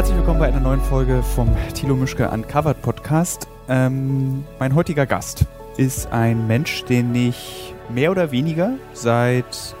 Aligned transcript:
Herzlich 0.00 0.16
willkommen 0.16 0.40
bei 0.40 0.48
einer 0.48 0.60
neuen 0.60 0.80
Folge 0.80 1.22
vom 1.22 1.54
Thilo 1.74 1.94
Mischke 1.94 2.30
Uncovered 2.30 2.80
Podcast. 2.80 3.46
Ähm, 3.68 4.46
mein 4.58 4.74
heutiger 4.74 5.04
Gast 5.04 5.44
ist 5.76 6.10
ein 6.10 6.46
Mensch, 6.46 6.84
den 6.86 7.14
ich 7.14 7.74
mehr 7.90 8.10
oder 8.10 8.32
weniger 8.32 8.78
seit 8.94 9.76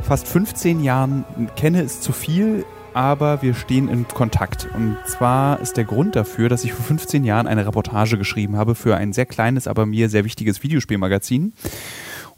fast 0.00 0.26
15 0.26 0.82
Jahren 0.82 1.26
kenne, 1.54 1.82
ist 1.82 2.02
zu 2.02 2.14
viel, 2.14 2.64
aber 2.94 3.42
wir 3.42 3.52
stehen 3.52 3.90
in 3.90 4.08
Kontakt. 4.08 4.68
Und 4.74 4.96
zwar 5.06 5.60
ist 5.60 5.76
der 5.76 5.84
Grund 5.84 6.16
dafür, 6.16 6.48
dass 6.48 6.64
ich 6.64 6.72
vor 6.72 6.86
15 6.86 7.22
Jahren 7.22 7.46
eine 7.46 7.66
Reportage 7.66 8.16
geschrieben 8.16 8.56
habe 8.56 8.74
für 8.74 8.96
ein 8.96 9.12
sehr 9.12 9.26
kleines, 9.26 9.68
aber 9.68 9.84
mir 9.84 10.08
sehr 10.08 10.24
wichtiges 10.24 10.62
Videospielmagazin. 10.62 11.52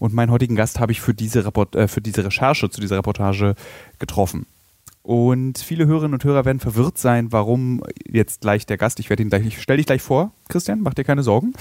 Und 0.01 0.15
meinen 0.15 0.33
heutigen 0.33 0.57
Gast 0.57 0.81
habe 0.81 0.91
ich 0.91 1.01
für 1.01 1.15
diese, 1.15 1.47
Report 1.47 1.77
äh, 1.77 1.87
für 1.87 2.01
diese 2.01 2.25
Recherche 2.25 2.71
zu 2.71 2.81
dieser 2.81 2.97
Reportage 2.97 3.55
getroffen. 4.01 4.47
Und 5.05 5.59
viele 5.59 5.87
Hörerinnen 5.87 6.15
und 6.15 6.25
Hörer 6.25 6.47
werden 6.47 6.61
verwirrt 6.61 6.97
sein, 6.97 7.31
warum 7.31 7.83
jetzt 8.11 8.41
gleich 8.41 8.65
der 8.65 8.79
Gast, 8.79 8.99
ich 9.01 9.11
werde 9.11 9.23
ihn 9.23 9.29
gleich, 9.29 9.45
ich 9.45 9.61
stell 9.61 9.77
dich 9.77 9.85
gleich 9.85 10.01
vor, 10.01 10.33
Christian, 10.49 10.81
mach 10.81 10.95
dir 10.95 11.05
keine 11.05 11.23
Sorgen. 11.23 11.53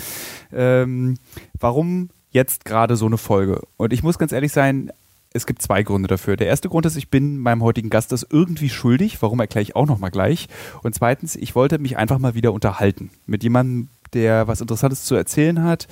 Ähm, 0.53 1.17
warum 1.59 2.09
jetzt 2.29 2.63
gerade 2.63 2.95
so 2.95 3.05
eine 3.05 3.17
Folge? 3.17 3.61
Und 3.75 3.91
ich 3.91 4.01
muss 4.01 4.17
ganz 4.17 4.31
ehrlich 4.31 4.53
sein, 4.53 4.93
es 5.33 5.45
gibt 5.45 5.61
zwei 5.61 5.83
Gründe 5.83 6.07
dafür. 6.07 6.37
Der 6.37 6.47
erste 6.47 6.69
Grund 6.69 6.85
ist, 6.85 6.95
ich 6.95 7.09
bin 7.09 7.37
meinem 7.37 7.63
heutigen 7.63 7.89
Gast 7.89 8.13
das 8.13 8.25
irgendwie 8.29 8.69
schuldig. 8.69 9.21
Warum 9.21 9.41
erkläre 9.41 9.63
ich 9.63 9.75
auch 9.75 9.87
nochmal 9.87 10.11
gleich. 10.11 10.47
Und 10.81 10.95
zweitens, 10.95 11.35
ich 11.35 11.53
wollte 11.53 11.79
mich 11.79 11.97
einfach 11.97 12.19
mal 12.19 12.35
wieder 12.35 12.53
unterhalten 12.53 13.11
mit 13.25 13.43
jemandem, 13.43 13.89
der 14.13 14.47
was 14.47 14.61
Interessantes 14.61 15.03
zu 15.03 15.15
erzählen 15.15 15.63
hat, 15.63 15.89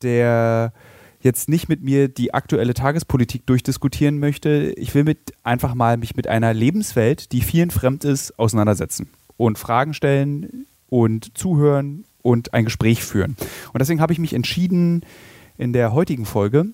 der 0.00 0.72
jetzt 1.26 1.50
nicht 1.50 1.68
mit 1.68 1.82
mir 1.82 2.08
die 2.08 2.32
aktuelle 2.32 2.72
Tagespolitik 2.72 3.46
durchdiskutieren 3.46 4.18
möchte. 4.18 4.72
Ich 4.78 4.94
will 4.94 5.04
mit 5.04 5.34
einfach 5.42 5.74
mal 5.74 5.98
mich 5.98 6.16
mit 6.16 6.26
einer 6.26 6.54
Lebenswelt, 6.54 7.32
die 7.32 7.42
vielen 7.42 7.70
fremd 7.70 8.04
ist, 8.04 8.38
auseinandersetzen 8.38 9.10
und 9.36 9.58
Fragen 9.58 9.92
stellen 9.92 10.66
und 10.88 11.36
zuhören 11.36 12.04
und 12.22 12.54
ein 12.54 12.64
Gespräch 12.64 13.04
führen. 13.04 13.36
Und 13.72 13.80
deswegen 13.80 14.00
habe 14.00 14.12
ich 14.14 14.18
mich 14.18 14.32
entschieden, 14.32 15.04
in 15.58 15.72
der 15.72 15.92
heutigen 15.92 16.24
Folge 16.24 16.66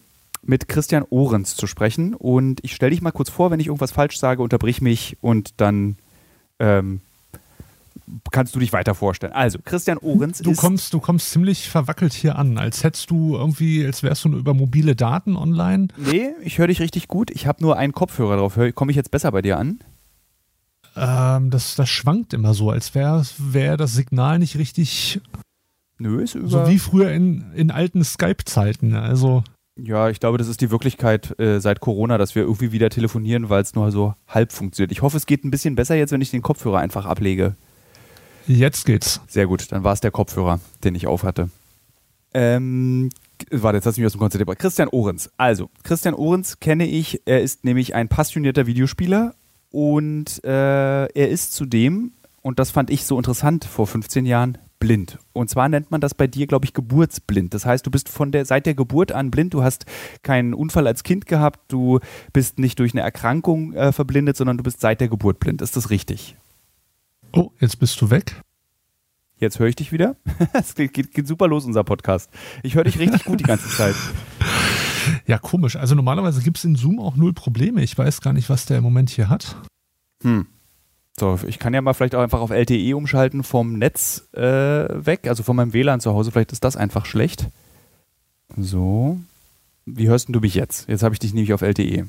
mit 0.43 0.69
Christian 0.69 1.05
Ohrens 1.09 1.57
zu 1.57 1.67
sprechen. 1.67 2.15
Und 2.15 2.61
ich 2.63 2.75
stelle 2.75 2.91
dich 2.91 3.03
mal 3.03 3.11
kurz 3.11 3.31
vor, 3.31 3.51
wenn 3.51 3.61
ich 3.61 3.67
irgendwas 3.67 3.93
falsch 3.93 4.19
sage, 4.19 4.43
unterbrich 4.43 4.81
mich 4.81 5.17
und 5.21 5.61
dann 5.61 5.97
ähm, 6.59 7.01
kannst 8.31 8.55
du 8.55 8.59
dich 8.59 8.73
weiter 8.73 8.95
vorstellen. 8.95 9.33
Also, 9.33 9.59
Christian 9.65 9.99
Ohrens 9.99 10.39
du 10.39 10.51
ist. 10.53 10.59
Kommst, 10.59 10.93
du 10.95 11.01
kommst 11.01 11.31
ziemlich 11.31 11.69
verwackelt 11.69 12.13
hier 12.13 12.37
an, 12.37 12.59
als 12.59 12.85
hättest 12.85 13.11
du 13.11 13.37
irgendwie, 13.37 13.85
als 13.85 14.03
wärst 14.03 14.25
du 14.25 14.31
nur 14.31 14.41
über 14.41 14.55
mobile 14.55 14.97
Daten 14.97 15.37
online. 15.37 15.89
Nee, 15.97 16.31
ich 16.43 16.59
höre 16.59 16.67
dich 16.67 16.81
richtig 16.81 17.09
gut. 17.09 17.31
Ich 17.31 17.47
habe 17.47 17.63
nur 17.63 17.77
einen 17.77 17.93
Kopfhörer 17.93 18.37
drauf. 18.37 18.59
Komme 18.75 18.91
ich 18.91 18.97
jetzt 18.97 19.11
besser 19.11 19.33
bei 19.33 19.43
dir 19.43 19.59
an? 19.59 19.81
Ähm, 20.97 21.51
das, 21.51 21.75
das 21.75 21.89
schwankt 21.89 22.35
immer 22.35 22.55
so, 22.55 22.71
als 22.71 22.95
wäre 22.95 23.25
wär 23.39 23.77
das 23.77 23.95
Signal 23.95 24.39
nicht 24.39 24.57
richtig. 24.59 25.21
Nö, 25.99 26.23
ist 26.23 26.35
über. 26.35 26.49
So 26.49 26.69
wie 26.69 26.79
früher 26.79 27.11
in, 27.13 27.53
in 27.55 27.71
alten 27.71 28.05
Skype-Zeiten. 28.05 28.95
Also. 28.95 29.45
Ja, 29.77 30.11
ich 30.11 30.21
glaube, 30.21 30.37
das 30.37 30.49
ist 30.49 30.61
die 30.61 30.71
Wirklichkeit 30.71 31.39
äh, 31.41 31.59
seit 31.59 31.81
Corona, 31.81 32.19
dass 32.19 32.35
wir 32.35 32.43
irgendwie 32.43 32.73
wieder 32.73 32.91
telefonieren, 32.91 33.49
weil 33.49 33.63
es 33.63 33.75
nur 33.75 33.91
so 33.91 34.15
halb 34.29 34.53
funktioniert. 34.53 34.93
Ich 34.93 35.01
hoffe, 35.01 35.17
es 35.17 35.25
geht 35.25 35.45
ein 35.45 35.51
bisschen 35.51 35.77
besser 35.77 35.95
jetzt, 35.95 36.13
wenn 36.13 36.21
ich 36.21 36.31
den 36.31 36.43
Kopfhörer 36.43 36.79
einfach 36.79 37.07
ablege. 37.07 37.57
Jetzt 38.47 38.87
geht's. 38.87 39.21
Sehr 39.29 39.47
gut, 39.47 39.71
dann 39.73 39.85
war 39.85 39.93
es 39.93 40.01
der 40.01 40.11
Kopfhörer, 40.11 40.61
den 40.85 40.95
ich 40.95 41.07
aufhatte. 41.07 41.51
Ähm, 42.35 43.11
warte, 43.51 43.77
jetzt 43.77 43.87
hast 43.87 43.97
du 43.97 44.01
mich 44.01 44.07
aus 44.07 44.19
dem 44.19 44.39
gebracht. 44.39 44.59
Christian 44.59 44.89
Ohrens. 44.89 45.31
Also, 45.37 45.71
Christian 45.83 46.15
Ohrens 46.15 46.61
kenne 46.61 46.87
ich. 46.87 47.21
Er 47.25 47.43
ist 47.43 47.65
nämlich 47.65 47.95
ein 47.95 48.09
passionierter 48.09 48.67
Videospieler 48.67 49.35
und 49.71 50.43
äh, 50.45 51.07
er 51.07 51.29
ist 51.29 51.53
zudem, 51.53 52.13
und 52.43 52.59
das 52.59 52.71
fand 52.71 52.91
ich 52.91 53.05
so 53.05 53.17
interessant 53.17 53.65
vor 53.65 53.87
15 53.87 54.27
Jahren, 54.27 54.59
blind. 54.81 55.19
Und 55.33 55.49
zwar 55.49 55.69
nennt 55.69 55.93
man 55.93 56.01
das 56.01 56.13
bei 56.13 56.27
dir, 56.27 56.49
glaube 56.49 56.65
ich, 56.65 56.75
geburtsblind. 56.75 57.55
Das 57.55 57.65
heißt, 57.65 57.87
du 57.87 57.91
bist 57.91 58.09
von 58.09 58.33
der, 58.33 58.45
seit 58.45 58.67
der 58.67 58.75
Geburt 58.75 59.13
an 59.13 59.31
blind. 59.31 59.55
Du 59.55 59.63
hast 59.63 59.87
keinen 60.25 60.55
Unfall 60.55 60.89
als 60.89 61.05
Kind 61.05 61.27
gehabt. 61.27 61.61
Du 61.69 62.01
bist 62.33 62.59
nicht 62.59 62.81
durch 62.81 62.93
eine 62.93 63.03
Erkrankung 63.03 63.75
äh, 63.75 63.93
verblindet, 63.93 64.37
sondern 64.37 64.57
du 64.57 64.65
bist 64.65 64.81
seit 64.81 65.01
der 65.01 65.09
Geburt 65.09 65.39
blind. 65.39 65.63
Ist 65.63 65.77
das 65.77 65.91
richtig? 65.91 66.37
Oh, 67.33 67.51
jetzt 67.61 67.79
bist 67.79 68.01
du 68.01 68.11
weg. 68.11 68.43
Jetzt 69.39 69.59
höre 69.59 69.69
ich 69.69 69.77
dich 69.77 69.91
wieder. 69.91 70.17
Es 70.53 70.75
geht, 70.75 70.93
geht, 70.93 71.13
geht, 71.13 71.27
super 71.27 71.49
los, 71.49 71.65
unser 71.65 71.83
Podcast. 71.83 72.31
Ich 72.63 72.75
höre 72.75 72.85
dich 72.85 72.99
richtig 72.99 73.25
gut 73.25 73.41
die 73.41 73.45
ganze 73.45 73.69
Zeit. 73.69 73.95
Ja, 75.27 75.37
komisch. 75.37 75.75
Also 75.75 75.97
normalerweise 75.97 76.43
gibt 76.43 76.59
es 76.59 76.65
in 76.65 76.77
Zoom 76.77 77.01
auch 77.01 77.17
null 77.17 77.33
Probleme. 77.33 77.83
Ich 77.83 77.99
weiß 77.99 78.21
gar 78.21 78.33
nicht, 78.33 78.49
was 78.49 78.67
der 78.67 78.79
im 78.79 78.85
Moment 78.85 79.11
hier 79.11 79.29
hat. 79.29 79.57
Hm. 80.23 80.47
So, 81.19 81.41
ich 81.45 81.59
kann 81.59 81.75
ja 81.75 81.83
mal 81.83 81.93
vielleicht 81.93 82.15
auch 82.15 82.23
einfach 82.23 82.41
auf 82.41 82.51
LTE 82.51 82.97
umschalten 82.97 83.43
vom 83.43 83.79
Netz 83.79 84.29
äh, 84.33 84.41
weg, 84.41 85.27
also 85.27 85.43
von 85.43 85.57
meinem 85.57 85.73
WLAN 85.73 85.99
zu 85.99 86.13
Hause. 86.13 86.31
Vielleicht 86.31 86.53
ist 86.53 86.63
das 86.63 86.77
einfach 86.77 87.05
schlecht. 87.05 87.49
So. 88.57 89.19
Wie 89.87 90.07
hörst 90.07 90.29
du 90.29 90.39
mich 90.39 90.55
jetzt? 90.55 90.89
Jetzt 90.89 91.03
habe 91.03 91.17
ich 91.17 91.19
dich 91.19 91.35
nämlich 91.35 91.53
auf 91.53 91.63
LTE. 91.63 92.07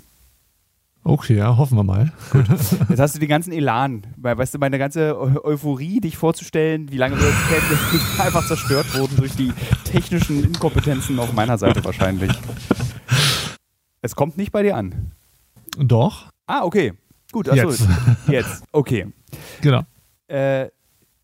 Okay, 1.05 1.35
ja, 1.35 1.57
hoffen 1.57 1.77
wir 1.77 1.83
mal. 1.83 2.13
Gut. 2.31 2.47
Jetzt 2.89 2.99
hast 2.99 3.15
du 3.15 3.19
den 3.19 3.27
ganzen 3.27 3.51
Elan, 3.51 4.07
weißt 4.17 4.53
du, 4.53 4.59
meine 4.59 4.79
ganze 4.79 5.19
Euphorie, 5.19 5.99
dich 5.99 6.15
vorzustellen, 6.15 6.91
wie 6.91 6.97
lange 6.97 7.19
wir 7.19 7.27
uns 7.27 7.47
kennen, 7.49 7.79
ist 7.93 8.21
einfach 8.21 8.47
zerstört 8.47 8.97
worden 8.97 9.17
durch 9.17 9.35
die 9.35 9.51
technischen 9.83 10.43
Inkompetenzen 10.45 11.19
auf 11.19 11.33
meiner 11.33 11.57
Seite 11.57 11.83
wahrscheinlich. 11.83 12.31
Es 14.01 14.15
kommt 14.15 14.37
nicht 14.37 14.51
bei 14.53 14.63
dir 14.63 14.77
an. 14.77 15.11
Doch. 15.77 16.29
Ah, 16.47 16.63
okay. 16.63 16.93
Gut, 17.31 17.49
achso. 17.49 17.69
Jetzt. 17.69 17.87
Jetzt. 18.27 18.63
Okay. 18.71 19.07
Genau. 19.61 19.81
Äh, 20.27 20.69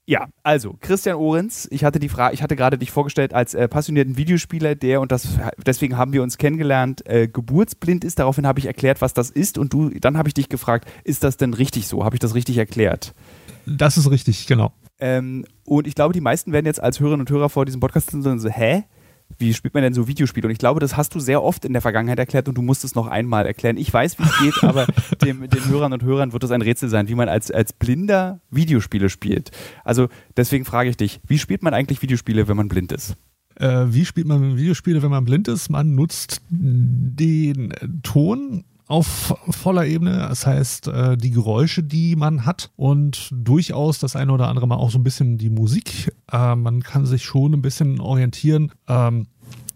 ja, 0.09 0.27
also 0.41 0.75
Christian 0.81 1.17
Ohrens, 1.17 1.67
ich 1.69 1.83
hatte 1.83 1.99
die 1.99 2.09
Frage, 2.09 2.33
ich 2.33 2.41
hatte 2.41 2.55
gerade 2.55 2.79
dich 2.79 2.89
vorgestellt 2.89 3.31
als 3.31 3.53
äh, 3.53 3.67
passionierten 3.67 4.17
Videospieler, 4.17 4.73
der 4.73 5.01
und 5.01 5.11
das 5.11 5.37
deswegen 5.63 5.97
haben 5.97 6.13
wir 6.13 6.23
uns 6.23 6.39
kennengelernt, 6.39 7.07
äh, 7.07 7.27
geburtsblind 7.27 8.03
ist. 8.03 8.17
Daraufhin 8.17 8.47
habe 8.47 8.57
ich 8.57 8.65
erklärt, 8.65 9.01
was 9.01 9.13
das 9.13 9.29
ist 9.29 9.59
und 9.59 9.71
du, 9.71 9.91
dann 9.91 10.17
habe 10.17 10.27
ich 10.27 10.33
dich 10.33 10.49
gefragt, 10.49 10.89
ist 11.03 11.23
das 11.23 11.37
denn 11.37 11.53
richtig 11.53 11.87
so? 11.87 12.03
Habe 12.03 12.15
ich 12.15 12.19
das 12.19 12.33
richtig 12.33 12.57
erklärt? 12.57 13.13
Das 13.67 13.97
ist 13.97 14.09
richtig, 14.09 14.47
genau. 14.47 14.73
Ähm, 14.97 15.45
und 15.63 15.85
ich 15.85 15.93
glaube, 15.93 16.15
die 16.15 16.21
meisten 16.21 16.53
werden 16.53 16.65
jetzt 16.65 16.81
als 16.81 16.99
Hörerinnen 16.99 17.27
und 17.27 17.29
Hörer 17.29 17.49
vor 17.49 17.65
diesem 17.65 17.79
Podcast 17.79 18.09
sind 18.09 18.23
so, 18.23 18.49
hä? 18.49 18.85
Wie 19.37 19.53
spielt 19.53 19.73
man 19.73 19.83
denn 19.83 19.93
so 19.93 20.07
Videospiele? 20.07 20.47
Und 20.47 20.51
ich 20.51 20.57
glaube, 20.57 20.79
das 20.79 20.97
hast 20.97 21.15
du 21.15 21.19
sehr 21.19 21.43
oft 21.43 21.65
in 21.65 21.73
der 21.73 21.81
Vergangenheit 21.81 22.19
erklärt 22.19 22.47
und 22.47 22.55
du 22.55 22.61
musst 22.61 22.83
es 22.83 22.95
noch 22.95 23.07
einmal 23.07 23.45
erklären. 23.45 23.77
Ich 23.77 23.93
weiß, 23.93 24.19
wie 24.19 24.23
es 24.23 24.39
geht, 24.39 24.63
aber 24.67 24.87
dem, 25.23 25.49
den 25.49 25.65
Hörern 25.65 25.93
und 25.93 26.03
Hörern 26.03 26.33
wird 26.33 26.43
es 26.43 26.51
ein 26.51 26.61
Rätsel 26.61 26.89
sein, 26.89 27.07
wie 27.07 27.15
man 27.15 27.29
als, 27.29 27.51
als 27.51 27.73
Blinder 27.73 28.41
Videospiele 28.49 29.09
spielt. 29.09 29.51
Also 29.83 30.09
deswegen 30.35 30.65
frage 30.65 30.89
ich 30.89 30.97
dich, 30.97 31.21
wie 31.27 31.39
spielt 31.39 31.63
man 31.63 31.73
eigentlich 31.73 32.01
Videospiele, 32.01 32.47
wenn 32.47 32.57
man 32.57 32.67
blind 32.67 32.91
ist? 32.91 33.15
Äh, 33.55 33.85
wie 33.89 34.05
spielt 34.05 34.27
man 34.27 34.57
Videospiele, 34.57 35.01
wenn 35.01 35.11
man 35.11 35.25
blind 35.25 35.47
ist? 35.47 35.69
Man 35.69 35.95
nutzt 35.95 36.41
den 36.49 37.73
Ton 38.03 38.63
auf 38.89 39.35
voller 39.51 39.85
Ebene. 39.85 40.17
Das 40.17 40.45
heißt, 40.47 40.87
äh, 40.87 41.15
die 41.15 41.29
Geräusche, 41.29 41.83
die 41.83 42.15
man 42.15 42.45
hat 42.45 42.71
und 42.75 43.29
durchaus 43.31 43.99
das 43.99 44.15
eine 44.15 44.33
oder 44.33 44.47
andere 44.47 44.67
Mal 44.67 44.77
auch 44.77 44.89
so 44.89 44.97
ein 44.97 45.03
bisschen 45.03 45.37
die 45.37 45.51
Musik. 45.51 46.11
Äh, 46.31 46.55
man 46.55 46.81
kann 46.81 47.05
sich 47.05 47.23
schon 47.23 47.53
ein 47.53 47.61
bisschen 47.61 48.01
orientieren. 48.01 48.71
Ähm, 48.87 49.27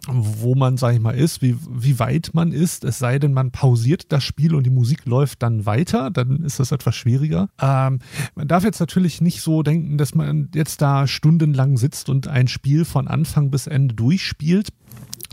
wo 0.07 0.53
man, 0.53 0.75
sag 0.75 0.96
ich 0.96 1.00
mal, 1.00 1.16
ist, 1.16 1.41
wie, 1.41 1.56
wie 1.69 1.97
weit 1.97 2.31
man 2.34 2.52
ist, 2.52 2.84
es 2.84 3.00
sei 3.00 3.19
denn, 3.19 3.31
man 3.31 3.52
pausiert 3.52 4.12
das 4.12 4.23
Spiel 4.25 4.53
und 4.53 4.66
die 4.66 4.69
Musik 4.69 5.06
läuft 5.06 5.41
dann 5.41 5.66
weiter, 5.66 6.12
dann 6.12 6.44
ist 6.44 6.59
das 6.59 6.73
etwas 6.73 6.96
schwieriger. 6.96 7.47
Ähm, 7.62 8.00
man 8.35 8.47
darf 8.50 8.66
jetzt 8.66 8.81
natürlich 8.81 9.22
nicht 9.22 9.41
so 9.41 9.63
denken, 9.63 9.97
dass 9.97 10.13
man 10.13 10.50
jetzt 10.53 10.81
da 10.81 11.07
stundenlang 11.07 11.78
sitzt 11.78 12.09
und 12.09 12.28
ein 12.28 12.50
Spiel 12.50 12.84
von 12.84 13.07
Anfang 13.07 13.50
bis 13.50 13.66
Ende 13.68 13.96
durchspielt. 13.96 14.73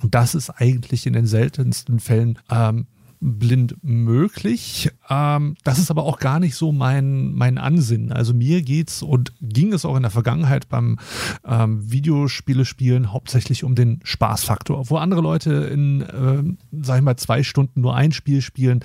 Das 0.05 0.37
ist 0.37 0.51
eigentlich 0.51 1.05
in 1.05 1.15
den 1.15 1.27
seltensten 1.27 1.99
Fällen 1.99 2.39
ähm, 2.49 2.87
blind 3.21 3.77
möglich. 3.83 4.91
Ähm, 5.09 5.55
das 5.63 5.79
ist 5.79 5.91
aber 5.91 6.05
auch 6.05 6.19
gar 6.19 6.41
nicht 6.41 6.55
so 6.55 6.73
mein, 6.73 7.33
mein 7.33 7.59
Ansinnen. 7.59 8.13
Also 8.13 8.33
mir 8.33 8.63
geht's 8.63 9.03
und 9.03 9.33
ging 9.41 9.73
es 9.73 9.85
auch 9.85 9.97
in 9.97 10.03
der 10.03 10.11
Vergangenheit 10.11 10.69
beim 10.69 10.99
ähm, 11.45 11.91
Videospiele 11.91 12.65
spielen 12.65 13.13
hauptsächlich 13.13 13.63
um 13.63 13.75
den 13.75 14.01
Spaßfaktor. 14.05 14.89
Wo 14.89 14.97
andere 14.97 15.21
Leute 15.21 15.53
in, 15.53 16.01
äh, 16.01 16.83
sag 16.83 16.99
ich 16.99 17.05
mal, 17.05 17.17
zwei 17.17 17.43
Stunden 17.43 17.83
nur 17.83 17.95
ein 17.95 18.13
Spiel 18.13 18.41
spielen, 18.41 18.81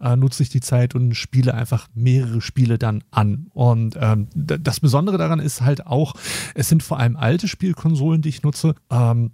äh, 0.00 0.14
nutze 0.14 0.42
ich 0.42 0.50
die 0.50 0.60
Zeit 0.60 0.94
und 0.94 1.14
spiele 1.14 1.54
einfach 1.54 1.88
mehrere 1.94 2.42
Spiele 2.42 2.78
dann 2.78 3.02
an. 3.10 3.46
Und 3.54 3.96
ähm, 3.98 4.28
das 4.34 4.80
Besondere 4.80 5.16
daran 5.16 5.40
ist 5.40 5.62
halt 5.62 5.86
auch, 5.86 6.14
es 6.54 6.68
sind 6.68 6.82
vor 6.82 6.98
allem 6.98 7.16
alte 7.16 7.48
Spielkonsolen, 7.48 8.20
die 8.20 8.28
ich 8.28 8.42
nutze. 8.42 8.74
Ähm, 8.90 9.30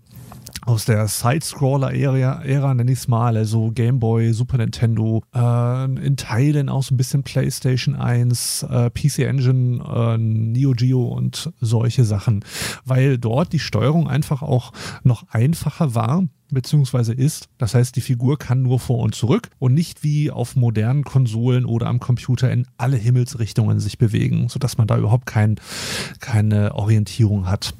aus 0.65 0.85
der 0.85 1.07
Side-Scroller-Ära, 1.09 2.43
Ära, 2.45 2.75
nenne 2.75 2.93
ich 2.93 2.99
es 3.01 3.09
mal, 3.09 3.37
also 3.37 3.71
Game 3.73 3.99
Boy, 3.99 4.33
Super 4.33 4.59
Nintendo, 4.59 5.23
äh, 5.35 5.85
in 5.85 6.17
Teilen 6.17 6.69
auch 6.69 6.83
so 6.83 6.95
ein 6.95 6.97
bisschen 6.97 7.23
PlayStation 7.23 7.95
1, 7.95 8.65
äh, 8.65 8.91
PC 8.91 9.21
Engine, 9.21 9.83
äh, 9.85 10.19
Neo 10.19 10.73
Geo 10.73 11.05
und 11.05 11.53
solche 11.61 12.05
Sachen, 12.05 12.45
weil 12.85 13.19
dort 13.19 13.53
die 13.53 13.59
Steuerung 13.59 14.09
einfach 14.09 14.43
auch 14.43 14.73
noch 15.03 15.25
einfacher 15.31 15.95
war 15.95 16.25
beziehungsweise 16.51 17.13
ist. 17.13 17.49
Das 17.59 17.75
heißt, 17.75 17.97
die 17.97 18.01
Figur 18.01 18.39
kann 18.39 18.63
nur 18.63 18.79
vor 18.79 19.01
und 19.01 19.15
zurück 19.15 19.49
und 19.59 19.75
nicht 19.75 20.05
wie 20.05 20.31
auf 20.31 20.57
modernen 20.57 21.05
Konsolen 21.05 21.65
oder 21.65 21.87
am 21.87 22.01
Computer 22.01 22.51
in 22.51 22.67
alle 22.77 22.97
Himmelsrichtungen 22.97 23.81
sich 23.81 23.99
bewegen, 23.99 24.49
sodass 24.49 24.79
man 24.79 24.87
da 24.87 24.97
überhaupt 24.97 25.27
kein, 25.27 25.57
keine 26.21 26.75
Orientierung 26.75 27.49
hat. 27.49 27.75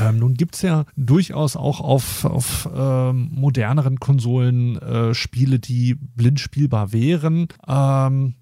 Ähm, 0.00 0.18
nun 0.18 0.34
gibt 0.34 0.56
es 0.56 0.62
ja 0.62 0.84
durchaus 0.96 1.56
auch 1.56 1.80
auf, 1.80 2.24
auf 2.24 2.68
ähm, 2.74 3.30
moderneren 3.32 4.00
Konsolen 4.00 4.76
äh, 4.76 5.14
Spiele, 5.14 5.58
die 5.58 5.94
blind 5.94 6.40
spielbar 6.40 6.92
wären. 6.92 7.48
Ähm, 7.66 8.34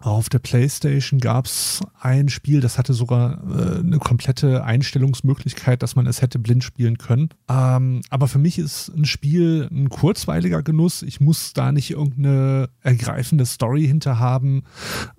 auf 0.00 0.28
der 0.28 0.38
PlayStation 0.38 1.18
gab 1.18 1.46
es 1.46 1.80
ein 2.00 2.28
Spiel, 2.28 2.60
das 2.60 2.78
hatte 2.78 2.94
sogar 2.94 3.42
äh, 3.50 3.80
eine 3.80 3.98
komplette 3.98 4.62
Einstellungsmöglichkeit, 4.62 5.82
dass 5.82 5.96
man 5.96 6.06
es 6.06 6.22
hätte 6.22 6.38
blind 6.38 6.62
spielen 6.62 6.98
können. 6.98 7.30
Ähm, 7.48 8.02
aber 8.08 8.28
für 8.28 8.38
mich 8.38 8.58
ist 8.58 8.90
ein 8.90 9.06
Spiel 9.06 9.68
ein 9.72 9.88
kurzweiliger 9.88 10.62
Genuss. 10.62 11.02
Ich 11.02 11.20
muss 11.20 11.52
da 11.52 11.72
nicht 11.72 11.90
irgendeine 11.90 12.68
ergreifende 12.80 13.44
Story 13.44 13.86
hinter 13.86 14.20
haben, 14.20 14.62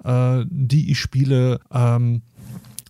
äh, 0.06 0.46
die 0.50 0.92
ich 0.92 1.00
spiele. 1.00 1.60
Ähm, 1.72 2.22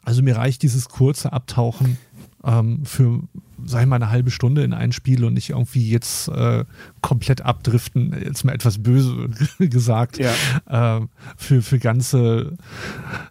also 0.05 0.21
mir 0.21 0.37
reicht 0.37 0.61
dieses 0.61 0.89
kurze 0.89 1.33
Abtauchen 1.33 1.97
ähm, 2.43 2.85
für, 2.85 3.21
sag 3.65 3.81
ich 3.81 3.87
mal, 3.87 3.97
eine 3.97 4.11
halbe 4.11 4.31
Stunde 4.31 4.63
in 4.63 4.73
ein 4.73 4.91
Spiel 4.91 5.25
und 5.25 5.33
nicht 5.33 5.49
irgendwie 5.49 5.89
jetzt 5.89 6.29
äh, 6.29 6.63
komplett 7.01 7.41
abdriften, 7.41 8.15
jetzt 8.23 8.43
mal 8.43 8.53
etwas 8.53 8.81
böse 8.81 9.29
gesagt, 9.59 10.19
ja. 10.19 10.99
äh, 10.99 11.05
für, 11.37 11.61
für 11.61 11.79
ganze 11.79 12.57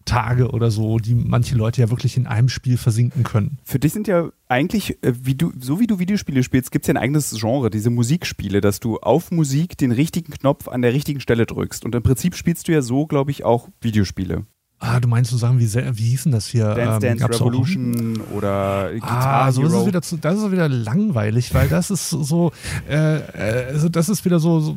Tage 0.05 0.51
oder 0.51 0.71
so, 0.71 0.99
die 0.99 1.15
manche 1.15 1.57
Leute 1.57 1.81
ja 1.81 1.91
wirklich 1.91 2.17
in 2.17 2.27
einem 2.27 2.49
Spiel 2.49 2.77
versinken 2.77 3.23
können. 3.23 3.59
Für 3.65 3.79
dich 3.79 3.93
sind 3.93 4.09
ja 4.09 4.31
eigentlich, 4.49 5.03
äh, 5.03 5.15
wie 5.23 5.35
du, 5.35 5.53
so 5.59 5.81
wie 5.81 5.87
du 5.87 5.99
Videospiele 5.99 6.43
spielst, 6.43 6.71
gibt 6.71 6.85
es 6.85 6.89
ja 6.89 6.95
ein 6.95 7.03
eigenes 7.03 7.35
Genre, 7.39 7.71
diese 7.71 7.91
Musikspiele, 7.91 8.61
dass 8.61 8.81
du 8.81 8.99
auf 8.99 9.31
Musik 9.31 9.79
den 9.79 9.93
richtigen 9.93 10.33
Knopf 10.33 10.69
an 10.69 10.83
der 10.83 10.93
richtigen 10.93 11.21
Stelle 11.21 11.47
drückst. 11.47 11.85
Und 11.85 11.95
im 11.95 12.03
Prinzip 12.03 12.35
spielst 12.35 12.69
du 12.69 12.73
ja 12.73 12.83
so, 12.83 13.07
glaube 13.07 13.31
ich, 13.31 13.45
auch 13.45 13.69
Videospiele. 13.81 14.47
Ah, 14.81 15.01
du 15.01 15.09
meinst 15.09 15.31
so 15.31 15.37
Sachen 15.37 15.59
wie, 15.59 15.73
wie 15.75 16.11
hießen 16.11 16.31
das 16.31 16.47
hier? 16.47 16.73
Dance 16.75 17.01
Dance 17.01 17.25
ähm, 17.25 17.31
Revolution 17.31 18.21
oder 18.35 18.91
Guitar 18.93 19.47
Ah, 19.47 19.53
so 19.53 19.63
Hero. 19.63 19.73
ist 19.73 19.81
es 19.81 19.87
wieder 19.87 20.03
zu, 20.03 20.17
das 20.19 20.39
ist 20.39 20.53
wieder 20.53 20.69
langweilig, 20.69 21.53
weil 21.53 21.69
das 21.69 21.91
ist 21.91 22.11
so, 22.11 22.53
äh, 22.89 23.17
äh, 23.17 23.67
also 23.73 23.89
das 23.89 24.09
ist 24.09 24.25
wieder 24.25 24.39
so, 24.39 24.61
so 24.61 24.77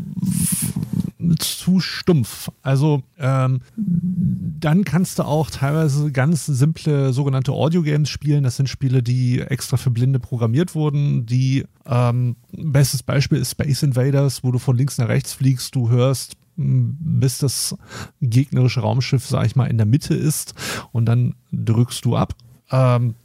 zu 1.37 1.79
stumpf. 1.79 2.49
Also 2.63 3.03
ähm, 3.19 3.61
dann 3.75 4.83
kannst 4.83 5.19
du 5.19 5.23
auch 5.23 5.49
teilweise 5.51 6.11
ganz 6.11 6.45
simple 6.47 7.13
sogenannte 7.13 7.51
Audio-Games 7.51 8.09
spielen. 8.09 8.43
Das 8.43 8.57
sind 8.57 8.69
Spiele, 8.69 9.03
die 9.03 9.39
extra 9.39 9.77
für 9.77 9.91
Blinde 9.91 10.19
programmiert 10.19 10.73
wurden. 10.75 11.25
Die 11.27 11.65
ähm, 11.85 12.35
bestes 12.51 13.03
Beispiel 13.03 13.37
ist 13.37 13.51
Space 13.51 13.83
Invaders, 13.83 14.43
wo 14.43 14.51
du 14.51 14.57
von 14.59 14.75
links 14.75 14.97
nach 14.97 15.07
rechts 15.09 15.33
fliegst, 15.33 15.75
du 15.75 15.89
hörst 15.89 16.33
bis 16.55 17.39
das 17.39 17.75
gegnerische 18.21 18.81
Raumschiff, 18.81 19.25
sag 19.25 19.45
ich 19.45 19.55
mal, 19.55 19.65
in 19.65 19.77
der 19.77 19.85
Mitte 19.85 20.13
ist 20.13 20.53
und 20.91 21.05
dann 21.05 21.35
drückst 21.51 22.05
du 22.05 22.15
ab. 22.15 22.35
Ähm, 22.71 23.15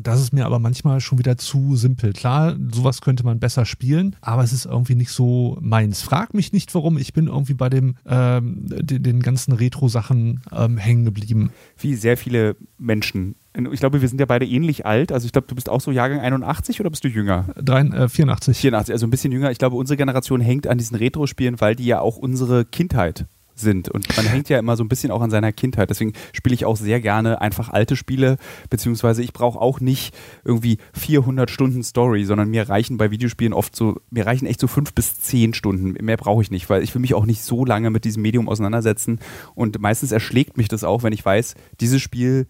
das 0.00 0.20
ist 0.20 0.32
mir 0.32 0.46
aber 0.46 0.58
manchmal 0.58 1.00
schon 1.00 1.18
wieder 1.18 1.36
zu 1.36 1.76
simpel. 1.76 2.12
Klar, 2.12 2.56
sowas 2.72 3.02
könnte 3.02 3.24
man 3.24 3.38
besser 3.38 3.66
spielen, 3.66 4.16
aber 4.22 4.42
es 4.42 4.52
ist 4.52 4.64
irgendwie 4.64 4.94
nicht 4.94 5.10
so 5.10 5.58
meins. 5.60 6.00
Frag 6.00 6.32
mich 6.32 6.52
nicht, 6.52 6.74
warum. 6.74 6.96
Ich 6.96 7.12
bin 7.12 7.26
irgendwie 7.26 7.54
bei 7.54 7.68
dem, 7.68 7.96
ähm, 8.06 8.64
den, 8.66 9.02
den, 9.02 9.20
ganzen 9.20 9.52
Retro-Sachen 9.52 10.42
ähm, 10.50 10.78
hängen 10.78 11.04
geblieben. 11.04 11.50
Wie 11.76 11.94
sehr 11.94 12.16
viele 12.16 12.56
Menschen 12.78 13.34
ich 13.54 13.80
glaube, 13.80 14.00
wir 14.00 14.08
sind 14.08 14.18
ja 14.18 14.26
beide 14.26 14.46
ähnlich 14.46 14.86
alt. 14.86 15.12
Also 15.12 15.26
ich 15.26 15.32
glaube, 15.32 15.46
du 15.46 15.54
bist 15.54 15.68
auch 15.68 15.80
so 15.80 15.90
Jahrgang 15.90 16.20
81 16.20 16.80
oder 16.80 16.90
bist 16.90 17.04
du 17.04 17.08
jünger? 17.08 17.46
Drei, 17.56 17.82
äh, 17.82 18.08
84. 18.08 18.56
84, 18.56 18.92
also 18.92 19.06
ein 19.06 19.10
bisschen 19.10 19.32
jünger. 19.32 19.50
Ich 19.50 19.58
glaube, 19.58 19.76
unsere 19.76 19.96
Generation 19.96 20.40
hängt 20.40 20.66
an 20.66 20.78
diesen 20.78 20.96
Retro-Spielen, 20.96 21.60
weil 21.60 21.76
die 21.76 21.86
ja 21.86 22.00
auch 22.00 22.16
unsere 22.16 22.64
Kindheit 22.64 23.26
sind. 23.54 23.88
Und 23.88 24.16
man 24.16 24.26
hängt 24.26 24.48
ja 24.48 24.58
immer 24.58 24.76
so 24.76 24.84
ein 24.84 24.88
bisschen 24.88 25.10
auch 25.10 25.20
an 25.20 25.30
seiner 25.30 25.52
Kindheit. 25.52 25.90
Deswegen 25.90 26.12
spiele 26.32 26.54
ich 26.54 26.64
auch 26.64 26.76
sehr 26.76 27.00
gerne 27.00 27.40
einfach 27.40 27.68
alte 27.70 27.96
Spiele, 27.96 28.36
beziehungsweise 28.70 29.22
ich 29.22 29.32
brauche 29.32 29.60
auch 29.60 29.80
nicht 29.80 30.14
irgendwie 30.44 30.78
400 30.94 31.50
Stunden 31.50 31.82
Story, 31.82 32.24
sondern 32.24 32.48
mir 32.48 32.68
reichen 32.68 32.96
bei 32.96 33.10
Videospielen 33.10 33.52
oft 33.52 33.76
so, 33.76 34.00
mir 34.10 34.26
reichen 34.26 34.46
echt 34.46 34.60
so 34.60 34.66
fünf 34.66 34.94
bis 34.94 35.20
zehn 35.20 35.54
Stunden. 35.54 35.92
Mehr 36.04 36.16
brauche 36.16 36.42
ich 36.42 36.50
nicht, 36.50 36.68
weil 36.70 36.82
ich 36.82 36.94
will 36.94 37.00
mich 37.00 37.14
auch 37.14 37.26
nicht 37.26 37.42
so 37.42 37.64
lange 37.64 37.90
mit 37.90 38.04
diesem 38.04 38.22
Medium 38.22 38.48
auseinandersetzen. 38.48 39.20
Und 39.54 39.80
meistens 39.80 40.12
erschlägt 40.12 40.56
mich 40.56 40.68
das 40.68 40.84
auch, 40.84 41.02
wenn 41.02 41.12
ich 41.12 41.24
weiß, 41.24 41.54
dieses 41.80 42.00
Spiel 42.00 42.46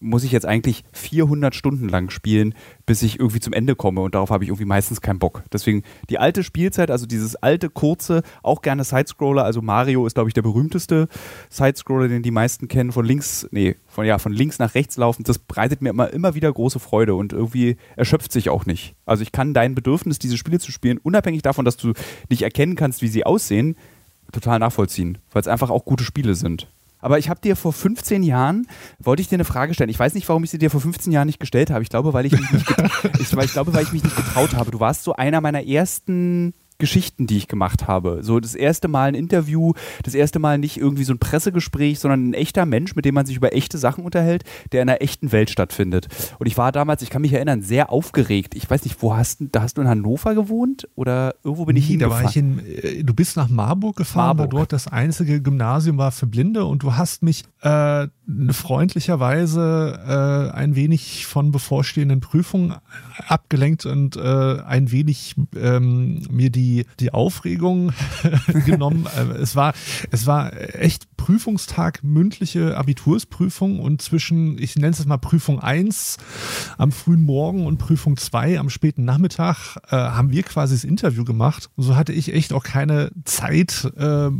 muss 0.00 0.24
ich 0.24 0.32
jetzt 0.32 0.46
eigentlich 0.46 0.84
400 0.92 1.54
Stunden 1.54 1.88
lang 1.88 2.10
spielen, 2.10 2.54
bis 2.86 3.02
ich 3.02 3.18
irgendwie 3.18 3.40
zum 3.40 3.52
Ende 3.52 3.76
komme 3.76 4.00
und 4.00 4.14
darauf 4.14 4.30
habe 4.30 4.44
ich 4.44 4.50
irgendwie 4.50 4.64
meistens 4.64 5.00
keinen 5.00 5.18
Bock. 5.18 5.44
Deswegen 5.52 5.82
die 6.10 6.18
alte 6.18 6.42
Spielzeit, 6.42 6.90
also 6.90 7.06
dieses 7.06 7.36
alte, 7.36 7.70
kurze, 7.70 8.22
auch 8.42 8.62
gerne 8.62 8.84
Sidescroller, 8.84 9.44
also 9.44 9.62
Mario 9.62 10.06
ist 10.06 10.14
glaube 10.14 10.30
ich 10.30 10.34
der 10.34 10.42
berühmteste 10.42 11.08
Sidescroller, 11.50 12.08
den 12.08 12.22
die 12.22 12.30
meisten 12.30 12.68
kennen, 12.68 12.92
von 12.92 13.04
links, 13.04 13.48
nee, 13.50 13.76
von, 13.86 14.04
ja, 14.04 14.18
von 14.18 14.32
links 14.32 14.58
nach 14.58 14.74
rechts 14.74 14.96
laufend, 14.96 15.28
das 15.28 15.38
bereitet 15.38 15.82
mir 15.82 15.90
immer, 15.90 16.12
immer 16.12 16.34
wieder 16.34 16.52
große 16.52 16.80
Freude 16.80 17.14
und 17.14 17.32
irgendwie 17.32 17.76
erschöpft 17.96 18.32
sich 18.32 18.50
auch 18.50 18.66
nicht. 18.66 18.94
Also 19.06 19.22
ich 19.22 19.32
kann 19.32 19.54
dein 19.54 19.74
Bedürfnis, 19.74 20.18
diese 20.18 20.36
Spiele 20.36 20.58
zu 20.58 20.72
spielen, 20.72 20.98
unabhängig 20.98 21.42
davon, 21.42 21.64
dass 21.64 21.76
du 21.76 21.92
nicht 22.28 22.42
erkennen 22.42 22.76
kannst, 22.76 23.02
wie 23.02 23.08
sie 23.08 23.24
aussehen, 23.24 23.76
total 24.32 24.58
nachvollziehen, 24.58 25.18
weil 25.32 25.40
es 25.40 25.48
einfach 25.48 25.70
auch 25.70 25.84
gute 25.84 26.04
Spiele 26.04 26.34
sind. 26.34 26.68
Aber 27.00 27.18
ich 27.18 27.28
habe 27.28 27.40
dir 27.40 27.56
vor 27.56 27.72
15 27.72 28.22
Jahren, 28.22 28.66
wollte 28.98 29.22
ich 29.22 29.28
dir 29.28 29.36
eine 29.36 29.44
Frage 29.44 29.74
stellen. 29.74 29.90
Ich 29.90 29.98
weiß 29.98 30.14
nicht, 30.14 30.28
warum 30.28 30.44
ich 30.44 30.50
sie 30.50 30.58
dir 30.58 30.70
vor 30.70 30.80
15 30.80 31.12
Jahren 31.12 31.26
nicht 31.26 31.40
gestellt 31.40 31.70
habe. 31.70 31.82
Ich 31.82 31.88
glaube, 31.88 32.12
weil 32.12 32.26
ich 32.26 32.32
mich 32.32 32.50
nicht, 32.50 32.66
ich, 33.20 33.32
ich 33.32 33.52
glaube, 33.52 33.72
weil 33.72 33.84
ich 33.84 33.92
mich 33.92 34.02
nicht 34.02 34.16
getraut 34.16 34.54
habe. 34.54 34.70
Du 34.70 34.80
warst 34.80 35.04
so 35.04 35.14
einer 35.14 35.40
meiner 35.40 35.66
ersten 35.66 36.54
Geschichten, 36.78 37.26
die 37.26 37.36
ich 37.36 37.48
gemacht 37.48 37.86
habe. 37.86 38.20
So 38.22 38.40
das 38.40 38.54
erste 38.54 38.88
Mal 38.88 39.08
ein 39.08 39.14
Interview, 39.14 39.72
das 40.02 40.14
erste 40.14 40.38
Mal 40.38 40.58
nicht 40.58 40.76
irgendwie 40.76 41.04
so 41.04 41.12
ein 41.12 41.18
Pressegespräch, 41.18 41.98
sondern 41.98 42.30
ein 42.30 42.34
echter 42.34 42.66
Mensch, 42.66 42.94
mit 42.94 43.04
dem 43.04 43.14
man 43.14 43.26
sich 43.26 43.36
über 43.36 43.52
echte 43.52 43.78
Sachen 43.78 44.04
unterhält, 44.04 44.44
der 44.72 44.82
in 44.82 44.88
einer 44.88 45.02
echten 45.02 45.32
Welt 45.32 45.50
stattfindet. 45.50 46.08
Und 46.38 46.46
ich 46.46 46.56
war 46.56 46.72
damals, 46.72 47.02
ich 47.02 47.10
kann 47.10 47.22
mich 47.22 47.32
erinnern, 47.32 47.62
sehr 47.62 47.90
aufgeregt. 47.90 48.54
Ich 48.54 48.70
weiß 48.70 48.84
nicht, 48.84 49.02
wo 49.02 49.16
hast 49.16 49.40
du, 49.40 49.48
da 49.50 49.62
hast 49.62 49.76
du 49.76 49.82
in 49.82 49.88
Hannover 49.88 50.34
gewohnt 50.34 50.88
oder 50.94 51.34
irgendwo 51.42 51.64
bin 51.64 51.76
ich 51.76 51.84
nee, 51.84 51.98
hingefahren? 51.98 52.18
Da 52.18 52.24
war 52.24 52.30
ich 52.30 52.36
in, 52.36 52.98
äh, 53.00 53.04
du 53.04 53.14
bist 53.14 53.36
nach 53.36 53.48
Marburg 53.48 53.96
gefahren, 53.96 54.36
Marburg. 54.36 54.52
weil 54.52 54.58
dort 54.60 54.72
das 54.72 54.86
einzige 54.86 55.42
Gymnasium 55.42 55.98
war 55.98 56.12
für 56.12 56.26
Blinde 56.26 56.64
und 56.64 56.82
du 56.82 56.96
hast 56.96 57.22
mich 57.22 57.44
äh, 57.62 58.06
freundlicherweise 58.50 60.50
äh, 60.52 60.54
ein 60.54 60.76
wenig 60.76 61.26
von 61.26 61.50
bevorstehenden 61.50 62.20
Prüfungen 62.20 62.74
abgelenkt 63.26 63.86
und 63.86 64.16
äh, 64.16 64.60
ein 64.66 64.92
wenig 64.92 65.34
ähm, 65.56 66.26
mir 66.30 66.50
die, 66.50 66.84
die 67.00 67.14
Aufregung 67.14 67.92
genommen. 68.66 69.06
Äh, 69.16 69.38
es, 69.38 69.56
war, 69.56 69.72
es 70.10 70.26
war 70.26 70.52
echt 70.74 71.07
Prüfungstag, 71.18 72.02
mündliche 72.02 72.78
Abitursprüfung 72.78 73.80
und 73.80 74.00
zwischen, 74.00 74.56
ich 74.58 74.76
nenne 74.76 74.92
es 74.92 75.04
mal 75.04 75.18
Prüfung 75.18 75.60
1 75.60 76.16
am 76.78 76.92
frühen 76.92 77.20
Morgen 77.20 77.66
und 77.66 77.76
Prüfung 77.76 78.16
2 78.16 78.58
am 78.58 78.70
späten 78.70 79.04
Nachmittag 79.04 79.76
äh, 79.90 79.96
haben 79.96 80.30
wir 80.30 80.42
quasi 80.44 80.74
das 80.74 80.84
Interview 80.84 81.24
gemacht. 81.24 81.68
Und 81.76 81.84
so 81.84 81.96
hatte 81.96 82.14
ich 82.14 82.32
echt 82.32 82.54
auch 82.54 82.62
keine 82.62 83.10
Zeit, 83.24 83.92
äh, 83.98 84.30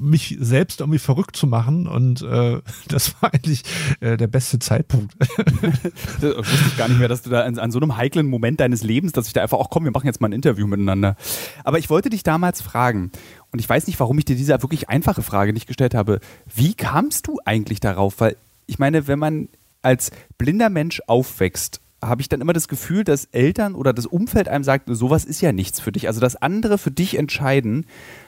mich 0.00 0.36
selbst 0.40 0.80
irgendwie 0.80 0.98
verrückt 0.98 1.36
zu 1.36 1.46
machen 1.46 1.86
und 1.86 2.22
äh, 2.22 2.60
das 2.88 3.14
war 3.20 3.32
eigentlich 3.32 3.62
äh, 4.00 4.16
der 4.16 4.26
beste 4.26 4.58
Zeitpunkt. 4.58 5.14
das 6.20 6.36
wusste 6.36 6.66
ich 6.66 6.76
gar 6.76 6.88
nicht 6.88 6.98
mehr, 6.98 7.08
dass 7.08 7.22
du 7.22 7.30
da 7.30 7.44
an, 7.44 7.58
an, 7.58 7.70
so 7.70 7.78
einem 7.78 7.96
heiklen 7.96 8.26
Moment 8.26 8.58
deines 8.58 8.82
Lebens, 8.82 9.12
dass 9.12 9.28
ich 9.28 9.32
da 9.32 9.42
einfach 9.42 9.58
auch 9.58 9.70
komm, 9.70 9.84
wir 9.84 9.92
machen 9.92 10.06
jetzt 10.06 10.20
mal 10.20 10.28
ein 10.28 10.32
Interview 10.32 10.66
miteinander. 10.66 11.16
Aber 11.62 11.78
ich 11.78 11.90
wollte 11.90 12.10
dich 12.10 12.22
damals 12.22 12.62
fragen, 12.62 13.12
und 13.52 13.58
ich 13.58 13.68
weiß 13.68 13.86
nicht, 13.86 14.00
warum 14.00 14.18
ich 14.18 14.24
dir 14.24 14.36
diese 14.36 14.60
wirklich 14.62 14.88
einfache 14.88 15.22
Frage 15.22 15.52
nicht 15.52 15.66
gestellt 15.66 15.94
habe. 15.94 16.20
Wie 16.52 16.74
kamst 16.74 17.26
du 17.26 17.38
eigentlich 17.44 17.80
darauf? 17.80 18.18
Weil 18.18 18.36
ich 18.66 18.78
meine, 18.78 19.06
wenn 19.06 19.18
man 19.18 19.48
als 19.82 20.10
blinder 20.38 20.70
Mensch 20.70 21.02
aufwächst, 21.06 21.80
habe 22.02 22.20
ich 22.20 22.28
dann 22.28 22.40
immer 22.40 22.54
das 22.54 22.66
Gefühl, 22.66 23.04
dass 23.04 23.26
Eltern 23.26 23.74
oder 23.74 23.92
das 23.92 24.06
Umfeld 24.06 24.48
einem 24.48 24.64
sagt, 24.64 24.88
sowas 24.88 25.24
ist 25.24 25.40
ja 25.40 25.52
nichts 25.52 25.80
für 25.80 25.92
dich. 25.92 26.08
Also 26.08 26.20
dass 26.20 26.34
andere 26.34 26.78
für 26.78 26.90
dich 26.90 27.16
entscheiden, 27.16 27.86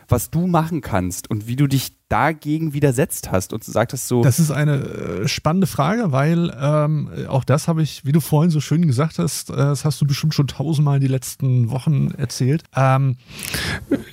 was 0.08 0.30
du 0.30 0.46
machen 0.46 0.80
kannst 0.80 1.28
und 1.30 1.48
wie 1.48 1.56
du 1.56 1.66
dich 1.66 1.96
dagegen 2.08 2.74
widersetzt 2.74 3.32
hast 3.32 3.52
und 3.52 3.64
gesagt 3.64 3.92
hast 3.92 4.08
so. 4.08 4.22
Das 4.22 4.38
ist 4.38 4.50
eine 4.50 4.74
äh, 4.74 5.28
spannende 5.28 5.66
Frage, 5.66 6.12
weil 6.12 6.54
ähm, 6.60 7.08
auch 7.28 7.44
das 7.44 7.66
habe 7.66 7.82
ich, 7.82 8.04
wie 8.04 8.12
du 8.12 8.20
vorhin 8.20 8.50
so 8.50 8.60
schön 8.60 8.86
gesagt 8.86 9.18
hast, 9.18 9.50
äh, 9.50 9.56
das 9.56 9.84
hast 9.84 10.00
du 10.00 10.06
bestimmt 10.06 10.34
schon 10.34 10.46
tausendmal 10.46 10.96
in 10.96 11.00
die 11.00 11.08
letzten 11.08 11.70
Wochen 11.70 12.10
erzählt. 12.12 12.64
Ähm, 12.76 13.16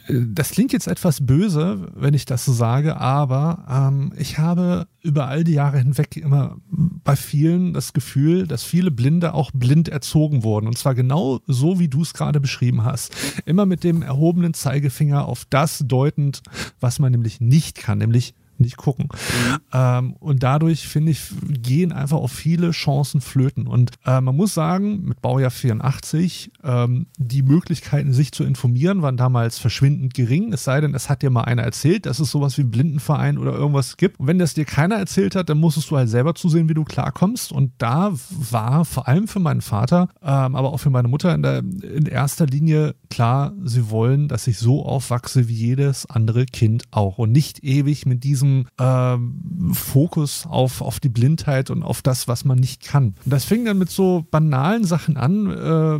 äh, 0.07 0.13
das 0.27 0.51
klingt 0.51 0.73
jetzt 0.73 0.87
etwas 0.87 1.25
böse, 1.25 1.89
wenn 1.95 2.13
ich 2.13 2.25
das 2.25 2.45
so 2.45 2.53
sage, 2.53 2.97
aber 2.97 3.65
ähm, 3.69 4.13
ich 4.17 4.37
habe 4.37 4.87
über 5.03 5.27
all 5.27 5.43
die 5.43 5.53
Jahre 5.53 5.79
hinweg 5.79 6.15
immer 6.17 6.57
bei 6.69 7.15
vielen 7.15 7.73
das 7.73 7.93
Gefühl, 7.93 8.45
dass 8.47 8.63
viele 8.63 8.91
Blinde 8.91 9.33
auch 9.33 9.51
blind 9.51 9.89
erzogen 9.89 10.43
wurden. 10.43 10.67
Und 10.67 10.77
zwar 10.77 10.93
genau 10.95 11.39
so, 11.47 11.79
wie 11.79 11.87
du 11.87 12.03
es 12.03 12.13
gerade 12.13 12.39
beschrieben 12.39 12.83
hast. 12.83 13.15
Immer 13.45 13.65
mit 13.65 13.83
dem 13.83 14.03
erhobenen 14.03 14.53
Zeigefinger 14.53 15.25
auf 15.25 15.45
das 15.49 15.83
deutend, 15.85 16.43
was 16.79 16.99
man 16.99 17.11
nämlich 17.11 17.41
nicht 17.41 17.80
kann, 17.81 17.97
nämlich 17.97 18.33
nicht 18.61 18.77
gucken. 18.77 19.09
Mhm. 19.11 19.57
Ähm, 19.73 20.13
und 20.13 20.43
dadurch, 20.43 20.87
finde 20.87 21.11
ich, 21.11 21.21
gehen 21.47 21.91
einfach 21.91 22.17
auch 22.17 22.29
viele 22.29 22.71
Chancen 22.71 23.21
flöten. 23.21 23.67
Und 23.67 23.91
äh, 24.05 24.21
man 24.21 24.35
muss 24.35 24.53
sagen, 24.53 25.03
mit 25.03 25.21
Baujahr 25.21 25.51
84, 25.51 26.51
ähm, 26.63 27.07
die 27.17 27.43
Möglichkeiten, 27.43 28.13
sich 28.13 28.31
zu 28.31 28.43
informieren, 28.43 29.01
waren 29.01 29.17
damals 29.17 29.59
verschwindend 29.59 30.13
gering. 30.13 30.53
Es 30.53 30.63
sei 30.63 30.81
denn, 30.81 30.93
es 30.93 31.09
hat 31.09 31.21
dir 31.21 31.29
mal 31.29 31.43
einer 31.43 31.63
erzählt, 31.63 32.05
dass 32.05 32.19
es 32.19 32.31
sowas 32.31 32.57
wie 32.57 32.61
einen 32.61 32.71
Blindenverein 32.71 33.37
oder 33.37 33.53
irgendwas 33.53 33.97
gibt. 33.97 34.19
Und 34.19 34.27
wenn 34.27 34.39
das 34.39 34.53
dir 34.53 34.65
keiner 34.65 34.95
erzählt 34.95 35.35
hat, 35.35 35.49
dann 35.49 35.59
musstest 35.59 35.91
du 35.91 35.97
halt 35.97 36.09
selber 36.09 36.35
zusehen, 36.35 36.69
wie 36.69 36.73
du 36.73 36.83
klarkommst. 36.83 37.51
Und 37.51 37.73
da 37.77 38.11
war 38.51 38.85
vor 38.85 39.07
allem 39.07 39.27
für 39.27 39.39
meinen 39.39 39.61
Vater, 39.61 40.09
ähm, 40.21 40.55
aber 40.55 40.73
auch 40.73 40.79
für 40.79 40.89
meine 40.89 41.07
Mutter 41.07 41.33
in, 41.33 41.41
der, 41.41 41.59
in 41.59 42.05
erster 42.05 42.45
Linie 42.45 42.95
klar, 43.09 43.53
sie 43.63 43.89
wollen, 43.89 44.27
dass 44.27 44.47
ich 44.47 44.57
so 44.57 44.85
aufwachse 44.85 45.47
wie 45.47 45.53
jedes 45.53 46.05
andere 46.05 46.45
Kind 46.45 46.83
auch. 46.91 47.17
Und 47.17 47.31
nicht 47.31 47.63
ewig 47.63 48.05
mit 48.05 48.23
diesem 48.23 48.50
diesem 48.51 48.67
äh, 48.77 49.73
Fokus 49.73 50.45
auf, 50.47 50.81
auf 50.81 50.99
die 50.99 51.09
Blindheit 51.09 51.69
und 51.69 51.83
auf 51.83 52.01
das, 52.01 52.27
was 52.27 52.45
man 52.45 52.59
nicht 52.59 52.83
kann. 52.83 53.15
Und 53.23 53.33
das 53.33 53.45
fing 53.45 53.65
dann 53.65 53.77
mit 53.77 53.89
so 53.89 54.25
banalen 54.29 54.83
Sachen 54.83 55.17
an, 55.17 55.49
äh, 55.49 55.99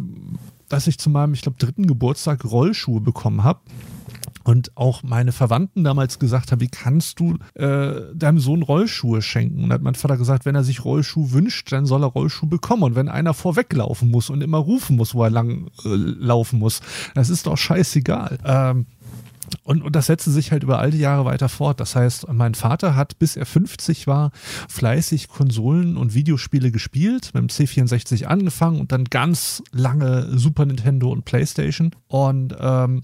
dass 0.70 0.88
ich 0.88 0.98
zu 0.98 1.10
meinem, 1.10 1.34
ich 1.34 1.42
glaube, 1.42 1.58
dritten 1.58 1.88
Geburtstag 1.88 2.46
Rollschuhe 2.46 3.02
bekommen 3.02 3.44
habe. 3.44 3.62
Und 4.44 4.76
auch 4.76 5.04
meine 5.04 5.34
Verwandten 5.34 5.84
damals 5.84 6.18
gesagt 6.18 6.52
haben, 6.52 6.62
wie 6.62 6.68
kannst 6.68 7.20
du 7.20 7.38
äh, 7.54 8.02
deinem 8.16 8.40
Sohn 8.40 8.64
Rollschuhe 8.64 9.22
schenken? 9.22 9.64
Und 9.64 9.70
da 9.70 9.76
hat 9.76 9.84
mein 9.84 9.94
Vater 9.94 10.18
gesagt, 10.18 10.46
wenn 10.46 10.56
er 10.56 10.64
sich 10.64 10.84
Rollschuhe 10.84 11.32
wünscht, 11.32 11.72
dann 11.72 11.86
soll 11.86 12.04
er 12.04 12.08
Rollschuhe 12.08 12.50
bekommen. 12.50 12.82
Und 12.82 12.96
wenn 12.96 13.08
einer 13.08 13.36
vorweglaufen 13.36 14.10
muss 14.10 14.32
und 14.32 14.42
immer 14.42 14.58
rufen 14.58 14.96
muss, 14.96 15.14
wo 15.14 15.24
er 15.24 15.30
lang 15.30 15.68
äh, 15.86 15.90
laufen 15.90 16.58
muss, 16.58 16.82
das 17.14 17.30
ist 17.30 17.46
doch 17.46 17.56
scheißegal. 17.56 18.40
Ähm, 18.44 18.88
und, 19.64 19.82
und 19.82 19.96
das 19.96 20.08
setzte 20.08 20.32
sich 20.32 20.52
halt 20.52 20.64
über 20.64 20.80
all 20.80 20.92
die 20.92 21.00
Jahre 21.00 21.26
weiter 21.26 21.50
fort. 21.50 21.80
Das 21.80 21.96
heißt, 21.96 22.28
mein 22.32 22.56
Vater 22.56 22.96
hat, 22.96 23.20
bis 23.20 23.36
er 23.36 23.46
50 23.46 24.08
war, 24.08 24.32
fleißig 24.68 25.28
Konsolen 25.28 25.98
und 25.98 26.14
Videospiele 26.14 26.72
gespielt, 26.72 27.32
mit 27.34 27.44
dem 27.44 27.48
C64 27.48 28.26
angefangen 28.26 28.80
und 28.80 28.92
dann 28.92 29.06
ganz 29.06 29.64
lange 29.72 30.38
Super 30.38 30.66
Nintendo 30.66 31.12
und 31.12 31.26
PlayStation. 31.26 31.92
Und 32.08 32.56
ähm, 32.60 33.04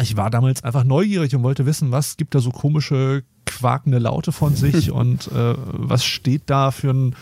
ich 0.00 0.16
war 0.16 0.30
damals 0.30 0.64
einfach 0.64 0.84
neugierig 0.84 1.34
und 1.34 1.42
wollte 1.42 1.66
wissen, 1.66 1.92
was 1.92 2.16
gibt 2.16 2.34
da 2.34 2.40
so 2.40 2.50
komische 2.50 3.22
quakende 3.46 3.98
Laute 3.98 4.32
von 4.32 4.56
sich 4.56 4.90
und 4.90 5.28
äh, 5.28 5.54
was 5.56 6.04
steht 6.04 6.42
da 6.46 6.70
für 6.70 6.90
ein 6.90 7.16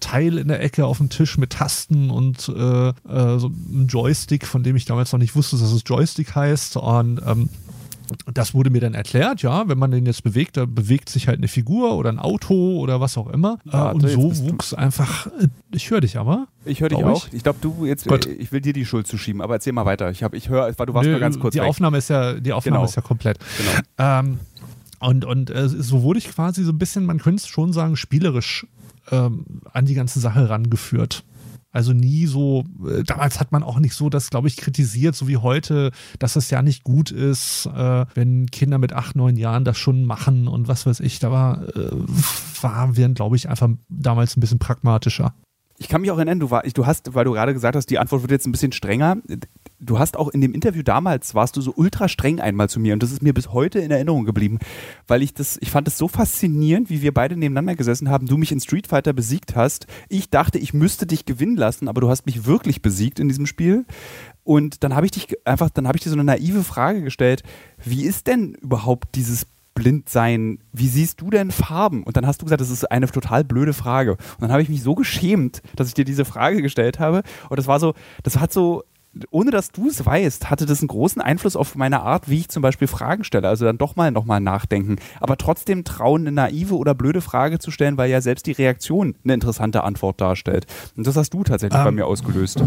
Teil 0.00 0.38
in 0.38 0.48
der 0.48 0.62
Ecke 0.62 0.84
auf 0.84 0.98
dem 0.98 1.08
Tisch 1.08 1.38
mit 1.38 1.50
Tasten 1.50 2.10
und 2.10 2.48
äh, 2.48 2.88
äh, 2.88 3.38
so 3.38 3.48
ein 3.48 3.86
Joystick, 3.88 4.46
von 4.46 4.62
dem 4.62 4.76
ich 4.76 4.84
damals 4.84 5.12
noch 5.12 5.20
nicht 5.20 5.34
wusste, 5.34 5.56
dass 5.56 5.72
es 5.72 5.82
Joystick 5.86 6.34
heißt. 6.34 6.76
Und 6.76 7.20
ähm, 7.26 7.48
das 8.32 8.54
wurde 8.54 8.70
mir 8.70 8.80
dann 8.80 8.94
erklärt, 8.94 9.42
ja, 9.42 9.68
wenn 9.68 9.78
man 9.78 9.90
den 9.90 10.06
jetzt 10.06 10.22
bewegt, 10.22 10.56
da 10.56 10.66
bewegt 10.66 11.08
sich 11.08 11.28
halt 11.28 11.38
eine 11.38 11.48
Figur 11.48 11.96
oder 11.96 12.10
ein 12.10 12.18
Auto 12.18 12.78
oder 12.78 13.00
was 13.00 13.16
auch 13.16 13.28
immer. 13.28 13.58
Ja, 13.64 13.90
und 13.90 14.08
so 14.08 14.38
wuchs 14.38 14.74
einfach, 14.74 15.26
äh, 15.26 15.48
ich 15.72 15.90
höre 15.90 16.00
dich 16.00 16.16
aber. 16.18 16.48
Ich 16.64 16.80
höre 16.80 16.88
dich 16.88 16.98
auch. 16.98 17.26
Ich, 17.28 17.34
ich 17.34 17.42
glaube, 17.42 17.58
du 17.60 17.86
jetzt, 17.86 18.06
Gott. 18.06 18.26
Äh, 18.26 18.32
ich 18.32 18.52
will 18.52 18.60
dir 18.60 18.72
die 18.72 18.84
Schuld 18.84 19.06
zuschieben, 19.06 19.40
aber 19.40 19.54
erzähl 19.54 19.72
mal 19.72 19.86
weiter. 19.86 20.10
Ich, 20.10 20.22
hab, 20.22 20.34
ich 20.34 20.48
höre, 20.48 20.72
du 20.72 20.94
warst 20.94 21.06
Nö, 21.06 21.12
mal 21.12 21.20
ganz 21.20 21.38
kurz 21.38 21.54
Die 21.54 21.60
weg. 21.60 21.68
Aufnahme 21.68 21.98
ist 21.98 22.08
ja, 22.08 22.34
die 22.34 22.52
Aufnahme 22.52 22.78
genau. 22.78 22.88
ist 22.88 22.96
ja 22.96 23.02
komplett. 23.02 23.38
Genau. 23.58 24.18
Ähm, 24.20 24.38
und 25.00 25.24
und 25.24 25.50
äh, 25.50 25.68
so 25.68 26.02
wurde 26.02 26.18
ich 26.18 26.28
quasi 26.28 26.62
so 26.62 26.70
ein 26.70 26.78
bisschen, 26.78 27.06
man 27.06 27.18
könnte 27.18 27.42
es 27.42 27.48
schon 27.48 27.72
sagen, 27.72 27.96
spielerisch 27.96 28.66
ähm, 29.10 29.44
an 29.72 29.84
die 29.84 29.94
ganze 29.94 30.20
Sache 30.20 30.48
rangeführt. 30.48 31.24
Also 31.72 31.92
nie 31.92 32.26
so, 32.26 32.64
äh, 32.86 33.02
damals 33.02 33.40
hat 33.40 33.50
man 33.50 33.62
auch 33.62 33.78
nicht 33.78 33.94
so 33.94 34.10
das, 34.10 34.30
glaube 34.30 34.48
ich, 34.48 34.56
kritisiert, 34.56 35.14
so 35.14 35.26
wie 35.26 35.38
heute, 35.38 35.90
dass 36.18 36.36
es 36.36 36.50
ja 36.50 36.62
nicht 36.62 36.84
gut 36.84 37.10
ist, 37.10 37.66
äh, 37.66 38.06
wenn 38.14 38.46
Kinder 38.50 38.78
mit 38.78 38.92
acht, 38.92 39.16
neun 39.16 39.36
Jahren 39.36 39.64
das 39.64 39.78
schon 39.78 40.04
machen 40.04 40.48
und 40.48 40.68
was 40.68 40.86
weiß 40.86 41.00
ich. 41.00 41.18
Da 41.18 41.30
war, 41.30 41.62
äh, 41.74 41.90
waren 42.60 42.96
wir, 42.96 43.08
glaube 43.08 43.36
ich, 43.36 43.48
einfach 43.48 43.70
damals 43.88 44.36
ein 44.36 44.40
bisschen 44.40 44.58
pragmatischer. 44.58 45.34
Ich 45.78 45.88
kann 45.88 46.00
mich 46.00 46.10
auch 46.10 46.16
erinnern, 46.16 46.40
du, 46.40 46.50
war, 46.50 46.62
du 46.62 46.86
hast, 46.86 47.14
weil 47.14 47.24
du 47.24 47.32
gerade 47.32 47.52
gesagt 47.52 47.76
hast, 47.76 47.86
die 47.86 47.98
Antwort 47.98 48.22
wird 48.22 48.30
jetzt 48.30 48.46
ein 48.46 48.52
bisschen 48.52 48.72
strenger 48.72 49.16
du 49.82 49.98
hast 49.98 50.16
auch 50.16 50.28
in 50.28 50.40
dem 50.40 50.54
Interview 50.54 50.82
damals, 50.82 51.34
warst 51.34 51.56
du 51.56 51.60
so 51.60 51.72
ultra 51.76 52.08
streng 52.08 52.40
einmal 52.40 52.68
zu 52.68 52.80
mir 52.80 52.94
und 52.94 53.02
das 53.02 53.10
ist 53.10 53.22
mir 53.22 53.34
bis 53.34 53.52
heute 53.52 53.80
in 53.80 53.90
Erinnerung 53.90 54.24
geblieben, 54.24 54.58
weil 55.08 55.22
ich 55.22 55.34
das, 55.34 55.58
ich 55.60 55.70
fand 55.70 55.88
es 55.88 55.98
so 55.98 56.08
faszinierend, 56.08 56.88
wie 56.88 57.02
wir 57.02 57.12
beide 57.12 57.36
nebeneinander 57.36 57.74
gesessen 57.74 58.08
haben, 58.08 58.26
du 58.26 58.38
mich 58.38 58.52
in 58.52 58.60
Street 58.60 58.86
Fighter 58.86 59.12
besiegt 59.12 59.56
hast. 59.56 59.86
Ich 60.08 60.30
dachte, 60.30 60.58
ich 60.58 60.72
müsste 60.72 61.06
dich 61.06 61.26
gewinnen 61.26 61.56
lassen, 61.56 61.88
aber 61.88 62.00
du 62.00 62.08
hast 62.08 62.26
mich 62.26 62.46
wirklich 62.46 62.80
besiegt 62.80 63.18
in 63.18 63.28
diesem 63.28 63.46
Spiel. 63.46 63.84
Und 64.44 64.82
dann 64.82 64.94
habe 64.94 65.06
ich 65.06 65.12
dich 65.12 65.28
einfach, 65.46 65.70
dann 65.70 65.86
habe 65.86 65.98
ich 65.98 66.04
dir 66.04 66.10
so 66.10 66.16
eine 66.16 66.24
naive 66.24 66.64
Frage 66.64 67.02
gestellt, 67.02 67.42
wie 67.84 68.04
ist 68.04 68.26
denn 68.26 68.54
überhaupt 68.54 69.14
dieses 69.14 69.46
Blindsein, 69.74 70.58
wie 70.72 70.88
siehst 70.88 71.20
du 71.20 71.30
denn 71.30 71.50
Farben? 71.50 72.02
Und 72.02 72.16
dann 72.16 72.26
hast 72.26 72.40
du 72.40 72.46
gesagt, 72.46 72.60
das 72.60 72.70
ist 72.70 72.90
eine 72.90 73.06
total 73.06 73.44
blöde 73.44 73.72
Frage. 73.72 74.12
Und 74.12 74.40
dann 74.40 74.52
habe 74.52 74.62
ich 74.62 74.68
mich 74.68 74.82
so 74.82 74.94
geschämt, 74.94 75.62
dass 75.76 75.88
ich 75.88 75.94
dir 75.94 76.04
diese 76.04 76.24
Frage 76.24 76.62
gestellt 76.62 76.98
habe. 76.98 77.22
Und 77.48 77.58
das 77.58 77.66
war 77.66 77.80
so, 77.80 77.94
das 78.22 78.38
hat 78.38 78.52
so, 78.52 78.82
ohne 79.30 79.50
dass 79.50 79.70
du 79.70 79.88
es 79.88 80.04
weißt, 80.04 80.50
hatte 80.50 80.66
das 80.66 80.80
einen 80.80 80.88
großen 80.88 81.20
Einfluss 81.20 81.56
auf 81.56 81.74
meine 81.74 82.02
Art, 82.02 82.28
wie 82.28 82.38
ich 82.38 82.48
zum 82.48 82.62
Beispiel 82.62 82.88
Fragen 82.88 83.24
stelle. 83.24 83.48
Also 83.48 83.64
dann 83.64 83.78
doch 83.78 83.96
mal 83.96 84.10
nochmal 84.10 84.40
nachdenken. 84.40 84.96
Aber 85.20 85.36
trotzdem 85.36 85.84
trauen, 85.84 86.22
eine 86.22 86.32
naive 86.32 86.76
oder 86.76 86.94
blöde 86.94 87.20
Frage 87.20 87.58
zu 87.58 87.70
stellen, 87.70 87.96
weil 87.96 88.10
ja 88.10 88.20
selbst 88.20 88.46
die 88.46 88.52
Reaktion 88.52 89.14
eine 89.24 89.34
interessante 89.34 89.84
Antwort 89.84 90.20
darstellt. 90.20 90.66
Und 90.96 91.06
das 91.06 91.16
hast 91.16 91.34
du 91.34 91.44
tatsächlich 91.44 91.78
ähm, 91.78 91.84
bei 91.84 91.92
mir 91.92 92.06
ausgelöst. 92.06 92.62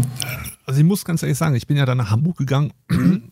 Also 0.66 0.80
ich 0.80 0.86
muss 0.86 1.04
ganz 1.04 1.22
ehrlich 1.22 1.38
sagen, 1.38 1.54
ich 1.54 1.68
bin 1.68 1.76
ja 1.76 1.86
dann 1.86 1.98
nach 1.98 2.10
Hamburg 2.10 2.38
gegangen. 2.38 2.72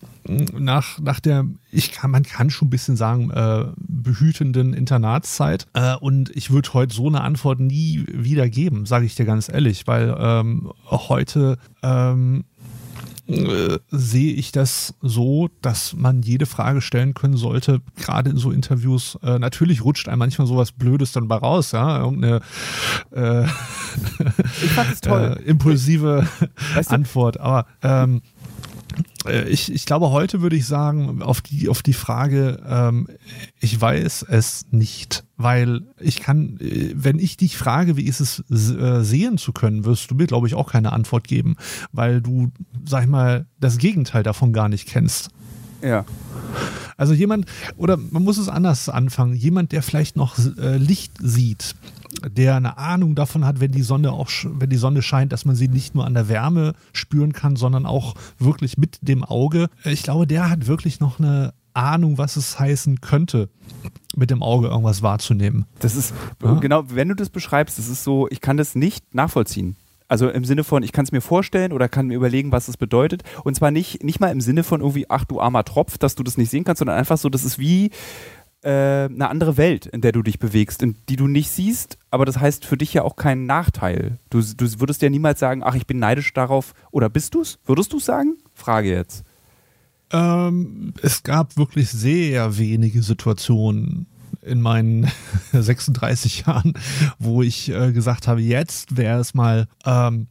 nach, 0.57 1.01
nach 1.01 1.19
der, 1.19 1.45
ich 1.73 1.91
kann, 1.91 2.13
man 2.13 2.23
kann 2.23 2.49
schon 2.49 2.69
ein 2.69 2.71
bisschen 2.71 2.97
sagen, 2.97 3.31
äh, 3.31 3.65
behütenden 3.77 4.73
Internatszeit. 4.73 5.67
Äh, 5.73 5.97
und 5.97 6.31
ich 6.31 6.51
würde 6.51 6.73
heute 6.75 6.95
so 6.95 7.09
eine 7.09 7.23
Antwort 7.23 7.59
nie 7.59 8.05
wieder 8.09 8.49
geben, 8.49 8.87
sage 8.87 9.05
ich 9.05 9.17
dir 9.17 9.25
ganz 9.25 9.49
ehrlich, 9.49 9.89
weil 9.89 10.15
ähm, 10.17 10.73
heute 10.89 11.59
ähm, 11.83 12.45
äh, 13.27 13.79
sehe 13.91 14.35
ich 14.35 14.53
das 14.53 14.95
so, 15.01 15.49
dass 15.63 15.95
man 15.95 16.23
jede 16.23 16.47
Frage 16.47 16.81
stellen 16.81 17.15
können 17.15 17.37
sollte, 17.37 17.81
gerade 17.97 18.31
in 18.31 18.37
so 18.37 18.51
Interviews. 18.51 19.19
Äh, 19.23 19.39
natürlich 19.39 19.85
rutscht 19.85 20.09
einem 20.09 20.19
manchmal 20.19 20.47
sowas 20.47 20.73
Blödes 20.73 21.13
dann 21.13 21.29
bei 21.29 21.37
raus, 21.37 21.73
ja, 21.73 22.01
irgendeine 22.01 22.41
äh. 23.13 23.47
Äh, 25.07 25.43
impulsive 25.45 26.27
weißt 26.75 26.91
du? 26.91 26.95
Antwort. 26.95 27.39
Aber 27.39 27.67
ähm, 27.83 28.23
äh, 29.27 29.49
ich, 29.49 29.73
ich 29.73 29.87
glaube, 29.87 30.11
heute 30.11 30.41
würde 30.41 30.57
ich 30.57 30.67
sagen, 30.67 31.23
auf 31.23 31.41
die, 31.41 31.69
auf 31.69 31.83
die 31.83 31.93
Frage, 31.93 32.61
ähm, 32.67 33.09
ich 33.61 33.81
weiß 33.81 34.27
es 34.29 34.67
nicht, 34.71 35.24
weil 35.37 35.83
ich 36.01 36.21
kann, 36.21 36.59
äh, 36.61 36.93
wenn 36.95 37.19
ich 37.19 37.37
dich 37.37 37.57
frage, 37.57 37.97
wie 37.97 38.05
ist 38.05 38.21
es 38.21 38.45
äh, 38.51 39.03
sehen 39.03 39.39
zu 39.39 39.53
können, 39.53 39.85
wirst 39.85 40.11
du 40.11 40.15
mir, 40.15 40.27
glaube 40.27 40.47
ich, 40.47 40.55
auch 40.55 40.71
keine 40.71 40.93
Antwort 40.93 41.27
geben, 41.27 41.57
weil 41.93 42.21
du, 42.21 42.51
sag 42.85 43.05
ich 43.05 43.11
mal, 43.11 43.47
das 43.59 43.79
Gegenteil 43.79 44.23
davon 44.23 44.53
gar 44.53 44.69
nicht 44.69 44.89
kennst. 44.89 45.31
Ja. 45.83 46.05
Also 46.97 47.13
jemand, 47.13 47.47
oder 47.77 47.97
man 47.97 48.23
muss 48.23 48.39
es 48.39 48.49
anders 48.49 48.89
anfangen, 48.89 49.35
jemand, 49.35 49.73
der 49.73 49.83
vielleicht 49.83 50.17
noch 50.17 50.39
äh, 50.39 50.77
Licht 50.77 51.13
sieht, 51.21 51.75
der 52.29 52.55
eine 52.57 52.79
Ahnung 52.79 53.17
davon 53.17 53.45
hat, 53.45 53.61
wenn 53.61 53.73
die 53.73 53.83
Sonne 53.83 54.13
auch, 54.13 54.31
wenn 54.45 54.71
die 54.71 54.77
Sonne 54.77 55.03
scheint, 55.03 55.33
dass 55.33 55.45
man 55.45 55.57
sie 55.57 55.69
nicht 55.69 55.95
nur 55.95 56.07
an 56.07 56.15
der 56.15 56.29
Wärme 56.29 56.75
spüren 56.93 57.33
kann, 57.33 57.57
sondern 57.57 57.87
auch 57.87 58.15
wirklich 58.39 58.79
mit 58.79 58.99
dem 59.03 59.25
Auge. 59.25 59.69
Ich 59.85 60.05
glaube, 60.05 60.27
der 60.27 60.49
hat 60.49 60.69
wirklich 60.69 61.01
noch 61.01 61.19
eine 61.19 61.53
Ahnung, 61.75 62.19
was 62.19 62.37
es 62.37 62.59
heißen 62.59 63.01
könnte, 63.01 63.49
mit 64.17 64.31
dem 64.31 64.43
Auge 64.43 64.69
irgendwas 64.69 65.03
wahrzunehmen. 65.03 65.67
Das 65.81 65.97
ist, 65.97 66.15
ja? 66.43 66.55
genau, 66.55 66.85
wenn 66.89 67.09
du 67.09 67.15
das 67.15 67.31
beschreibst, 67.31 67.79
das 67.79 67.89
ist 67.89 68.05
so, 68.05 68.29
ich 68.31 68.41
kann 68.41 68.57
das 68.57 68.75
nicht 68.75 69.15
nachvollziehen. 69.15 69.77
Also 70.07 70.29
im 70.29 70.45
Sinne 70.45 70.65
von, 70.65 70.83
ich 70.83 70.93
kann 70.93 71.05
es 71.05 71.13
mir 71.13 71.21
vorstellen 71.21 71.73
oder 71.73 71.89
kann 71.89 72.07
mir 72.07 72.15
überlegen, 72.15 72.53
was 72.53 72.69
es 72.69 72.77
bedeutet. 72.77 73.23
Und 73.43 73.55
zwar 73.55 73.71
nicht, 73.71 74.05
nicht 74.05 74.21
mal 74.21 74.31
im 74.31 74.41
Sinne 74.41 74.63
von 74.63 74.81
irgendwie, 74.81 75.07
ach 75.09 75.25
du 75.25 75.41
armer 75.41 75.65
Tropf, 75.65 75.99
dass 75.99 76.15
du 76.15 76.23
das 76.23 76.37
nicht 76.37 76.51
sehen 76.51 76.65
kannst, 76.65 76.79
sondern 76.79 76.97
einfach 76.97 77.19
so, 77.19 77.29
das 77.29 77.45
ist 77.45 77.59
wie, 77.59 77.91
äh, 78.65 79.05
eine 79.05 79.29
andere 79.29 79.57
Welt, 79.57 79.87
in 79.87 80.01
der 80.01 80.13
du 80.13 80.23
dich 80.23 80.39
bewegst, 80.39 80.83
in 80.83 80.97
die 81.09 81.17
du 81.17 81.27
nicht 81.27 81.51
siehst, 81.51 81.99
aber 82.11 82.25
das 82.25 82.39
heißt 82.39 82.65
für 82.65 82.77
dich 82.77 82.95
ja 82.95 83.03
auch 83.03 83.17
keinen 83.17 83.47
Nachteil. 83.47 84.19
Du, 84.31 84.41
du 84.41 84.81
würdest 84.81 85.03
ja 85.03 85.11
niemals 85.11 85.39
sagen, 85.39 85.63
ach, 85.63 85.75
ich 85.75 85.87
bin 85.87 85.99
neidisch 85.99 86.33
darauf, 86.33 86.73
oder 86.91 87.09
bist 87.09 87.35
du 87.35 87.43
es? 87.43 87.59
Würdest 87.65 87.93
du 87.93 87.99
es 87.99 88.07
sagen? 88.07 88.37
Frage 88.55 88.91
jetzt. 88.91 89.25
Ähm, 90.15 90.95
es 91.03 91.25
gab 91.25 91.57
wirklich 91.57 91.91
sehr 91.91 92.57
wenige 92.57 93.03
Situationen, 93.03 94.07
in 94.45 94.61
meinen 94.61 95.11
36 95.53 96.45
Jahren, 96.47 96.75
wo 97.19 97.43
ich 97.43 97.71
äh, 97.71 97.93
gesagt 97.93 98.29
habe, 98.29 98.41
jetzt 98.41 98.97
wäre 98.97 99.19
es 99.21 99.35
mal 99.35 99.67
ähm, 99.85 100.27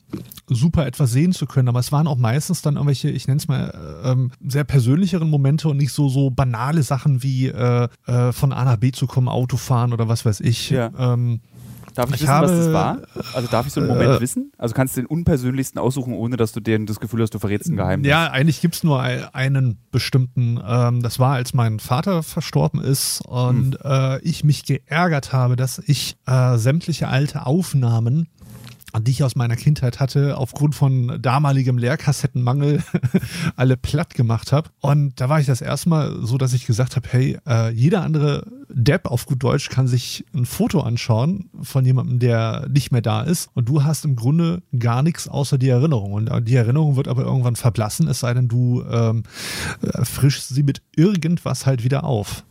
super 0.47 0.85
etwas 0.85 1.11
sehen 1.11 1.31
zu 1.33 1.45
können. 1.45 1.67
Aber 1.67 1.79
es 1.79 1.91
waren 1.91 2.07
auch 2.07 2.17
meistens 2.17 2.61
dann 2.61 2.75
irgendwelche, 2.75 3.09
ich 3.09 3.27
nenne 3.27 3.37
es 3.37 3.47
mal, 3.47 4.01
ähm, 4.03 4.31
sehr 4.45 4.63
persönlicheren 4.63 5.29
Momente 5.29 5.67
und 5.67 5.77
nicht 5.77 5.91
so, 5.91 6.09
so 6.09 6.29
banale 6.29 6.83
Sachen 6.83 7.23
wie 7.23 7.47
äh, 7.47 7.87
äh, 8.05 8.31
von 8.31 8.53
A 8.53 8.65
nach 8.65 8.77
B 8.77 8.91
zu 8.91 9.07
kommen, 9.07 9.27
Auto 9.27 9.57
fahren 9.57 9.93
oder 9.93 10.07
was 10.07 10.25
weiß 10.25 10.41
ich. 10.41 10.69
Ja. 10.69 10.91
Ähm, 10.97 11.41
Darf 11.95 12.09
ich, 12.09 12.15
Ich 12.15 12.21
wissen, 12.21 12.31
habe, 12.33 12.47
was 12.47 12.65
das 12.65 12.73
war? 12.73 12.97
Also 13.33 13.47
darf 13.49 13.67
ich 13.67 13.73
so 13.73 13.79
einen 13.81 13.89
Moment 13.89 14.09
äh, 14.11 14.21
wissen? 14.21 14.51
Also 14.57 14.73
kannst 14.73 14.95
du 14.97 15.01
den 15.01 15.07
unpersönlichsten 15.07 15.79
aussuchen, 15.79 16.13
ohne 16.13 16.37
dass 16.37 16.51
du 16.51 16.59
dir 16.59 16.83
das 16.85 16.99
Gefühl 16.99 17.21
hast, 17.21 17.33
du 17.33 17.39
verrätst 17.39 17.69
ein 17.69 17.77
Geheimnis. 17.77 18.09
Ja, 18.09 18.29
eigentlich 18.31 18.61
gibt 18.61 18.75
es 18.75 18.83
nur 18.83 19.01
ein- 19.01 19.25
einen 19.33 19.77
bestimmten. 19.91 20.59
Ähm, 20.65 21.01
das 21.03 21.19
war, 21.19 21.33
als 21.33 21.53
mein 21.53 21.79
Vater 21.79 22.23
verstorben 22.23 22.81
ist 22.81 23.21
und 23.25 23.77
äh, 23.83 24.19
ich 24.21 24.43
mich 24.43 24.65
geärgert 24.65 25.33
habe, 25.33 25.55
dass 25.55 25.79
ich 25.85 26.17
äh, 26.25 26.57
sämtliche 26.57 27.07
alte 27.07 27.45
Aufnahmen 27.45 28.27
die 29.01 29.09
ich 29.09 29.23
aus 29.23 29.35
meiner 29.35 29.55
Kindheit 29.55 29.99
hatte, 29.99 30.37
aufgrund 30.37 30.75
von 30.75 31.17
damaligem 31.19 31.79
Leerkassettenmangel 31.79 32.83
alle 33.55 33.75
platt 33.75 34.13
gemacht 34.13 34.51
habe. 34.51 34.69
Und 34.81 35.19
da 35.19 35.29
war 35.29 35.39
ich 35.39 35.47
das 35.47 35.61
erste 35.61 35.89
Mal 35.89 36.15
so, 36.21 36.37
dass 36.37 36.53
ich 36.53 36.67
gesagt 36.67 36.95
habe, 36.95 37.07
hey, 37.09 37.39
äh, 37.47 37.71
jeder 37.71 38.03
andere 38.03 38.45
Depp 38.73 39.05
auf 39.05 39.25
gut 39.25 39.43
Deutsch 39.43 39.69
kann 39.69 39.87
sich 39.87 40.25
ein 40.33 40.45
Foto 40.45 40.81
anschauen 40.81 41.49
von 41.61 41.85
jemandem, 41.85 42.19
der 42.19 42.67
nicht 42.69 42.91
mehr 42.91 43.01
da 43.01 43.21
ist. 43.21 43.49
Und 43.53 43.69
du 43.69 43.83
hast 43.83 44.05
im 44.05 44.15
Grunde 44.15 44.63
gar 44.77 45.03
nichts 45.03 45.27
außer 45.27 45.57
die 45.57 45.69
Erinnerung. 45.69 46.13
Und 46.13 46.29
die 46.47 46.55
Erinnerung 46.55 46.95
wird 46.95 47.07
aber 47.07 47.23
irgendwann 47.23 47.55
verblassen, 47.55 48.07
es 48.07 48.19
sei 48.19 48.33
denn, 48.33 48.47
du 48.47 48.83
ähm, 48.89 49.23
äh, 49.81 50.03
frischst 50.03 50.49
sie 50.49 50.63
mit 50.63 50.81
irgendwas 50.95 51.65
halt 51.65 51.83
wieder 51.83 52.03
auf. 52.03 52.43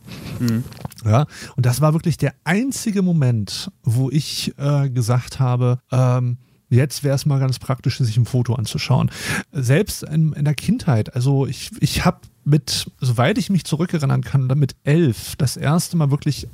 Ja, 1.05 1.25
und 1.55 1.65
das 1.65 1.81
war 1.81 1.93
wirklich 1.93 2.17
der 2.17 2.33
einzige 2.43 3.01
Moment, 3.01 3.71
wo 3.83 4.09
ich 4.09 4.53
äh, 4.57 4.89
gesagt 4.89 5.39
habe, 5.39 5.79
ähm, 5.91 6.37
jetzt 6.73 7.03
wäre 7.03 7.15
es 7.15 7.25
mal 7.25 7.39
ganz 7.39 7.59
praktisch, 7.59 7.97
sich 7.99 8.17
ein 8.17 8.25
Foto 8.25 8.55
anzuschauen. 8.55 9.09
Selbst 9.51 10.03
in, 10.03 10.33
in 10.33 10.45
der 10.45 10.55
Kindheit, 10.55 11.15
also 11.15 11.45
ich, 11.47 11.71
ich 11.79 12.03
habe 12.05 12.19
mit, 12.43 12.91
soweit 12.99 13.37
ich 13.37 13.49
mich 13.49 13.63
zurückerinnern 13.63 14.21
kann, 14.21 14.47
mit 14.55 14.75
elf 14.83 15.35
das 15.37 15.55
erste 15.55 15.95
Mal 15.97 16.11
wirklich 16.11 16.47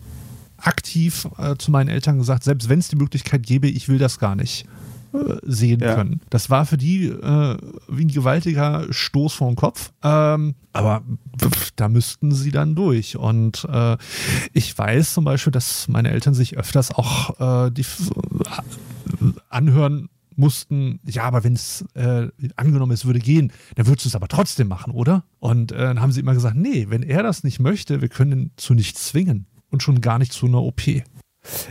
aktiv 0.58 1.28
äh, 1.38 1.56
zu 1.58 1.72
meinen 1.72 1.88
Eltern 1.90 2.18
gesagt, 2.18 2.44
selbst 2.44 2.70
wenn 2.70 2.80
es 2.80 2.90
die 2.90 2.96
Möglichkeit 2.98 3.44
gäbe, 3.44 3.68
ich 3.68 3.88
will 3.88 3.98
das 3.98 4.20
gar 4.20 4.36
nicht 4.36 4.66
äh, 5.14 5.38
sehen 5.44 5.80
Ja. 5.80 5.96
können. 5.96 6.22
Das 6.30 6.50
war 6.50 6.66
für 6.66 6.78
die 6.78 7.06
äh, 7.08 7.58
wie 7.88 8.06
ein 8.06 8.10
gewaltiger 8.10 8.86
Stoß 8.92 9.34
vor 9.34 9.50
den 9.50 9.56
Kopf. 9.56 9.92
Ähm, 10.04 10.54
aber 10.74 11.02
pf, 11.42 11.72
da 11.78 11.88
müssten 11.90 12.32
sie 12.34 12.52
dann 12.52 12.76
durch. 12.76 13.16
Und 13.18 13.66
äh, 13.72 13.98
ich 14.54 14.78
weiß 14.78 15.14
zum 15.14 15.24
Beispiel, 15.24 15.52
dass 15.52 15.88
meine 15.88 16.12
Eltern 16.12 16.34
sich 16.36 16.58
öfters 16.58 16.92
auch 16.92 17.68
äh, 17.68 17.72
die 17.72 17.86
anhören 19.50 20.10
mussten, 20.36 21.00
ja, 21.06 21.24
aber 21.24 21.44
wenn 21.44 21.54
es 21.54 21.84
äh, 21.96 22.28
angenommen 22.56 22.94
es 22.94 23.06
würde 23.06 23.20
gehen, 23.20 23.52
dann 23.76 23.88
würdest 23.88 24.06
du 24.06 24.10
es 24.10 24.16
aber 24.16 24.30
trotzdem 24.30 24.70
machen, 24.70 24.94
oder? 24.94 25.26
Und 25.40 25.72
äh, 25.74 25.78
dann 25.78 26.00
haben 26.02 26.12
sie 26.14 26.22
immer 26.22 26.34
gesagt, 26.34 26.56
nee, 26.56 26.86
wenn 26.90 27.04
er 27.04 27.24
das 27.24 27.44
nicht 27.44 27.60
möchte, 27.60 28.02
wir 28.02 28.08
können 28.10 28.32
ihn 28.32 28.52
zu 28.56 28.74
nichts 28.74 29.08
zwingen 29.08 29.48
und 29.70 29.84
schon 29.84 30.00
gar 30.00 30.18
nicht 30.18 30.32
zu 30.32 30.46
einer 30.46 30.62
OP. 30.62 30.82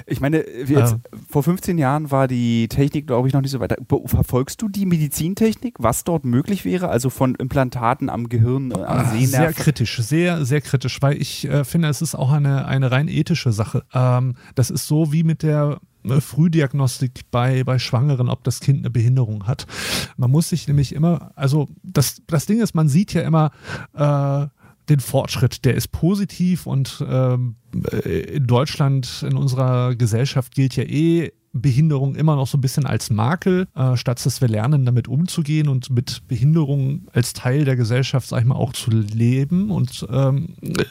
Ich 0.06 0.20
meine, 0.20 0.46
jetzt, 0.48 0.70
Ja. 0.70 0.98
vor 1.30 1.42
15 1.42 1.76
Jahren 1.78 2.10
war 2.10 2.26
die 2.26 2.68
Technik, 2.68 3.06
glaube 3.06 3.28
ich, 3.28 3.34
noch 3.34 3.42
nicht 3.42 3.50
so 3.50 3.60
weit. 3.60 3.76
Verfolgst 4.06 4.60
du 4.62 4.68
die 4.68 4.86
Medizintechnik, 4.86 5.76
was 5.78 6.04
dort 6.04 6.24
möglich 6.24 6.64
wäre? 6.64 6.88
Also 6.88 7.10
von 7.10 7.34
Implantaten 7.34 8.08
am 8.08 8.28
Gehirn, 8.30 8.70
äh, 8.70 8.74
am 8.82 9.10
Sehr 9.16 9.26
Sehnerv? 9.28 9.56
kritisch, 9.56 9.98
sehr, 10.00 10.44
sehr 10.46 10.62
kritisch, 10.62 11.00
weil 11.02 11.20
ich 11.20 11.46
äh, 11.48 11.64
finde, 11.64 11.88
es 11.88 12.00
ist 12.02 12.14
auch 12.14 12.32
eine, 12.32 12.66
eine 12.66 12.90
rein 12.90 13.08
ethische 13.08 13.52
Sache. 13.52 13.82
Ähm, 13.92 14.34
das 14.54 14.70
ist 14.70 14.86
so 14.86 15.12
wie 15.12 15.22
mit 15.22 15.42
der 15.42 15.80
Frühdiagnostik 16.20 17.30
bei, 17.30 17.64
bei 17.64 17.78
Schwangeren, 17.78 18.28
ob 18.28 18.44
das 18.44 18.60
Kind 18.60 18.80
eine 18.80 18.90
Behinderung 18.90 19.46
hat. 19.46 19.66
Man 20.16 20.30
muss 20.30 20.48
sich 20.48 20.68
nämlich 20.68 20.94
immer, 20.94 21.32
also 21.36 21.68
das, 21.82 22.22
das 22.26 22.46
Ding 22.46 22.60
ist, 22.60 22.74
man 22.74 22.88
sieht 22.88 23.14
ja 23.14 23.22
immer 23.22 23.50
äh, 23.94 24.46
den 24.88 25.00
Fortschritt, 25.00 25.64
der 25.64 25.74
ist 25.74 25.88
positiv 25.88 26.66
und 26.66 27.04
ähm, 27.06 27.56
äh, 27.92 28.36
in 28.36 28.46
Deutschland, 28.46 29.24
in 29.28 29.36
unserer 29.36 29.94
Gesellschaft 29.94 30.54
gilt 30.54 30.76
ja 30.76 30.84
eh 30.84 31.32
Behinderung 31.52 32.14
immer 32.14 32.36
noch 32.36 32.46
so 32.46 32.58
ein 32.58 32.60
bisschen 32.60 32.86
als 32.86 33.10
Makel, 33.10 33.66
äh, 33.74 33.96
statt 33.96 34.24
dass 34.24 34.40
wir 34.40 34.48
lernen, 34.48 34.84
damit 34.84 35.08
umzugehen 35.08 35.68
und 35.68 35.90
mit 35.90 36.22
Behinderung 36.28 37.08
als 37.12 37.32
Teil 37.32 37.64
der 37.64 37.76
Gesellschaft, 37.76 38.28
sag 38.28 38.40
ich 38.40 38.46
mal, 38.46 38.56
auch 38.56 38.72
zu 38.72 38.90
leben 38.90 39.70
und 39.70 40.06
ähm, 40.10 40.54
äh, 40.62 40.84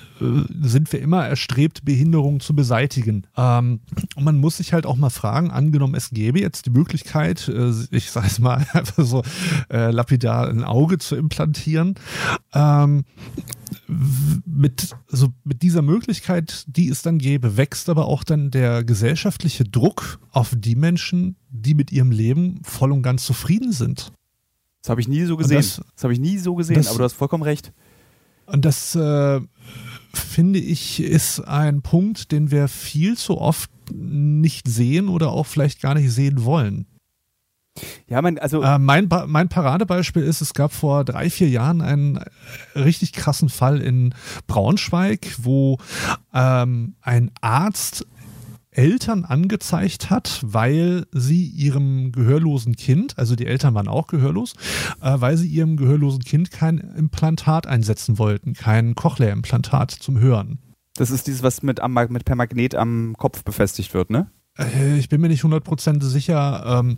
sind 0.62 0.92
wir 0.92 1.02
immer 1.02 1.28
erstrebt, 1.28 1.86
Behinderung 1.86 2.40
zu 2.40 2.56
beseitigen. 2.56 3.28
Ähm, 3.36 3.82
und 4.16 4.24
man 4.24 4.38
muss 4.38 4.58
sich 4.58 4.74
halt 4.74 4.86
auch 4.86 4.96
mal 4.96 5.10
fragen, 5.10 5.52
angenommen, 5.52 5.96
es 5.96 6.10
gäbe 6.10 6.40
jetzt 6.40 6.66
die 6.66 6.72
Möglichkeit, 6.72 7.48
äh, 7.48 7.72
ich 7.92 8.12
sage 8.12 8.28
es 8.28 8.40
mal 8.40 8.66
einfach 8.74 9.04
so 9.04 9.24
äh, 9.70 9.92
lapidar 9.92 10.48
ein 10.48 10.64
Auge 10.64 10.98
zu 10.98 11.16
implantieren, 11.16 11.96
ähm, 12.54 13.06
mit, 14.46 14.96
also 15.12 15.30
mit 15.44 15.62
dieser 15.62 15.82
Möglichkeit, 15.82 16.66
die 16.68 16.90
es 16.90 17.02
dann 17.02 17.18
gäbe, 17.18 17.58
wächst 17.58 17.90
aber 17.90 18.06
auch 18.06 18.24
dann 18.24 18.52
der 18.52 18.84
gesellschaftliche 18.84 19.64
Druck 19.64 20.20
auf 20.32 20.54
die 20.58 20.76
Menschen, 20.76 21.36
die 21.50 21.74
mit 21.74 21.92
ihrem 21.92 22.12
Leben 22.12 22.60
voll 22.64 22.92
und 22.92 23.02
ganz 23.04 23.26
zufrieden 23.26 23.72
sind. 23.72 24.12
Das 24.84 24.90
habe 24.92 25.02
ich 25.02 25.08
nie 25.08 25.24
so 25.26 25.38
gesehen. 25.38 25.58
das- 25.58 25.82
Das, 25.96 26.04
habe 26.04 26.14
ich 26.14 26.20
nie 26.20 26.38
so 26.38 26.56
gesehen, 26.56 26.76
das- 26.78 26.88
aber 26.90 27.00
du 27.00 27.04
hast 27.04 27.14
vollkommen 27.14 27.44
recht. 27.44 27.74
Und 28.46 28.64
das 28.64 28.96
äh, 28.96 29.42
finde 30.14 30.60
ich 30.60 31.02
ist 31.02 31.42
ein 31.42 31.82
Punkt, 31.82 32.32
den 32.32 32.50
wir 32.52 32.70
viel 32.70 33.18
zu 33.18 33.38
oft 33.38 33.70
nicht 33.94 34.68
sehen 34.70 35.10
oder 35.10 35.32
auch 35.32 35.46
vielleicht 35.46 35.82
gar 35.82 35.94
nicht 35.96 36.12
sehen 36.12 36.44
wollen. 36.46 36.86
Ja, 38.08 38.22
man, 38.22 38.38
also 38.38 38.62
Äh, 38.64 38.80
mein, 38.80 39.10
mein 39.28 39.50
Paradebeispiel 39.50 40.24
ist, 40.24 40.42
es 40.42 40.54
gab 40.54 40.74
vor 40.74 41.04
drei, 41.06 41.30
vier 41.30 41.50
Jahren 41.50 41.82
einen 41.82 42.18
äh, 42.18 42.80
richtig 42.80 43.14
krassen 43.14 43.50
Fall 43.50 43.82
in 43.82 44.14
Braunschweig, 44.48 45.28
wo 45.40 45.78
ähm, 46.34 46.96
ein 47.02 47.32
Arzt 47.42 48.06
Eltern 48.72 49.26
angezeigt 49.26 50.12
hat, 50.12 50.40
weil 50.44 51.08
sie 51.12 51.46
ihrem 51.48 52.12
gehörlosen 52.12 52.76
Kind, 52.76 53.18
also 53.18 53.36
die 53.36 53.48
Eltern 53.48 53.74
waren 53.74 53.88
auch 53.88 54.06
gehörlos, 54.06 54.54
äh, 55.02 55.16
weil 55.20 55.36
sie 55.36 55.48
ihrem 55.48 55.78
gehörlosen 55.78 56.22
Kind 56.22 56.52
kein 56.52 56.78
Implantat 56.78 57.66
einsetzen 57.66 58.20
wollten, 58.20 58.54
kein 58.54 58.94
Cochlea-Implantat 58.94 59.90
zum 59.92 60.20
Hören. 60.20 60.60
das 60.96 61.10
ist 61.10 61.26
dieses, 61.26 61.42
was 61.42 61.64
mit, 61.64 61.80
am, 61.80 61.94
mit 61.94 62.26
per 62.26 62.36
Magnet 62.36 62.76
am 62.76 63.16
Kopf 63.18 63.44
befestigt 63.44 63.96
wird, 63.96 64.12
ne? 64.12 64.30
Äh, 64.58 64.98
Ich 64.98 65.10
bin 65.10 65.22
mir 65.22 65.30
nicht 65.30 65.44
100% 65.44 66.04
sicher. 66.04 66.64
Ähm, 66.80 66.98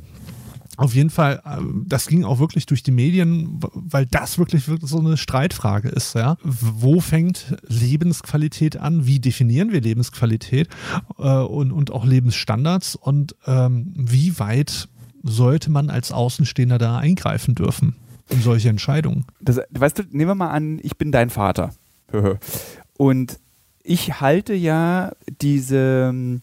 auf 0.79 0.95
jeden 0.95 1.09
Fall, 1.09 1.41
ähm, 1.45 1.83
das 1.87 2.07
ging 2.07 2.23
auch 2.23 2.39
wirklich 2.39 2.65
durch 2.65 2.83
die 2.83 2.91
Medien, 2.91 3.59
weil 3.73 4.05
das 4.05 4.37
wirklich, 4.37 4.63
so 4.81 4.99
eine 4.99 5.17
Streitfrage 5.17 5.89
ist. 5.89 6.15
Ja? 6.15 6.37
Wo 6.41 7.01
fängt 7.01 7.57
Lebensqualität 7.67 8.77
an? 8.77 9.05
Wie 9.05 9.19
definieren 9.19 9.73
wir 9.73 9.81
Lebensqualität 9.81 10.69
äh, 11.17 11.23
und, 11.23 11.73
und 11.73 11.91
auch 11.91 12.05
Lebensstandards? 12.05 12.95
Und 12.95 13.35
ähm, 13.45 13.93
wie 13.95 14.39
weit 14.39 14.87
sollte 15.21 15.69
man 15.69 15.89
als 15.89 16.13
Außenstehender 16.13 16.77
da 16.77 16.97
eingreifen 16.97 17.55
dürfen 17.55 17.95
in 18.29 18.41
solche 18.41 18.69
Entscheidungen? 18.69 19.25
Das, 19.41 19.59
weißt 19.71 19.99
du, 19.99 20.03
nehmen 20.11 20.29
wir 20.29 20.35
mal 20.35 20.51
an, 20.51 20.79
ich 20.81 20.97
bin 20.97 21.11
dein 21.11 21.29
Vater. 21.29 21.73
Und 22.97 23.37
ich 23.83 24.21
halte 24.21 24.53
ja 24.53 25.11
diese, 25.41 26.39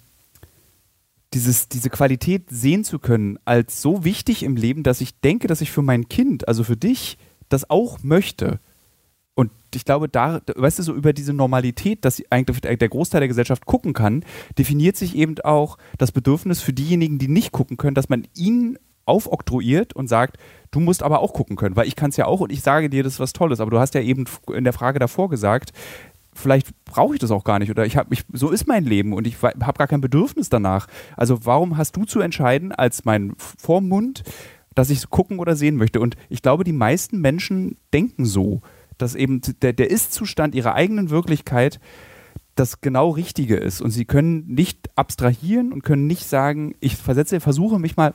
dieses, 1.37 1.69
diese 1.69 1.91
Qualität 1.91 2.49
sehen 2.49 2.83
zu 2.83 2.99
können 2.99 3.39
als 3.45 3.83
so 3.83 4.05
wichtig 4.05 4.43
im 4.43 4.57
Leben, 4.57 4.83
dass 4.83 5.03
ich 5.03 5.21
denke, 5.21 5.49
dass 5.49 5.61
ich 5.61 5.71
für 5.71 5.83
mein 5.83 6.09
Kind, 6.09 6.49
also 6.49 6.65
für 6.65 6.79
dich, 6.79 7.19
das 7.51 7.69
auch 7.69 7.99
möchte. 8.03 8.59
Und 9.35 9.51
ich 9.75 9.85
glaube, 9.85 10.09
da, 10.09 10.41
weißt 10.55 10.79
du, 10.79 10.83
so 10.83 10.95
über 10.95 11.13
diese 11.13 11.35
Normalität, 11.35 12.07
dass 12.07 12.23
eigentlich 12.31 12.61
der 12.63 12.89
Großteil 12.89 13.21
der 13.21 13.29
Gesellschaft 13.29 13.67
gucken 13.67 13.93
kann, 13.93 14.25
definiert 14.57 14.97
sich 14.97 15.15
eben 15.15 15.39
auch 15.45 15.77
das 15.99 16.11
Bedürfnis 16.11 16.63
für 16.63 16.73
diejenigen, 16.73 17.19
die 17.19 17.29
nicht 17.29 17.53
gucken 17.53 17.77
können, 17.77 17.95
dass 17.95 18.09
man 18.09 18.27
ihnen 18.35 18.79
aufoktroyiert 19.05 19.93
und 19.93 20.09
sagt, 20.09 20.39
du 20.71 20.81
musst 20.81 21.03
aber 21.03 21.21
auch 21.21 21.35
gucken 21.35 21.57
können, 21.57 21.77
weil 21.77 21.87
ich 21.87 21.97
kann 21.97 22.11
es 22.11 22.17
ja 22.17 22.25
auch 22.25 22.41
und 22.41 22.51
ich 22.51 22.63
sage 22.63 22.89
dir, 22.89 23.03
das 23.03 23.15
ist 23.15 23.21
was 23.21 23.35
Tolles. 23.35 23.61
Aber 23.61 23.71
du 23.71 23.79
hast 23.79 23.95
ja 23.95 24.01
eben 24.01 24.25
in 24.55 24.65
der 24.65 24.73
Frage 24.73 24.99
davor 24.99 25.29
gesagt, 25.29 25.73
vielleicht 26.37 26.85
brauche 26.85 27.15
ich 27.15 27.21
das 27.21 27.31
auch 27.31 27.45
gar 27.45 27.59
nicht 27.59 27.71
oder 27.71 27.87
ich 27.87 27.97
habe 27.97 28.11
mich, 28.11 28.25
so 28.33 28.51
ist 28.51 28.67
mein 28.67 28.85
Leben 28.85 29.13
und 29.13 29.27
ich 29.27 29.43
habe 29.43 29.79
gar 29.79 29.87
kein 29.87 30.01
Bedürfnis 30.01 30.49
danach. 30.49 30.87
Also 31.17 31.45
warum 31.45 31.77
hast 31.77 31.97
du 31.97 32.05
zu 32.05 32.21
entscheiden 32.21 32.73
als 32.73 33.05
mein 33.05 33.35
Vormund, 33.37 34.23
dass 34.75 34.91
ich 34.91 35.09
gucken 35.11 35.39
oder 35.39 35.57
sehen 35.57 35.77
möchte? 35.77 36.01
Und 36.01 36.17
ich 36.29 36.43
glaube, 36.43 36.65
die 36.65 36.73
meisten 36.73 37.21
Menschen 37.21 37.77
denken 37.93 38.25
so, 38.25 38.61
dass 38.99 39.15
eben 39.15 39.41
der, 39.63 39.73
der 39.73 39.91
Ist-Zustand 39.91 40.55
ihrer 40.55 40.75
eigenen 40.75 41.11
Wirklichkeit 41.11 41.81
das 42.55 42.81
genau 42.81 43.11
Richtige 43.11 43.57
ist. 43.57 43.83
Und 43.83 43.91
sie 43.91 44.07
können 44.07 44.47
nicht 44.47 44.91
abstrahieren 44.97 45.73
und 45.73 45.83
können 45.83 46.07
nicht 46.07 46.27
sagen, 46.27 46.75
ich 46.81 46.97
versetze, 46.97 47.41
versuche 47.41 47.79
mich 47.79 47.97
mal 47.97 48.15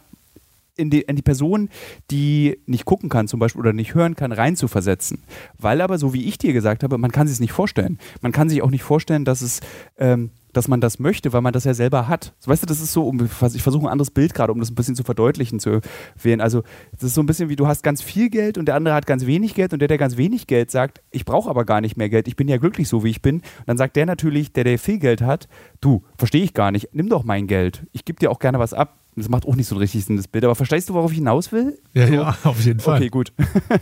in 0.76 0.90
die, 0.90 1.02
in 1.02 1.16
die 1.16 1.22
Person, 1.22 1.70
die 2.10 2.60
nicht 2.66 2.86
gucken 2.86 3.10
kann 3.10 3.28
zum 3.28 3.40
Beispiel 3.40 3.62
oder 3.62 3.74
nicht 3.74 3.94
hören 3.94 4.16
kann, 4.16 4.32
reinzuversetzen. 4.32 5.24
Weil 5.58 5.82
aber, 5.82 5.98
so 5.98 6.14
wie 6.14 6.26
ich 6.26 6.38
dir 6.38 6.54
gesagt 6.54 6.84
habe, 6.84 6.98
man 6.98 7.12
kann 7.12 7.28
sich 7.28 7.36
es 7.36 7.40
nicht 7.40 7.54
vorstellen. 7.54 8.00
Man 8.22 8.32
kann 8.32 8.50
sich 8.50 8.62
auch 8.62 8.72
nicht 8.72 8.84
vorstellen, 8.84 9.26
dass 9.26 9.42
es 9.42 9.62
ähm, 9.98 10.32
dass 10.54 10.68
man 10.68 10.82
das 10.82 11.00
möchte, 11.00 11.34
weil 11.34 11.42
man 11.42 11.54
das 11.54 11.64
ja 11.64 11.74
selber 11.74 12.08
hat. 12.08 12.34
Weißt 12.46 12.64
du, 12.64 12.68
das 12.68 12.82
ist 12.82 12.94
so, 12.94 13.14
ich 13.54 13.64
versuche 13.64 13.86
ein 13.86 13.92
anderes 13.92 14.12
Bild 14.12 14.34
gerade, 14.34 14.52
um 14.52 14.60
das 14.60 14.70
ein 14.70 14.76
bisschen 14.76 14.96
zu 14.96 15.04
verdeutlichen 15.04 15.60
zu 15.60 15.82
wählen. 16.22 16.42
Also, 16.42 16.64
das 16.92 17.04
ist 17.04 17.14
so 17.14 17.22
ein 17.22 17.26
bisschen 17.26 17.50
wie 17.50 17.56
du 17.56 17.68
hast 17.68 17.84
ganz 17.84 18.02
viel 18.02 18.30
Geld 18.30 18.58
und 18.58 18.66
der 18.66 18.76
andere 18.76 18.94
hat 18.94 19.06
ganz 19.06 19.26
wenig 19.26 19.56
Geld 19.56 19.74
und 19.74 19.80
der, 19.80 19.88
der 19.88 19.98
ganz 19.98 20.18
wenig 20.18 20.48
Geld 20.48 20.72
sagt, 20.72 21.02
ich 21.12 21.26
brauche 21.26 21.50
aber 21.50 21.66
gar 21.66 21.82
nicht 21.82 21.98
mehr 21.98 22.10
Geld, 22.10 22.28
ich 22.28 22.36
bin 22.36 22.48
ja 22.48 22.58
glücklich 22.58 22.90
so, 22.90 23.04
wie 23.04 23.10
ich 23.10 23.22
bin. 23.22 23.36
Und 23.36 23.68
dann 23.68 23.78
sagt 23.78 23.96
der 23.96 24.06
natürlich, 24.06 24.54
der, 24.54 24.64
der 24.64 24.80
viel 24.80 25.00
Geld 25.00 25.22
hat, 25.22 25.48
du, 25.80 26.04
verstehe 26.18 26.44
ich 26.44 26.54
gar 26.54 26.72
nicht, 26.72 26.90
nimm 26.94 27.10
doch 27.10 27.24
mein 27.24 27.48
Geld. 27.48 27.86
Ich 27.92 28.06
gebe 28.06 28.20
dir 28.20 28.32
auch 28.32 28.40
gerne 28.40 28.60
was 28.60 28.74
ab. 28.74 28.98
Das 29.15 29.28
macht 29.28 29.45
auch 29.45 29.56
nicht 29.56 29.67
so 29.67 29.76
ein 29.76 29.80
richtig 29.80 30.06
Sinn, 30.06 30.17
das 30.17 30.28
Bild. 30.28 30.45
Aber 30.45 30.56
verstehst 30.56 30.89
du, 30.89 30.93
worauf 30.93 31.12
ich 31.12 31.17
hinaus 31.17 31.52
will? 31.52 31.78
Ja, 31.93 32.08
so? 32.08 32.13
ja, 32.13 32.38
auf 32.43 32.63
jeden 32.63 32.80
Fall. 32.80 32.97
Okay, 32.97 33.10
gut. 33.10 33.34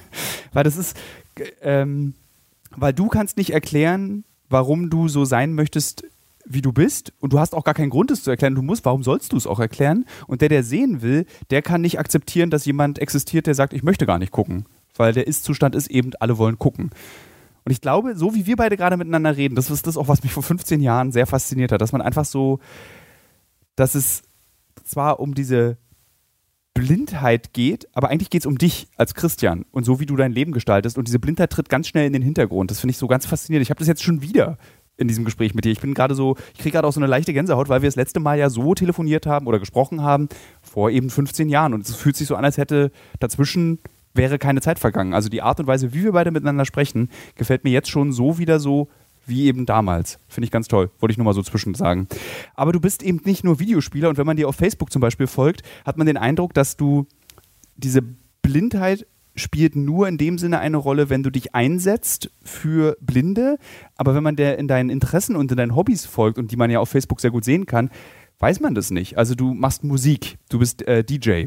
weil 0.54 0.64
das 0.64 0.78
ist, 0.78 0.98
ähm, 1.62 2.16
weil 2.76 2.94
du 2.94 3.08
kannst 3.08 3.38
nicht 3.38 3.52
erklären, 3.52 4.24
warum 4.50 4.90
du 4.90 5.08
so 5.08 5.26
sein 5.26 5.54
möchtest, 5.54 6.04
wie 6.46 6.62
du 6.62 6.72
bist 6.72 7.14
und 7.20 7.32
du 7.32 7.40
hast 7.40 7.54
auch 7.54 7.64
gar 7.64 7.76
keinen 7.76 7.92
Grund, 7.92 8.10
es 8.10 8.24
zu 8.24 8.32
erklären. 8.32 8.56
Du 8.56 8.64
musst, 8.64 8.84
warum 8.86 9.04
sollst 9.04 9.34
du 9.34 9.38
es 9.38 9.46
auch 9.46 9.60
erklären? 9.60 10.06
Und 10.26 10.42
der, 10.42 10.50
der 10.50 10.64
sehen 10.64 11.04
will, 11.04 11.26
der 11.52 11.62
kann 11.62 11.82
nicht 11.82 12.00
akzeptieren, 12.00 12.50
dass 12.50 12.66
jemand 12.66 12.98
existiert, 12.98 13.46
der 13.46 13.54
sagt, 13.54 13.74
ich 13.74 13.84
möchte 13.84 14.08
gar 14.08 14.18
nicht 14.18 14.32
gucken. 14.32 14.66
Weil 14.96 15.14
der 15.14 15.28
Ist-Zustand 15.28 15.76
ist 15.76 15.92
eben, 15.92 16.12
alle 16.20 16.40
wollen 16.40 16.58
gucken. 16.58 16.90
Und 17.66 17.72
ich 17.72 17.82
glaube, 17.82 18.16
so 18.16 18.34
wie 18.34 18.48
wir 18.48 18.56
beide 18.56 18.78
gerade 18.78 18.98
miteinander 18.98 19.38
reden, 19.38 19.54
das 19.54 19.70
ist 19.70 19.86
das 19.86 19.96
auch, 19.96 20.08
was 20.08 20.24
mich 20.24 20.34
vor 20.34 20.42
15 20.42 20.82
Jahren 20.82 21.12
sehr 21.12 21.28
fasziniert 21.28 21.72
hat, 21.72 21.82
dass 21.82 21.92
man 21.92 22.02
einfach 22.02 22.26
so, 22.26 22.60
dass 23.76 23.94
es 23.94 24.24
zwar 24.84 25.20
um 25.20 25.34
diese 25.34 25.78
Blindheit 26.74 27.54
geht, 27.54 27.88
aber 27.94 28.10
eigentlich 28.10 28.30
geht 28.30 28.44
es 28.44 28.46
um 28.46 28.58
dich 28.58 28.88
als 28.96 29.14
Christian 29.14 29.66
und 29.72 29.84
so 29.84 30.00
wie 30.00 30.06
du 30.06 30.16
dein 30.16 30.32
Leben 30.32 30.52
gestaltest. 30.52 30.98
Und 30.98 31.08
diese 31.08 31.20
Blindheit 31.20 31.52
tritt 31.52 31.70
ganz 31.70 31.88
schnell 31.88 32.08
in 32.08 32.14
den 32.14 32.22
Hintergrund. 32.22 32.72
Das 32.72 32.80
finde 32.80 32.92
ich 32.92 32.98
so 32.98 33.08
ganz 33.08 33.26
faszinierend. 33.26 33.66
Ich 33.66 33.70
habe 33.70 33.80
das 33.80 33.88
jetzt 33.88 34.04
schon 34.04 34.22
wieder 34.22 34.58
in 34.96 35.08
diesem 35.08 35.26
Gespräch 35.26 35.54
mit 35.54 35.66
dir. 35.66 35.72
Ich 35.72 35.82
bin 35.82 35.94
gerade 35.94 36.16
so, 36.16 36.36
ich 36.54 36.60
kriege 36.60 36.74
gerade 36.74 36.88
auch 36.88 36.94
so 36.94 37.00
eine 37.00 37.08
leichte 37.08 37.34
Gänsehaut, 37.34 37.70
weil 37.70 37.82
wir 37.82 37.88
das 37.88 37.96
letzte 37.96 38.20
Mal 38.20 38.38
ja 38.38 38.50
so 38.50 38.74
telefoniert 38.76 39.26
haben 39.26 39.48
oder 39.48 39.60
gesprochen 39.60 40.04
haben 40.04 40.30
vor 40.62 40.90
eben 40.90 41.10
15 41.10 41.50
Jahren. 41.50 41.74
Und 41.74 41.88
es 41.88 41.96
fühlt 41.96 42.16
sich 42.16 42.28
so 42.28 42.36
an, 42.36 42.46
als 42.46 42.58
hätte 42.58 42.92
dazwischen 43.20 43.80
wäre 44.14 44.40
keine 44.40 44.62
Zeit 44.62 44.80
vergangen. 44.80 45.14
Also 45.14 45.30
die 45.30 45.42
Art 45.42 45.60
und 45.60 45.68
Weise, 45.68 45.94
wie 45.94 46.04
wir 46.04 46.12
beide 46.12 46.32
miteinander 46.32 46.66
sprechen, 46.66 47.10
gefällt 47.36 47.64
mir 47.64 47.72
jetzt 47.72 47.90
schon 47.90 48.12
so 48.12 48.38
wieder 48.38 48.60
so 48.60 48.90
wie 49.30 49.46
eben 49.46 49.66
damals. 49.66 50.20
Finde 50.28 50.46
ich 50.46 50.52
ganz 50.52 50.68
toll. 50.68 50.92
Wollte 51.00 51.12
ich 51.12 51.18
nur 51.18 51.26
mal 51.26 51.34
so 51.34 51.44
zwischen 51.44 51.74
sagen. 51.74 52.08
Aber 52.56 52.72
du 52.72 52.80
bist 52.80 53.04
eben 53.04 53.22
nicht 53.26 53.44
nur 53.44 53.60
Videospieler 53.60 54.10
und 54.10 54.18
wenn 54.18 54.26
man 54.26 54.38
dir 54.38 54.48
auf 54.48 54.56
Facebook 54.56 54.92
zum 54.92 55.02
Beispiel 55.02 55.28
folgt, 55.28 55.62
hat 55.86 55.98
man 55.98 56.08
den 56.08 56.18
Eindruck, 56.18 56.54
dass 56.54 56.78
du 56.78 57.08
diese 57.78 58.02
Blindheit 58.42 59.06
spielt 59.36 59.76
nur 59.76 60.08
in 60.08 60.18
dem 60.18 60.38
Sinne 60.38 60.60
eine 60.60 60.78
Rolle, 60.78 61.10
wenn 61.10 61.24
du 61.24 61.30
dich 61.30 61.56
einsetzt 61.56 62.30
für 62.42 62.98
Blinde. 63.00 63.58
Aber 63.96 64.14
wenn 64.16 64.24
man 64.24 64.36
der 64.36 64.58
in 64.58 64.68
deinen 64.68 64.90
Interessen 64.90 65.36
und 65.36 65.52
in 65.52 65.58
deinen 65.58 65.76
Hobbys 65.76 66.06
folgt 66.06 66.38
und 66.38 66.52
die 66.52 66.58
man 66.58 66.70
ja 66.70 66.80
auf 66.80 66.90
Facebook 66.90 67.22
sehr 67.22 67.32
gut 67.32 67.46
sehen 67.46 67.66
kann, 67.66 67.90
weiß 68.40 68.60
man 68.62 68.74
das 68.74 68.92
nicht. 68.92 69.18
Also 69.18 69.36
du 69.36 69.54
machst 69.54 69.84
Musik, 69.84 70.38
du 70.50 70.60
bist 70.60 70.88
äh, 70.88 71.04
DJ, 71.04 71.46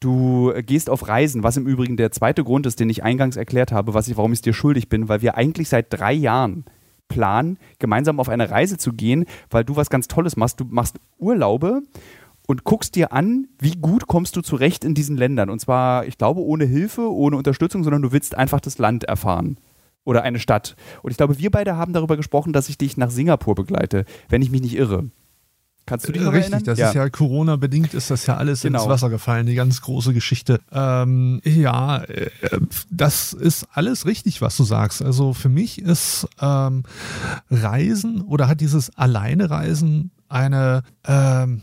du 0.00 0.52
gehst 0.64 0.90
auf 0.90 1.08
Reisen, 1.08 1.42
was 1.42 1.56
im 1.56 1.66
Übrigen 1.66 1.96
der 1.96 2.10
zweite 2.10 2.44
Grund 2.44 2.66
ist, 2.66 2.80
den 2.80 2.90
ich 2.90 3.04
eingangs 3.04 3.36
erklärt 3.36 3.72
habe, 3.72 3.94
was 3.94 4.08
ich, 4.08 4.16
warum 4.16 4.32
ich 4.32 4.38
es 4.38 4.42
dir 4.42 4.52
schuldig 4.52 4.88
bin, 4.88 5.08
weil 5.08 5.22
wir 5.22 5.36
eigentlich 5.36 5.68
seit 5.68 5.86
drei 5.90 6.12
Jahren 6.12 6.64
planen, 7.08 7.58
gemeinsam 7.78 8.20
auf 8.20 8.28
eine 8.28 8.50
Reise 8.50 8.78
zu 8.78 8.92
gehen, 8.92 9.26
weil 9.50 9.64
du 9.64 9.76
was 9.76 9.90
ganz 9.90 10.08
Tolles 10.08 10.36
machst. 10.36 10.60
Du 10.60 10.64
machst 10.64 10.98
Urlaube 11.18 11.82
und 12.46 12.64
guckst 12.64 12.94
dir 12.94 13.12
an, 13.12 13.48
wie 13.58 13.72
gut 13.72 14.06
kommst 14.06 14.36
du 14.36 14.40
zurecht 14.40 14.84
in 14.84 14.94
diesen 14.94 15.16
Ländern. 15.16 15.50
Und 15.50 15.60
zwar, 15.60 16.06
ich 16.06 16.18
glaube, 16.18 16.40
ohne 16.40 16.64
Hilfe, 16.64 17.12
ohne 17.12 17.36
Unterstützung, 17.36 17.84
sondern 17.84 18.02
du 18.02 18.12
willst 18.12 18.36
einfach 18.36 18.60
das 18.60 18.78
Land 18.78 19.04
erfahren. 19.04 19.58
Oder 20.04 20.22
eine 20.22 20.38
Stadt. 20.38 20.76
Und 21.02 21.10
ich 21.10 21.16
glaube, 21.16 21.38
wir 21.38 21.50
beide 21.50 21.76
haben 21.76 21.92
darüber 21.92 22.16
gesprochen, 22.16 22.52
dass 22.52 22.68
ich 22.68 22.78
dich 22.78 22.96
nach 22.96 23.10
Singapur 23.10 23.56
begleite, 23.56 24.04
wenn 24.28 24.40
ich 24.40 24.52
mich 24.52 24.60
nicht 24.62 24.76
irre. 24.76 25.10
Kannst 25.86 26.08
du 26.08 26.12
dich 26.12 26.20
noch 26.22 26.32
Richtig, 26.32 26.52
erinnern? 26.52 26.64
das 26.76 26.78
ist 26.80 26.94
ja 26.94 27.08
Corona-bedingt, 27.08 27.94
ist 27.94 28.10
das 28.10 28.26
ja 28.26 28.36
alles 28.36 28.62
Genau. 28.62 28.80
ins 28.82 28.88
Wasser 28.88 29.08
gefallen, 29.08 29.46
die 29.46 29.54
ganz 29.54 29.80
große 29.80 30.12
Geschichte. 30.12 30.60
Ähm, 30.72 31.40
ja, 31.44 31.98
äh, 31.98 32.28
das 32.90 33.32
ist 33.32 33.66
alles 33.72 34.04
richtig, 34.04 34.42
was 34.42 34.56
du 34.56 34.64
sagst. 34.64 35.00
Also 35.00 35.32
für 35.32 35.48
mich 35.48 35.80
ist 35.80 36.26
ähm, 36.40 36.82
Reisen 37.50 38.20
oder 38.22 38.48
hat 38.48 38.60
dieses 38.60 38.96
Alleine-Reisen 38.96 40.10
eine, 40.28 40.82
ähm, 41.06 41.62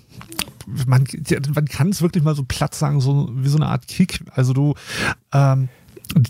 man, 0.87 1.05
man 1.53 1.65
kann 1.65 1.89
es 1.89 2.01
wirklich 2.01 2.23
mal 2.23 2.35
so 2.35 2.43
platt 2.47 2.73
sagen, 2.73 3.01
so 3.01 3.29
wie 3.35 3.49
so 3.49 3.57
eine 3.57 3.67
Art 3.67 3.87
Kick. 3.87 4.21
Also 4.33 4.53
du, 4.53 4.73
ähm, 5.33 5.67
äh, 6.15 6.21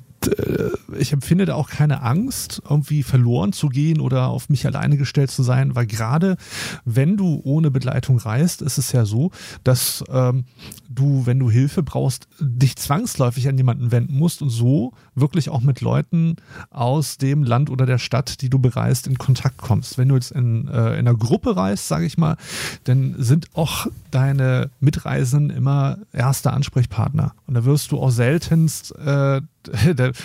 ich 0.97 1.13
empfinde 1.13 1.45
da 1.45 1.55
auch 1.55 1.69
keine 1.69 2.01
Angst, 2.01 2.62
irgendwie 2.69 3.03
verloren 3.03 3.53
zu 3.53 3.69
gehen 3.69 3.99
oder 3.99 4.27
auf 4.27 4.49
mich 4.49 4.65
alleine 4.65 4.97
gestellt 4.97 5.31
zu 5.31 5.43
sein, 5.43 5.75
weil 5.75 5.86
gerade 5.86 6.38
wenn 6.86 7.17
du 7.17 7.41
ohne 7.43 7.71
Begleitung 7.71 8.17
reist, 8.17 8.62
ist 8.62 8.77
es 8.77 8.91
ja 8.91 9.05
so, 9.05 9.31
dass 9.63 10.03
ähm, 10.09 10.45
du, 10.89 11.25
wenn 11.25 11.39
du 11.39 11.49
Hilfe 11.49 11.83
brauchst, 11.83 12.27
dich 12.39 12.75
zwangsläufig 12.75 13.47
an 13.47 13.57
jemanden 13.57 13.91
wenden 13.91 14.17
musst 14.17 14.41
und 14.41 14.49
so 14.49 14.93
wirklich 15.15 15.49
auch 15.49 15.62
mit 15.62 15.82
Leuten 15.82 16.36
aus 16.69 17.17
dem 17.17 17.43
Land 17.43 17.69
oder 17.69 17.86
der 17.86 17.97
Stadt, 17.97 18.41
die 18.41 18.49
du 18.49 18.60
bereist, 18.60 19.08
in 19.08 19.17
Kontakt 19.17 19.58
kommst. 19.58 19.97
Wenn 19.97 20.10
du 20.10 20.15
jetzt 20.15 20.32
in, 20.32 20.67
äh, 20.67 20.93
in 20.93 21.08
einer 21.08 21.15
Gruppe 21.15 21.56
reist, 21.56 21.88
sage 21.88 22.06
ich 22.06 22.17
mal, 22.17 22.38
dann 22.86 23.15
sind 23.17 23.47
auch 23.54 23.88
deine 24.12 24.69
Mitreisenden 24.80 25.56
immer 25.56 25.97
erste 26.12 26.52
Ansprechpartner. 26.54 27.34
Und 27.47 27.54
da 27.56 27.65
wirst 27.65 27.91
du 27.91 27.99
auch 27.99 28.12
seltenst 28.12 28.93
äh, 28.97 29.41
das 29.95 30.17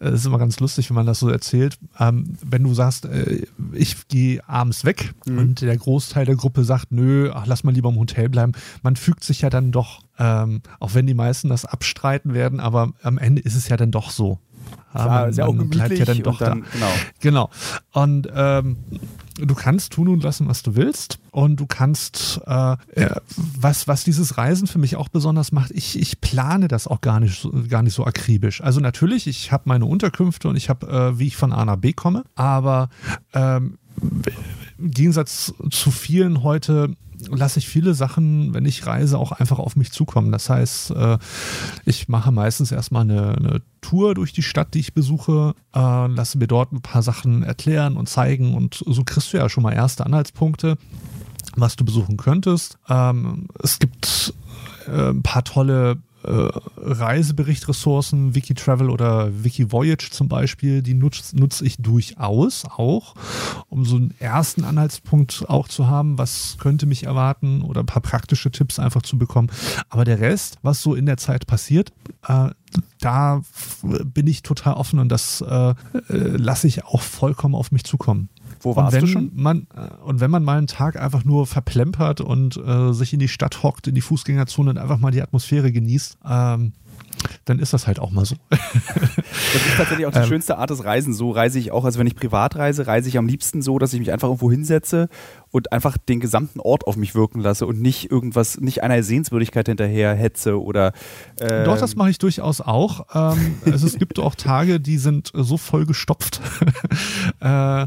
ist 0.00 0.24
immer 0.24 0.38
ganz 0.38 0.60
lustig, 0.60 0.88
wenn 0.88 0.94
man 0.94 1.04
das 1.04 1.18
so 1.18 1.28
erzählt. 1.28 1.78
Ähm, 1.98 2.36
wenn 2.42 2.64
du 2.64 2.72
sagst, 2.72 3.04
äh, 3.04 3.42
ich 3.72 4.08
gehe 4.08 4.46
abends 4.48 4.84
weg 4.84 5.12
Mhm. 5.26 5.38
und 5.38 5.60
der 5.60 5.76
Großteil 5.76 6.24
der 6.24 6.36
Gruppe 6.36 6.64
sagt, 6.64 6.90
nö, 6.90 7.30
ach, 7.34 7.44
lass 7.46 7.64
mal 7.64 7.74
lieber 7.74 7.90
im 7.90 7.96
Hotel 7.98 8.30
bleiben, 8.30 8.52
man 8.82 8.96
fügt 8.96 9.24
sich 9.24 9.42
ja 9.42 9.50
dann 9.50 9.72
doch, 9.72 10.00
ähm, 10.18 10.62
auch 10.80 10.94
wenn 10.94 11.06
die 11.06 11.14
meisten 11.14 11.48
das 11.48 11.64
abstreiten 11.64 12.34
werden, 12.34 12.60
aber 12.60 12.92
am 13.02 13.18
Ende 13.18 13.42
ist 13.42 13.54
es 13.54 13.68
ja 13.68 13.76
dann 13.76 13.90
doch 13.90 14.10
so. 14.10 14.38
Klar, 14.92 15.08
man- 15.26 15.32
ja 15.34 15.44
auch 15.46 15.54
man 15.54 15.68
bleibt 15.70 15.98
ja 15.98 16.04
dann 16.04 16.22
doch 16.22 16.38
dann, 16.38 16.62
da. 16.62 16.66
genau. 16.72 16.92
Genau. 17.20 17.50
Und 17.92 18.28
ähm, 18.34 18.76
du 19.38 19.54
kannst 19.54 19.92
tun 19.92 20.08
und 20.08 20.22
lassen, 20.22 20.48
was 20.48 20.62
du 20.62 20.74
willst. 20.76 21.18
Und 21.30 21.56
du 21.60 21.66
kannst, 21.66 22.40
äh, 22.46 22.72
äh, 22.94 23.10
was, 23.36 23.86
was 23.86 24.02
dieses 24.04 24.36
Reisen 24.38 24.66
für 24.66 24.78
mich 24.78 24.96
auch 24.96 25.08
besonders 25.08 25.52
macht, 25.52 25.70
ich, 25.70 25.98
ich 25.98 26.20
plane 26.20 26.68
das 26.68 26.86
auch 26.88 27.00
gar 27.00 27.20
nicht, 27.20 27.40
so- 27.40 27.52
gar 27.68 27.82
nicht 27.82 27.94
so 27.94 28.04
akribisch. 28.04 28.60
Also 28.62 28.80
natürlich, 28.80 29.26
ich 29.26 29.52
habe 29.52 29.64
meine 29.66 29.84
Unterkünfte 29.84 30.48
und 30.48 30.56
ich 30.56 30.68
habe, 30.68 30.86
äh, 30.88 31.18
wie 31.18 31.28
ich 31.28 31.36
von 31.36 31.52
A 31.52 31.64
nach 31.64 31.76
B 31.76 31.92
komme, 31.92 32.24
aber 32.34 32.88
ähm, 33.34 33.78
im 34.78 34.90
Gegensatz 34.90 35.52
zu 35.70 35.90
vielen 35.90 36.42
heute 36.42 36.94
lasse 37.30 37.58
ich 37.58 37.68
viele 37.68 37.94
Sachen, 37.94 38.54
wenn 38.54 38.64
ich 38.64 38.86
reise, 38.86 39.18
auch 39.18 39.32
einfach 39.32 39.58
auf 39.58 39.76
mich 39.76 39.92
zukommen. 39.92 40.32
Das 40.32 40.50
heißt, 40.50 40.90
äh, 40.92 41.18
ich 41.84 42.08
mache 42.08 42.32
meistens 42.32 42.72
erstmal 42.72 43.02
eine, 43.02 43.34
eine 43.36 43.62
Tour 43.80 44.14
durch 44.14 44.32
die 44.32 44.42
Stadt, 44.42 44.74
die 44.74 44.80
ich 44.80 44.94
besuche, 44.94 45.54
äh, 45.74 46.06
lasse 46.06 46.38
mir 46.38 46.46
dort 46.48 46.72
ein 46.72 46.82
paar 46.82 47.02
Sachen 47.02 47.42
erklären 47.42 47.96
und 47.96 48.08
zeigen 48.08 48.54
und 48.54 48.82
so 48.86 49.04
kriegst 49.04 49.32
du 49.32 49.38
ja 49.38 49.48
schon 49.48 49.62
mal 49.62 49.72
erste 49.72 50.04
Anhaltspunkte, 50.06 50.76
was 51.56 51.76
du 51.76 51.84
besuchen 51.84 52.16
könntest. 52.16 52.78
Ähm, 52.88 53.48
es 53.62 53.78
gibt 53.78 54.34
äh, 54.86 55.10
ein 55.10 55.22
paar 55.22 55.44
tolle 55.44 55.98
äh, 56.24 56.48
Reiseberichtressourcen, 56.76 58.34
Wikitravel 58.34 58.90
oder 58.90 59.44
Wikivoyage 59.44 60.10
zum 60.10 60.28
Beispiel, 60.28 60.82
die 60.82 60.94
nutze 60.94 61.38
nutz 61.38 61.60
ich 61.60 61.76
durchaus 61.76 62.64
auch, 62.64 63.14
um 63.68 63.84
so 63.84 63.96
einen 63.96 64.14
ersten 64.18 64.64
Anhaltspunkt 64.64 65.44
auch 65.48 65.68
zu 65.68 65.88
haben, 65.88 66.18
was 66.18 66.56
könnte 66.58 66.86
mich 66.86 67.04
erwarten 67.04 67.62
oder 67.62 67.80
ein 67.80 67.86
paar 67.86 68.02
praktische 68.02 68.50
Tipps 68.50 68.78
einfach 68.78 69.02
zu 69.02 69.16
bekommen. 69.18 69.48
Aber 69.90 70.04
der 70.04 70.20
Rest, 70.20 70.58
was 70.62 70.82
so 70.82 70.94
in 70.94 71.06
der 71.06 71.18
Zeit 71.18 71.46
passiert, 71.46 71.92
äh, 72.26 72.50
da 73.00 73.42
bin 73.82 74.26
ich 74.26 74.42
total 74.42 74.74
offen 74.74 74.98
und 74.98 75.08
das 75.08 75.40
äh, 75.40 75.70
äh, 75.70 75.74
lasse 76.08 76.66
ich 76.66 76.84
auch 76.84 77.00
vollkommen 77.00 77.54
auf 77.54 77.72
mich 77.72 77.84
zukommen. 77.84 78.28
Wo 78.60 78.70
Und 78.70 78.76
warst 78.76 78.94
wenn 78.94 79.00
du 79.02 79.06
schon? 79.06 79.30
Man, 79.34 79.66
und 80.04 80.20
wenn 80.20 80.30
man 80.30 80.44
mal 80.44 80.58
einen 80.58 80.66
Tag 80.66 81.00
einfach 81.00 81.24
nur 81.24 81.46
verplempert 81.46 82.20
und 82.20 82.56
äh, 82.56 82.92
sich 82.92 83.12
in 83.12 83.18
die 83.18 83.28
Stadt 83.28 83.62
hockt, 83.62 83.86
in 83.86 83.94
die 83.94 84.00
Fußgängerzone 84.00 84.70
und 84.70 84.78
einfach 84.78 84.98
mal 84.98 85.10
die 85.10 85.22
Atmosphäre 85.22 85.72
genießt, 85.72 86.18
ähm, 86.28 86.72
dann 87.44 87.58
ist 87.58 87.72
das 87.72 87.86
halt 87.86 87.98
auch 87.98 88.10
mal 88.10 88.24
so. 88.24 88.36
Das 88.50 88.58
ist 88.60 89.76
tatsächlich 89.76 90.06
auch 90.06 90.12
die 90.12 90.18
Ähm. 90.22 90.26
schönste 90.26 90.58
Art 90.58 90.70
des 90.70 90.84
Reisens. 90.84 91.16
So 91.16 91.30
reise 91.30 91.58
ich 91.58 91.72
auch. 91.72 91.84
Also 91.84 91.98
wenn 91.98 92.06
ich 92.06 92.14
privat 92.14 92.56
reise, 92.56 92.86
reise 92.86 93.08
ich 93.08 93.18
am 93.18 93.26
liebsten 93.26 93.62
so, 93.62 93.78
dass 93.78 93.92
ich 93.92 93.98
mich 93.98 94.12
einfach 94.12 94.28
irgendwo 94.28 94.50
hinsetze 94.50 95.08
und 95.50 95.72
einfach 95.72 95.96
den 95.98 96.20
gesamten 96.20 96.60
Ort 96.60 96.86
auf 96.86 96.96
mich 96.96 97.14
wirken 97.14 97.40
lasse 97.40 97.66
und 97.66 97.80
nicht 97.80 98.10
irgendwas, 98.10 98.60
nicht 98.60 98.82
einer 98.82 99.02
Sehenswürdigkeit 99.02 99.68
hinterher 99.68 100.14
hetze 100.14 100.60
oder 100.60 100.92
ähm, 101.40 101.64
Doch, 101.64 101.78
das 101.78 101.96
mache 101.96 102.10
ich 102.10 102.18
durchaus 102.18 102.60
auch. 102.60 103.06
Ähm, 103.14 103.56
es, 103.64 103.82
es 103.82 103.98
gibt 103.98 104.18
auch 104.18 104.34
Tage, 104.34 104.80
die 104.80 104.98
sind 104.98 105.30
so 105.34 105.56
voll 105.56 105.86
gestopft. 105.86 106.40
äh, 107.40 107.86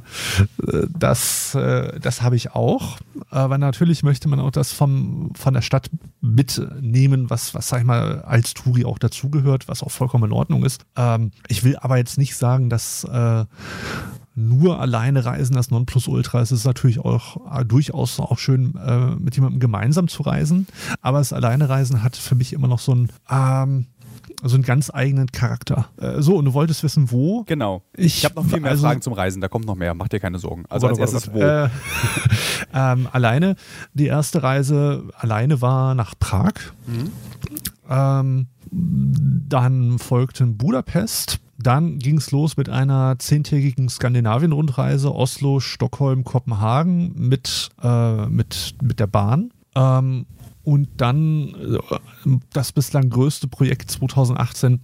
das 0.98 1.56
äh, 1.56 2.00
das 2.00 2.22
habe 2.22 2.36
ich 2.36 2.52
auch. 2.54 2.98
Aber 3.30 3.58
natürlich 3.58 4.04
möchte 4.04 4.28
man 4.28 4.40
auch 4.40 4.52
das 4.52 4.72
vom, 4.72 5.32
von 5.36 5.54
der 5.54 5.62
Stadt 5.62 5.90
mitnehmen, 6.22 7.30
was, 7.30 7.54
was 7.54 7.70
sag 7.70 7.80
ich 7.80 7.86
mal, 7.86 8.22
als 8.22 8.54
Touri 8.54 8.86
auch 8.86 9.00
dazugehört, 9.00 9.68
was 9.68 9.84
auch 9.84 9.92
vollkommen 9.92 10.26
in 10.26 10.32
Ordnung 10.34 10.66
ist. 10.66 10.86
Ähm, 10.96 11.32
ich 11.48 11.64
will 11.64 11.78
aber 11.78 11.98
jetzt 11.98 12.18
nicht 12.18 12.36
sagen, 12.36 12.70
dass 12.70 13.04
äh, 13.04 13.46
nur 14.48 14.80
alleine 14.80 15.26
reisen 15.26 15.56
das 15.56 15.72
Nonplusultra. 15.72 16.42
Es 16.42 16.52
ist 16.52 16.66
natürlich 16.66 17.00
auch 17.00 17.60
äh, 17.60 17.66
durchaus 17.66 18.20
auch 18.20 18.38
schön, 18.38 18.76
äh, 18.76 19.16
mit 19.16 19.36
jemandem 19.36 19.60
gemeinsam 19.60 20.08
zu 20.08 20.24
reisen. 20.24 20.68
Aber 21.02 21.20
das 21.20 21.34
Alleine 21.34 21.70
reisen 21.70 22.04
hat 22.04 22.16
für 22.16 22.36
mich 22.36 22.54
immer 22.54 22.68
noch 22.68 22.80
so 22.80 22.94
ein, 22.94 23.12
ähm, 23.30 23.86
so 24.44 24.56
einen 24.56 24.64
ganz 24.64 24.92
eigenen 24.94 25.32
Charakter. 25.32 25.88
Äh, 25.98 26.22
so, 26.22 26.36
und 26.36 26.46
du 26.46 26.54
wolltest 26.54 26.84
wissen, 26.84 27.12
wo? 27.12 27.44
Genau. 27.44 27.84
Ich, 27.96 28.18
ich 28.18 28.26
habe 28.26 28.36
noch 28.36 28.46
viel 28.46 28.60
mehr 28.60 28.72
also, 28.72 28.86
Fragen 28.86 29.02
zum 29.02 29.14
Reisen, 29.14 29.42
da 29.42 29.48
kommt 29.48 29.66
noch 29.66 29.76
mehr, 29.76 29.94
mach 29.94 30.08
dir 30.08 30.20
keine 30.20 30.40
Sorgen. 30.40 30.66
Also 30.70 30.88
oh 30.88 30.90
als 30.90 31.00
erstes 31.00 31.30
oh 31.30 31.34
wo? 31.34 31.42
Äh, 31.42 31.70
ähm, 32.74 33.08
alleine, 33.12 33.56
die 33.94 34.08
erste 34.08 34.44
Reise 34.44 35.10
alleine 35.18 35.62
war 35.62 35.96
nach 35.96 36.16
Prag. 36.20 36.54
Mhm. 36.88 37.12
Ähm, 37.90 38.48
dann 38.72 40.00
folgten 40.00 40.58
Budapest. 40.58 41.40
Dann 41.64 42.00
ging 42.00 42.18
es 42.18 42.32
los 42.32 42.58
mit 42.58 42.70
einer 42.70 43.18
zehntägigen 43.20 43.90
Skandinavien-Rundreise, 43.90 45.14
Oslo, 45.14 45.60
Stockholm, 45.60 46.24
Kopenhagen 46.24 47.14
mit, 47.16 47.70
äh, 47.82 48.26
mit, 48.28 48.76
mit 48.82 49.00
der 49.00 49.08
Bahn. 49.08 49.52
Ähm, 49.76 50.26
und 50.64 50.90
dann 50.98 51.56
äh, 51.56 52.38
das 52.54 52.72
bislang 52.72 53.10
größte 53.10 53.48
Projekt 53.48 53.90
2018, 53.90 54.82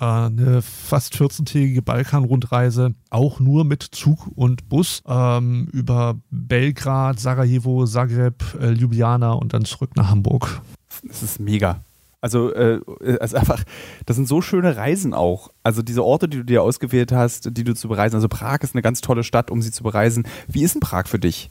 äh, 0.00 0.04
eine 0.04 0.62
fast 0.62 1.14
14-tägige 1.14 1.82
Balkan-Rundreise, 1.82 2.94
auch 3.10 3.38
nur 3.38 3.64
mit 3.64 3.82
Zug 3.82 4.28
und 4.34 4.68
Bus 4.68 5.02
ähm, 5.06 5.68
über 5.72 6.16
Belgrad, 6.30 7.20
Sarajevo, 7.20 7.86
Zagreb, 7.86 8.42
äh, 8.60 8.70
Ljubljana 8.70 9.32
und 9.32 9.52
dann 9.52 9.64
zurück 9.64 9.96
nach 9.96 10.10
Hamburg. 10.10 10.60
Das 11.06 11.22
ist 11.22 11.40
mega. 11.40 11.82
Also, 12.22 12.54
äh, 12.54 12.80
also 13.20 13.36
einfach, 13.36 13.64
das 14.06 14.16
sind 14.16 14.28
so 14.28 14.40
schöne 14.40 14.76
Reisen 14.76 15.12
auch. 15.12 15.50
Also 15.64 15.82
diese 15.82 16.04
Orte, 16.04 16.28
die 16.28 16.38
du 16.38 16.44
dir 16.44 16.62
ausgewählt 16.62 17.12
hast, 17.12 17.56
die 17.56 17.64
du 17.64 17.74
zu 17.74 17.88
bereisen. 17.88 18.14
Also 18.14 18.28
Prag 18.28 18.60
ist 18.60 18.74
eine 18.74 18.82
ganz 18.82 19.00
tolle 19.00 19.24
Stadt, 19.24 19.50
um 19.50 19.60
sie 19.60 19.72
zu 19.72 19.82
bereisen. 19.82 20.26
Wie 20.46 20.62
ist 20.62 20.74
denn 20.74 20.80
Prag 20.80 21.08
für 21.08 21.18
dich? 21.18 21.50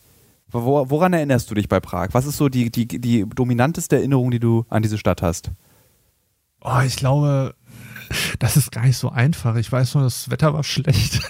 Woran 0.54 1.14
erinnerst 1.14 1.52
du 1.52 1.56
dich 1.56 1.70
bei 1.70 1.80
Prag? 1.80 2.10
Was 2.14 2.26
ist 2.26 2.38
so 2.38 2.50
die, 2.50 2.72
die, 2.72 2.88
die 2.88 3.26
dominanteste 3.36 3.98
Erinnerung, 3.98 4.32
die 4.32 4.40
du 4.40 4.66
an 4.70 4.82
diese 4.82 4.98
Stadt 4.98 5.22
hast? 5.22 5.52
Oh, 6.62 6.80
ich 6.86 6.96
glaube, 6.96 7.56
das 8.40 8.58
ist 8.58 8.72
gar 8.72 8.86
nicht 8.86 8.98
so 8.98 9.10
einfach. 9.10 9.56
Ich 9.56 9.72
weiß 9.72 9.96
nur, 9.96 10.04
das 10.04 10.30
Wetter 10.30 10.54
war 10.54 10.64
schlecht. 10.64 11.22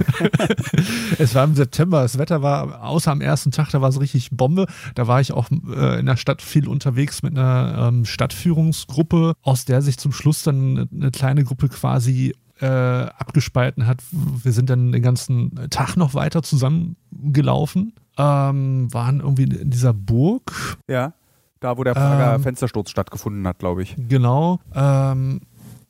es 1.17 1.35
war 1.35 1.43
im 1.43 1.55
September. 1.55 2.01
Das 2.01 2.17
Wetter 2.17 2.41
war, 2.41 2.83
außer 2.83 3.11
am 3.11 3.21
ersten 3.21 3.51
Tag, 3.51 3.69
da 3.69 3.81
war 3.81 3.89
es 3.89 3.99
richtig 3.99 4.29
Bombe. 4.31 4.65
Da 4.95 5.07
war 5.07 5.21
ich 5.21 5.31
auch 5.31 5.49
äh, 5.51 5.99
in 5.99 6.05
der 6.05 6.17
Stadt 6.17 6.41
viel 6.41 6.67
unterwegs 6.67 7.23
mit 7.23 7.37
einer 7.37 7.87
ähm, 7.87 8.05
Stadtführungsgruppe, 8.05 9.33
aus 9.41 9.65
der 9.65 9.81
sich 9.81 9.97
zum 9.97 10.11
Schluss 10.11 10.43
dann 10.43 10.77
eine, 10.77 10.89
eine 10.93 11.11
kleine 11.11 11.43
Gruppe 11.43 11.69
quasi 11.69 12.33
äh, 12.59 12.65
abgespalten 12.65 13.87
hat. 13.87 14.01
Wir 14.11 14.51
sind 14.51 14.69
dann 14.69 14.91
den 14.91 15.01
ganzen 15.01 15.69
Tag 15.69 15.95
noch 15.97 16.13
weiter 16.13 16.43
zusammengelaufen, 16.43 17.93
ähm, 18.17 18.93
waren 18.93 19.19
irgendwie 19.19 19.43
in 19.43 19.71
dieser 19.71 19.93
Burg. 19.93 20.77
Ja, 20.87 21.13
da 21.61 21.77
wo 21.77 21.83
der 21.83 21.93
Prager 21.93 22.35
ähm, 22.35 22.43
Fenstersturz 22.43 22.89
stattgefunden 22.89 23.47
hat, 23.47 23.59
glaube 23.59 23.83
ich. 23.83 23.95
Genau. 23.97 24.59
Ähm, 24.75 25.41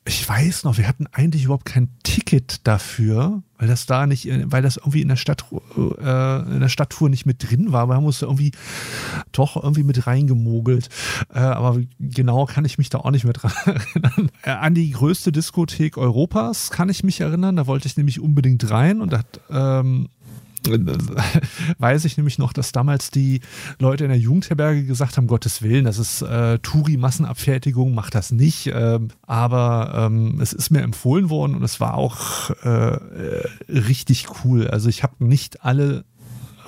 ich 0.04 0.28
weiß 0.28 0.64
noch, 0.64 0.78
wir 0.78 0.88
hatten 0.88 1.06
eigentlich 1.12 1.44
überhaupt 1.44 1.64
kein 1.64 1.88
Ticket 2.02 2.66
dafür, 2.66 3.42
weil 3.58 3.68
das 3.68 3.86
da 3.86 4.06
nicht, 4.06 4.28
weil 4.50 4.60
das 4.60 4.76
irgendwie 4.76 5.00
in 5.00 5.08
der 5.08 5.16
Stadt, 5.16 5.44
äh, 5.76 6.40
in 6.40 6.60
der 6.60 6.68
Stadttour 6.68 7.08
nicht 7.08 7.24
mit 7.24 7.48
drin 7.48 7.72
war. 7.72 7.86
Wir 7.86 7.94
haben 7.94 8.04
uns 8.04 8.20
irgendwie 8.20 8.50
doch 9.30 9.56
irgendwie 9.56 9.84
mit 9.84 10.06
reingemogelt. 10.06 10.88
Äh, 11.32 11.38
aber 11.38 11.80
genau 12.00 12.46
kann 12.46 12.64
ich 12.64 12.78
mich 12.78 12.90
da 12.90 12.98
auch 12.98 13.12
nicht 13.12 13.24
mehr 13.24 13.32
dran 13.32 13.52
erinnern. 13.64 14.30
Äh, 14.42 14.50
an 14.50 14.74
die 14.74 14.90
größte 14.90 15.30
Diskothek 15.30 15.96
Europas 15.96 16.70
kann 16.70 16.88
ich 16.88 17.04
mich 17.04 17.20
erinnern. 17.20 17.54
Da 17.56 17.68
wollte 17.68 17.86
ich 17.86 17.96
nämlich 17.96 18.20
unbedingt 18.20 18.68
rein 18.70 19.00
und 19.00 19.14
hat 19.14 19.40
ähm, 19.50 20.08
weiß 21.78 22.04
ich 22.04 22.16
nämlich 22.16 22.38
noch, 22.38 22.52
dass 22.52 22.72
damals 22.72 23.10
die 23.10 23.40
Leute 23.78 24.04
in 24.04 24.10
der 24.10 24.18
Jugendherberge 24.18 24.84
gesagt 24.84 25.16
haben, 25.16 25.26
Gottes 25.26 25.62
Willen, 25.62 25.84
das 25.84 25.98
ist 25.98 26.22
äh, 26.22 26.58
Touri-Massenabfertigung, 26.58 27.94
macht 27.94 28.14
das 28.14 28.32
nicht. 28.32 28.70
Ähm, 28.72 29.08
aber 29.26 29.92
ähm, 30.06 30.40
es 30.40 30.52
ist 30.52 30.70
mir 30.70 30.82
empfohlen 30.82 31.30
worden 31.30 31.54
und 31.54 31.62
es 31.62 31.80
war 31.80 31.94
auch 31.94 32.50
äh, 32.62 32.98
richtig 33.68 34.26
cool. 34.44 34.68
Also 34.68 34.88
ich 34.88 35.02
habe 35.02 35.24
nicht 35.24 35.64
alle 35.64 36.04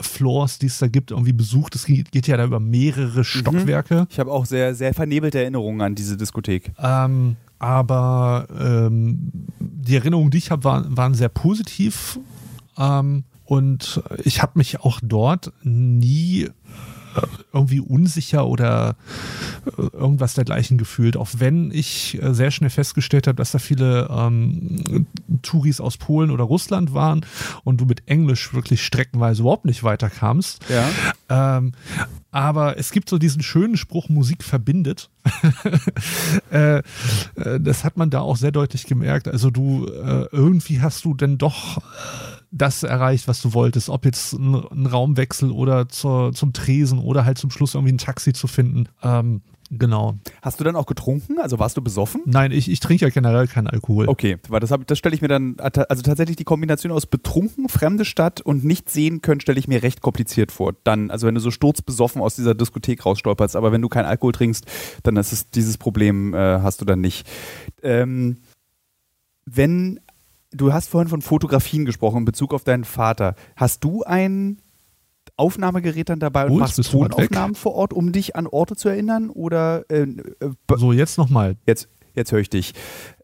Floors, 0.01 0.59
die 0.59 0.67
es 0.67 0.79
da 0.79 0.89
gibt, 0.89 1.11
irgendwie 1.11 1.33
besucht. 1.33 1.75
Es 1.75 1.87
geht 1.87 2.27
ja 2.27 2.37
da 2.37 2.45
über 2.45 2.61
mehrere 2.61 3.21
mhm. 3.21 3.25
Stockwerke. 3.25 4.07
Ich 4.11 4.19
habe 4.19 4.31
auch 4.31 4.47
sehr, 4.47 4.75
sehr 4.75 4.95
vernebelte 4.95 5.41
Erinnerungen 5.41 5.81
an 5.81 5.95
diese 5.95 6.17
Diskothek. 6.17 6.73
Ähm, 6.79 7.37
aber 7.59 8.47
ähm, 8.59 9.31
die 9.59 9.97
Erinnerungen, 9.97 10.31
die 10.31 10.39
ich 10.39 10.51
habe, 10.51 10.65
waren, 10.65 10.97
waren 10.97 11.15
sehr 11.15 11.29
positiv. 11.29 12.19
Ähm, 12.77 13.25
und 13.45 14.03
ich 14.25 14.43
habe 14.43 14.53
mich 14.57 14.81
auch 14.81 15.01
dort 15.03 15.53
nie 15.63 16.49
äh, 17.15 17.21
irgendwie 17.53 17.81
unsicher 17.81 18.47
oder 18.47 18.97
äh, 19.79 19.83
irgendwas 19.93 20.35
dergleichen 20.35 20.79
gefühlt, 20.79 21.17
auch 21.17 21.29
wenn 21.37 21.71
ich 21.71 22.21
äh, 22.21 22.35
sehr 22.35 22.51
schnell 22.51 22.71
festgestellt 22.71 23.29
habe, 23.29 23.37
dass 23.37 23.53
da 23.53 23.59
viele 23.59 24.09
ähm, 24.11 25.07
Touris 25.43 25.81
aus 25.81 25.97
Polen 25.97 26.31
oder 26.31 26.45
Russland 26.45 26.93
waren 26.93 27.25
und 27.63 27.81
du 27.81 27.85
mit 27.85 28.03
Englisch 28.07 28.53
wirklich 28.55 28.85
streckenweise 28.85 29.43
überhaupt 29.43 29.65
nicht 29.65 29.85
weiterkamst. 29.85 30.65
Ja. 30.69 31.59
Ähm, 31.59 31.73
aber 32.33 32.79
es 32.79 32.91
gibt 32.91 33.09
so 33.09 33.19
diesen 33.19 33.43
schönen 33.43 33.77
Spruch, 33.77 34.09
Musik 34.09 34.43
verbindet. 34.43 35.11
äh, 36.51 36.83
das 37.61 37.85
hat 37.85 37.97
man 37.97 38.11
da 38.11 38.21
auch 38.21 38.37
sehr 38.37 38.51
deutlich 38.51 38.87
gemerkt. 38.87 39.29
Also 39.29 39.51
du, 39.51 39.87
äh, 39.87 40.27
irgendwie 40.33 40.81
hast 40.81 41.05
du 41.05 41.15
denn 41.15 41.39
doch 41.39 41.79
das 42.55 42.83
erreicht, 42.83 43.29
was 43.29 43.43
du 43.43 43.53
wolltest. 43.53 43.89
Ob 43.89 44.05
jetzt 44.05 44.33
ein, 44.33 44.55
ein 44.55 44.87
Raumwechsel 44.87 45.51
oder 45.51 45.89
zur, 45.89 46.33
zum 46.33 46.53
Tresen 46.53 46.99
oder 46.99 47.25
halt 47.25 47.39
zum 47.39 47.51
Schluss 47.51 47.75
irgendwie 47.75 47.93
ein 47.93 47.99
Taxi 47.99 48.33
zu 48.33 48.47
finden. 48.47 48.89
Ähm, 49.03 49.43
Genau. 49.71 50.19
Hast 50.43 50.61
du 50.61 50.65
dann 50.65 50.77
auch 50.77 50.87
getrunken? 50.87 51.39
Also 51.41 51.59
warst 51.59 51.77
du 51.77 51.83
besoffen? 51.83 52.23
Nein, 52.27 52.53
ich, 52.53 52.71
ich 52.71 52.81
trinke 52.81 53.07
ja 53.07 53.11
generell 53.11 53.47
keinen 53.47 53.67
Alkohol. 53.67 54.09
Okay, 54.09 54.37
weil 54.49 54.61
das, 54.61 54.73
das 54.87 54.99
stelle 54.99 55.15
ich 55.15 55.23
mir 55.23 55.29
dann, 55.29 55.57
also 55.59 56.03
tatsächlich 56.03 56.37
die 56.37 56.45
Kombination 56.45 56.93
aus 56.93 57.07
betrunken, 57.07 57.69
fremde 57.69 58.05
Stadt 58.05 58.41
und 58.41 58.65
nicht 58.65 58.91
sehen 58.91 59.23
können, 59.23 59.41
stelle 59.41 59.59
ich 59.59 59.67
mir 59.67 59.83
recht 59.83 60.01
kompliziert 60.01 60.53
vor. 60.53 60.75
Dann, 60.85 61.11
also 61.11 61.27
wenn 61.27 61.35
du 61.35 61.41
so 61.41 61.51
sturzbesoffen 61.51 62.21
aus 62.21 62.37
dieser 62.37 62.55
Diskothek 62.55 63.05
rausstolperst, 63.05 63.57
aber 63.57 63.73
wenn 63.73 63.83
du 63.83 63.89
keinen 63.89 64.07
Alkohol 64.07 64.33
trinkst, 64.33 64.67
dann 65.03 65.17
ist 65.17 65.33
es 65.33 65.51
dieses 65.51 65.79
Problem, 65.79 66.35
äh, 66.35 66.61
hast 66.61 66.81
du 66.81 66.85
dann 66.85 67.01
nicht. 67.01 67.27
Ähm, 67.83 68.39
wenn 69.47 70.01
du 70.55 70.73
hast 70.73 70.89
vorhin 70.89 71.09
von 71.09 71.23
Fotografien 71.23 71.85
gesprochen 71.85 72.19
in 72.19 72.25
Bezug 72.25 72.55
auf 72.55 72.65
deinen 72.65 72.85
Vater. 72.85 73.35
Hast 73.57 73.85
du 73.85 74.03
ein 74.05 74.59
Aufnahmegerät 75.37 76.09
dann 76.09 76.21
dabei 76.21 76.47
und 76.47 76.53
oh, 76.53 76.59
machst 76.59 76.83
Tonaufnahmen 76.91 77.55
vor 77.55 77.75
Ort, 77.75 77.93
um 77.93 78.13
dich 78.13 78.37
an 78.37 78.47
Orte 78.47 78.77
zu 78.77 78.89
erinnern? 78.89 79.31
Oder 79.31 79.85
äh, 79.91 80.03
äh, 80.03 80.51
so 80.77 80.93
jetzt 80.93 81.19
nochmal. 81.19 81.57
Jetzt, 81.67 81.89
jetzt 82.15 82.31
höre 82.31 82.41
ich 82.41 82.51
dich. 82.51 82.73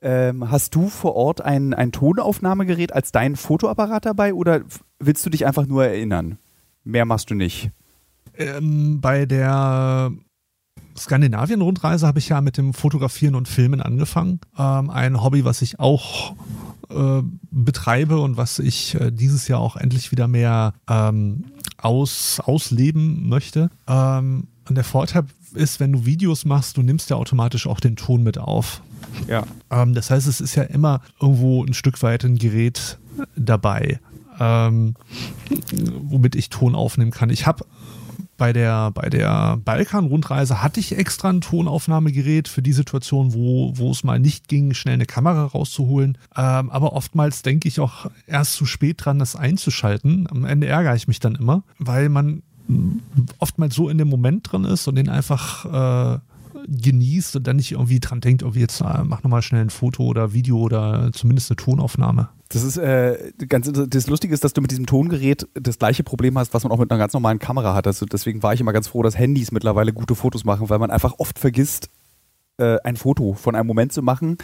Ähm, 0.03 0.51
hast 0.51 0.75
du 0.75 0.89
vor 0.89 1.15
Ort 1.15 1.41
ein, 1.41 1.73
ein 1.73 1.93
Tonaufnahmegerät 1.93 2.93
als 2.93 3.13
dein 3.13 3.37
Fotoapparat 3.37 4.07
dabei 4.07 4.35
oder 4.35 4.63
willst 4.99 5.25
du 5.25 5.31
dich 5.31 5.47
einfach 5.47 5.67
nur 5.67 5.85
erinnern? 5.85 6.39
Mehr 6.83 7.05
machst 7.05 7.31
du 7.31 7.35
nicht. 7.35 7.71
Ähm, 8.35 9.01
bei 9.01 9.27
der 9.27 10.11
Skandinavien-Rundreise 10.97 12.07
habe 12.07 12.19
ich 12.19 12.29
ja 12.29 12.41
mit 12.41 12.57
dem 12.57 12.75
Fotografieren 12.75 13.35
und 13.35 13.49
Filmen 13.49 13.81
angefangen. 13.81 14.41
Ähm, 14.59 14.91
ein 14.91 15.23
Hobby, 15.23 15.45
was 15.45 15.63
ich 15.63 15.79
auch 15.79 16.35
äh, 16.91 17.23
betreibe 17.51 18.21
und 18.21 18.37
was 18.37 18.59
ich 18.59 18.95
äh, 18.95 19.11
dieses 19.11 19.49
Jahr 19.49 19.61
auch 19.61 19.77
endlich 19.77 20.13
wieder 20.13 20.29
mehr 20.29 20.75
ähm, 20.89 21.45
aus, 21.79 22.41
ausleben 22.41 23.29
möchte. 23.29 23.71
Ähm, 23.87 24.49
und 24.69 24.75
der 24.75 24.85
Vorteil 24.85 25.25
ist, 25.55 25.81
wenn 25.81 25.93
du 25.93 26.05
Videos 26.05 26.45
machst, 26.45 26.77
du 26.77 26.83
nimmst 26.83 27.11
ja 27.11 27.17
automatisch 27.17 27.67
auch 27.67 27.81
den 27.81 27.97
Ton 27.97 28.23
mit 28.23 28.39
auf. 28.39 28.83
Ja. 29.29 29.45
Ähm, 29.71 29.95
das 29.95 30.11
heißt, 30.11 30.27
es 30.27 30.41
ist 30.41 30.55
ja 30.55 30.63
immer 30.65 31.01
irgendwo 31.21 31.65
ein 31.65 31.75
Stück 31.75 32.03
weit 32.03 32.25
ein 32.25 32.37
Gerät 32.37 32.99
dabei, 33.37 33.99
ähm, 34.39 34.95
womit 36.03 36.35
ich 36.35 36.51
Ton 36.51 36.75
aufnehmen 36.75 37.11
kann. 37.11 37.31
Ich 37.31 37.47
habe 37.47 37.65
bei 38.41 38.55
der, 38.55 38.91
bei 38.93 39.11
der 39.11 39.59
Balkan-Rundreise 39.59 40.63
hatte 40.63 40.81
ich 40.81 40.97
extra 40.97 41.29
ein 41.29 41.43
Tonaufnahmegerät 41.43 42.49
für 42.49 42.63
die 42.63 42.73
Situation, 42.73 43.35
wo, 43.35 43.77
wo 43.77 43.91
es 43.91 44.03
mal 44.03 44.19
nicht 44.19 44.49
ging, 44.49 44.73
schnell 44.73 44.95
eine 44.95 45.05
Kamera 45.05 45.45
rauszuholen. 45.45 46.17
Ähm, 46.35 46.71
aber 46.71 46.95
oftmals 46.95 47.43
denke 47.43 47.69
ich 47.69 47.81
auch 47.81 48.11
erst 48.27 48.55
zu 48.55 48.65
spät 48.65 49.05
dran, 49.05 49.19
das 49.19 49.37
einzuschalten. 49.37 50.27
Am 50.31 50.47
Ende 50.47 50.69
ärgere 50.69 50.97
ich 50.97 51.07
mich 51.07 51.21
dann 51.21 51.35
immer, 51.35 51.65
weil 51.79 52.09
man 52.09 52.43
oftmals 53.41 53.75
so 53.75 53.91
in 53.91 53.99
dem 53.99 54.09
Moment 54.09 54.51
drin 54.51 54.65
ist 54.65 54.89
und 54.89 54.95
den 54.95 55.11
einfach 55.11 56.15
äh, 56.17 56.19
genießt 56.67 57.37
und 57.37 57.47
dann 57.47 57.57
nicht 57.57 57.73
irgendwie 57.73 58.01
dran 58.01 58.23
denkt, 58.23 58.41
irgendwie 58.41 58.61
jetzt 58.61 58.81
äh, 58.81 59.05
mach 59.05 59.23
nochmal 59.23 59.43
schnell 59.43 59.61
ein 59.61 59.71
Foto 59.71 60.05
oder 60.05 60.33
Video 60.33 60.57
oder 60.61 61.11
zumindest 61.13 61.51
eine 61.51 61.57
Tonaufnahme. 61.57 62.31
Das 62.53 62.65
ist 62.65 62.77
äh, 62.79 63.33
ganz 63.49 63.71
das 63.73 64.09
Lustige 64.09 64.35
ist, 64.35 64.43
dass 64.43 64.53
du 64.53 64.61
mit 64.61 64.73
diesem 64.73 64.87
Tongerät 64.87 65.47
das 65.55 65.79
gleiche 65.79 66.03
Problem 66.03 66.37
hast, 66.37 66.53
was 66.53 66.65
man 66.65 66.73
auch 66.73 66.79
mit 66.79 66.91
einer 66.91 66.99
ganz 66.99 67.13
normalen 67.13 67.39
Kamera 67.39 67.75
hat. 67.75 67.87
Also 67.87 68.07
deswegen 68.07 68.43
war 68.43 68.53
ich 68.53 68.61
immer 68.61 68.73
ganz 68.73 68.89
froh, 68.89 69.05
dass 69.05 69.17
Handys 69.17 69.53
mittlerweile 69.53 69.93
gute 69.93 70.17
Fotos 70.17 70.45
machen, 70.45 70.69
weil 70.69 70.81
man 70.81 70.91
einfach 70.91 71.15
oft 71.19 71.39
vergisst, 71.39 71.91
äh, 72.59 72.79
ein 72.83 72.97
Foto 72.97 73.35
von 73.35 73.55
einem 73.55 73.69
Moment 73.69 73.93
zu 73.93 74.03
machen, 74.03 74.37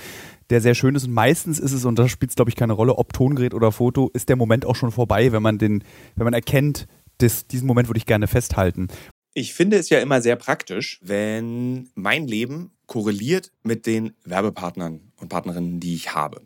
der 0.50 0.60
sehr 0.60 0.76
schön 0.76 0.94
ist. 0.94 1.04
Und 1.08 1.14
meistens 1.14 1.58
ist 1.58 1.72
es, 1.72 1.84
und 1.84 1.98
da 1.98 2.08
spielt 2.08 2.30
es, 2.30 2.36
glaube 2.36 2.48
ich, 2.48 2.54
keine 2.54 2.74
Rolle, 2.74 2.96
ob 2.96 3.12
Tongerät 3.12 3.54
oder 3.54 3.72
Foto, 3.72 4.08
ist 4.14 4.28
der 4.28 4.36
Moment 4.36 4.64
auch 4.64 4.76
schon 4.76 4.92
vorbei, 4.92 5.32
wenn 5.32 5.42
man 5.42 5.58
den, 5.58 5.82
wenn 6.14 6.24
man 6.24 6.34
erkennt, 6.34 6.86
dass 7.18 7.48
diesen 7.48 7.66
Moment 7.66 7.88
würde 7.88 7.98
ich 7.98 8.06
gerne 8.06 8.28
festhalten. 8.28 8.86
Ich 9.34 9.52
finde 9.52 9.78
es 9.78 9.90
ja 9.90 9.98
immer 9.98 10.22
sehr 10.22 10.36
praktisch, 10.36 11.00
wenn 11.02 11.90
mein 11.96 12.28
Leben 12.28 12.70
korreliert 12.86 13.50
mit 13.64 13.84
den 13.86 14.12
Werbepartnern 14.24 15.00
und 15.16 15.28
Partnerinnen, 15.28 15.80
die 15.80 15.94
ich 15.94 16.14
habe. 16.14 16.45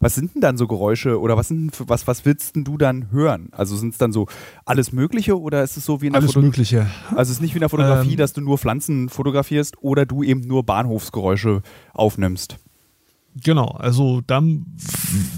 Was 0.00 0.14
sind 0.14 0.34
denn 0.34 0.40
dann 0.40 0.56
so 0.56 0.68
Geräusche 0.68 1.18
oder 1.18 1.36
was, 1.36 1.48
sind, 1.48 1.72
was, 1.88 2.06
was 2.06 2.24
willst 2.24 2.54
denn 2.54 2.62
du 2.62 2.78
dann 2.78 3.10
hören? 3.10 3.48
Also 3.50 3.76
sind 3.76 3.94
es 3.94 3.98
dann 3.98 4.12
so 4.12 4.28
alles 4.64 4.92
Mögliche 4.92 5.40
oder 5.40 5.64
ist 5.64 5.76
es 5.76 5.84
so 5.84 6.00
wie 6.00 6.06
in 6.06 6.12
der 6.12 6.20
Alles 6.20 6.34
Foto 6.34 6.44
Mögliche. 6.44 6.86
Also 7.10 7.22
es 7.22 7.30
ist 7.30 7.40
nicht 7.40 7.54
wie 7.54 7.58
in 7.58 7.62
der 7.62 7.68
Fotografie, 7.68 8.12
Ähm. 8.12 8.16
dass 8.16 8.32
du 8.32 8.40
nur 8.40 8.58
Pflanzen 8.58 9.08
fotografierst 9.08 9.82
oder 9.82 10.06
du 10.06 10.22
eben 10.22 10.42
nur 10.42 10.62
Bahnhofsgeräusche 10.62 11.62
aufnimmst. 11.94 12.58
Genau, 13.42 13.66
also 13.66 14.20
dann 14.20 14.66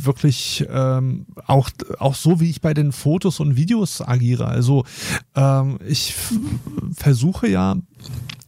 wirklich 0.03 0.67
ähm, 0.71 1.27
auch, 1.47 1.71
auch 1.99 2.15
so, 2.15 2.41
wie 2.41 2.49
ich 2.49 2.61
bei 2.61 2.73
den 2.73 2.93
Fotos 2.93 3.41
und 3.41 3.57
Videos 3.57 4.01
agiere. 4.01 4.47
Also 4.47 4.85
ähm, 5.35 5.79
ich 5.87 6.15
versuche 6.95 7.49
ja, 7.49 7.77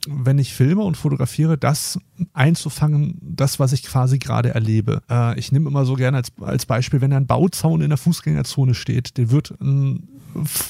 wenn 0.08 0.38
ich 0.38 0.54
filme 0.54 0.82
und 0.82 0.96
fotografiere, 0.96 1.56
das 1.56 1.98
einzufangen, 2.32 3.18
das, 3.22 3.60
was 3.60 3.72
ich 3.72 3.82
quasi 3.84 4.18
gerade 4.18 4.54
erlebe. 4.54 5.02
Äh, 5.08 5.38
ich 5.38 5.52
nehme 5.52 5.68
immer 5.68 5.84
so 5.84 5.94
gerne 5.94 6.16
als, 6.16 6.32
als 6.40 6.66
Beispiel, 6.66 7.00
wenn 7.00 7.12
ein 7.12 7.26
Bauzaun 7.26 7.82
in 7.82 7.90
der 7.90 7.98
Fußgängerzone 7.98 8.74
steht, 8.74 9.16
den 9.16 9.30
wird 9.30 9.54
ein 9.60 10.08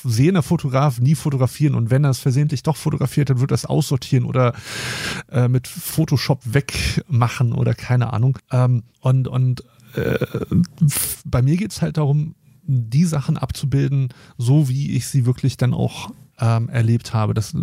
sehender 0.04 0.42
Fotograf 0.42 1.00
nie 1.00 1.14
fotografieren 1.14 1.74
und 1.74 1.90
wenn 1.90 2.04
er 2.04 2.10
es 2.10 2.18
versehentlich 2.18 2.62
doch 2.62 2.76
fotografiert, 2.76 3.30
dann 3.30 3.40
wird 3.40 3.52
er 3.52 3.54
es 3.54 3.64
aussortieren 3.64 4.24
oder 4.24 4.54
äh, 5.30 5.48
mit 5.48 5.68
Photoshop 5.68 6.40
wegmachen 6.44 7.52
oder 7.52 7.74
keine 7.74 8.12
Ahnung. 8.12 8.38
Ähm, 8.50 8.82
und 9.00 9.28
und 9.28 9.64
äh, 9.94 10.18
bei 11.24 11.42
mir 11.42 11.56
geht 11.56 11.72
es 11.72 11.80
halt 11.80 11.96
darum, 11.96 12.34
die 12.64 13.04
Sachen 13.04 13.36
abzubilden, 13.36 14.08
so 14.38 14.68
wie 14.68 14.92
ich 14.96 15.06
sie 15.06 15.26
wirklich 15.26 15.56
dann 15.56 15.74
auch 15.74 16.10
ähm, 16.40 16.68
erlebt 16.68 17.14
habe. 17.14 17.34
Das, 17.34 17.54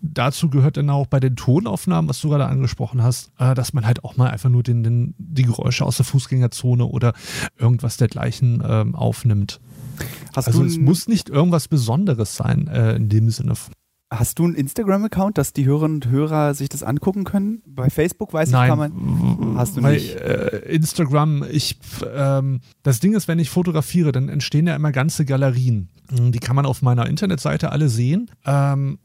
dazu 0.00 0.50
gehört 0.50 0.76
dann 0.76 0.90
auch 0.90 1.06
bei 1.06 1.20
den 1.20 1.36
Tonaufnahmen, 1.36 2.08
was 2.08 2.20
du 2.20 2.28
gerade 2.28 2.46
angesprochen 2.46 3.02
hast, 3.02 3.32
äh, 3.38 3.54
dass 3.54 3.72
man 3.72 3.86
halt 3.86 4.04
auch 4.04 4.16
mal 4.16 4.30
einfach 4.30 4.50
nur 4.50 4.62
den, 4.62 4.82
den, 4.82 5.14
die 5.18 5.44
Geräusche 5.44 5.84
aus 5.84 5.96
der 5.96 6.06
Fußgängerzone 6.06 6.84
oder 6.84 7.14
irgendwas 7.58 7.96
dergleichen 7.96 8.62
ähm, 8.66 8.94
aufnimmt. 8.94 9.60
Hast 10.34 10.48
also 10.48 10.64
es 10.64 10.78
muss 10.78 11.08
nicht 11.08 11.28
irgendwas 11.28 11.68
Besonderes 11.68 12.36
sein 12.36 12.66
äh, 12.68 12.94
in 12.96 13.08
dem 13.08 13.30
Sinne. 13.30 13.54
Hast 14.14 14.38
du 14.38 14.44
einen 14.44 14.54
Instagram-Account, 14.54 15.38
dass 15.38 15.54
die 15.54 15.64
Hörerinnen 15.64 15.96
und 15.96 16.06
Hörer 16.08 16.52
sich 16.52 16.68
das 16.68 16.82
angucken 16.82 17.24
können? 17.24 17.62
Bei 17.64 17.88
Facebook 17.88 18.34
weiß 18.34 18.48
ich, 18.48 18.52
Nein, 18.52 18.68
kann 18.68 18.78
man. 18.78 19.56
Hast 19.56 19.78
du 19.78 19.80
Bei, 19.80 19.94
nicht? 19.94 20.14
Äh, 20.16 20.58
Instagram, 20.68 21.44
ich, 21.50 21.78
ähm, 22.14 22.60
das 22.82 23.00
Ding 23.00 23.14
ist, 23.14 23.26
wenn 23.26 23.38
ich 23.38 23.48
fotografiere, 23.48 24.12
dann 24.12 24.28
entstehen 24.28 24.66
ja 24.66 24.76
immer 24.76 24.92
ganze 24.92 25.24
Galerien. 25.24 25.88
Die 26.10 26.38
kann 26.40 26.56
man 26.56 26.66
auf 26.66 26.82
meiner 26.82 27.06
Internetseite 27.06 27.72
alle 27.72 27.88
sehen. 27.88 28.30
Ähm, 28.44 28.98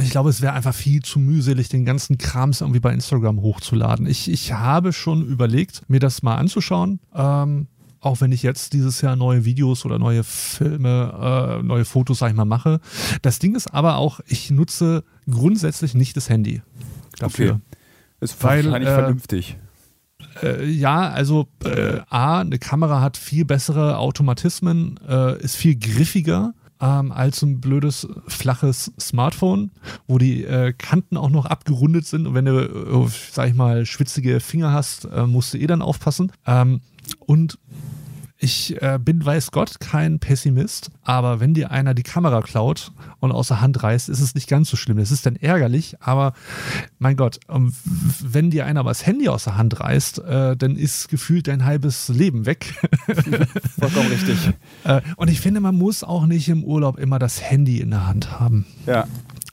ich 0.00 0.08
glaube, 0.08 0.30
es 0.30 0.40
wäre 0.40 0.54
einfach 0.54 0.74
viel 0.74 1.02
zu 1.02 1.18
mühselig, 1.18 1.68
den 1.68 1.84
ganzen 1.84 2.16
Krams 2.16 2.62
irgendwie 2.62 2.80
bei 2.80 2.94
Instagram 2.94 3.42
hochzuladen. 3.42 4.06
Ich, 4.06 4.30
ich 4.30 4.54
habe 4.54 4.94
schon 4.94 5.26
überlegt, 5.26 5.82
mir 5.88 6.00
das 6.00 6.22
mal 6.22 6.36
anzuschauen. 6.36 7.00
Ähm, 7.14 7.66
auch 8.06 8.20
wenn 8.20 8.30
ich 8.30 8.42
jetzt 8.42 8.72
dieses 8.72 9.00
Jahr 9.00 9.16
neue 9.16 9.44
Videos 9.44 9.84
oder 9.84 9.98
neue 9.98 10.22
Filme, 10.22 11.58
äh, 11.60 11.62
neue 11.62 11.84
Fotos, 11.84 12.20
sag 12.20 12.30
ich 12.30 12.36
mal, 12.36 12.44
mache. 12.44 12.80
Das 13.22 13.40
Ding 13.40 13.56
ist 13.56 13.74
aber 13.74 13.96
auch, 13.96 14.20
ich 14.26 14.50
nutze 14.50 15.02
grundsätzlich 15.28 15.94
nicht 15.94 16.16
das 16.16 16.30
Handy 16.30 16.62
dafür. 17.18 17.50
Okay. 17.50 17.60
Ist 18.20 18.42
wahrscheinlich 18.42 18.88
äh, 18.88 18.94
vernünftig. 18.94 19.58
Äh, 20.42 20.66
ja, 20.66 21.10
also 21.10 21.48
äh, 21.64 21.98
A, 22.08 22.40
eine 22.40 22.58
Kamera 22.58 23.00
hat 23.00 23.16
viel 23.16 23.44
bessere 23.44 23.98
Automatismen, 23.98 25.00
äh, 25.08 25.42
ist 25.42 25.56
viel 25.56 25.76
griffiger 25.76 26.54
ähm, 26.80 27.10
als 27.10 27.42
ein 27.42 27.60
blödes, 27.60 28.06
flaches 28.28 28.92
Smartphone, 29.00 29.72
wo 30.06 30.18
die 30.18 30.44
äh, 30.44 30.72
Kanten 30.72 31.16
auch 31.16 31.30
noch 31.30 31.46
abgerundet 31.46 32.06
sind. 32.06 32.26
Und 32.26 32.34
wenn 32.34 32.44
du, 32.44 32.58
äh, 32.60 33.08
sag 33.32 33.48
ich 33.48 33.54
mal, 33.54 33.84
schwitzige 33.86 34.40
Finger 34.40 34.72
hast, 34.72 35.06
äh, 35.06 35.26
musst 35.26 35.54
du 35.54 35.58
eh 35.58 35.66
dann 35.66 35.82
aufpassen. 35.82 36.32
Ähm, 36.46 36.82
und 37.20 37.58
ich 38.38 38.80
äh, 38.82 38.98
bin, 39.02 39.24
weiß 39.24 39.50
Gott, 39.50 39.80
kein 39.80 40.18
Pessimist, 40.18 40.90
aber 41.02 41.40
wenn 41.40 41.54
dir 41.54 41.70
einer 41.70 41.94
die 41.94 42.02
Kamera 42.02 42.42
klaut 42.42 42.92
und 43.18 43.32
aus 43.32 43.48
der 43.48 43.62
Hand 43.62 43.82
reißt, 43.82 44.10
ist 44.10 44.20
es 44.20 44.34
nicht 44.34 44.48
ganz 44.48 44.68
so 44.68 44.76
schlimm. 44.76 44.98
Es 44.98 45.10
ist 45.10 45.24
dann 45.24 45.36
ärgerlich, 45.36 45.96
aber 46.00 46.34
mein 46.98 47.16
Gott, 47.16 47.40
ähm, 47.48 47.72
wenn 48.22 48.50
dir 48.50 48.66
einer 48.66 48.84
was 48.84 49.06
Handy 49.06 49.28
aus 49.28 49.44
der 49.44 49.56
Hand 49.56 49.80
reißt, 49.80 50.18
äh, 50.18 50.56
dann 50.56 50.76
ist 50.76 51.08
gefühlt 51.08 51.48
dein 51.48 51.64
halbes 51.64 52.08
Leben 52.08 52.44
weg. 52.44 52.74
Vollkommen 53.78 54.08
richtig. 54.08 54.50
Äh, 54.84 55.00
und 55.16 55.30
ich 55.30 55.40
finde, 55.40 55.60
man 55.60 55.74
muss 55.74 56.04
auch 56.04 56.26
nicht 56.26 56.48
im 56.48 56.62
Urlaub 56.62 56.98
immer 56.98 57.18
das 57.18 57.40
Handy 57.40 57.80
in 57.80 57.90
der 57.90 58.06
Hand 58.06 58.38
haben. 58.38 58.66
Ja. 58.86 59.06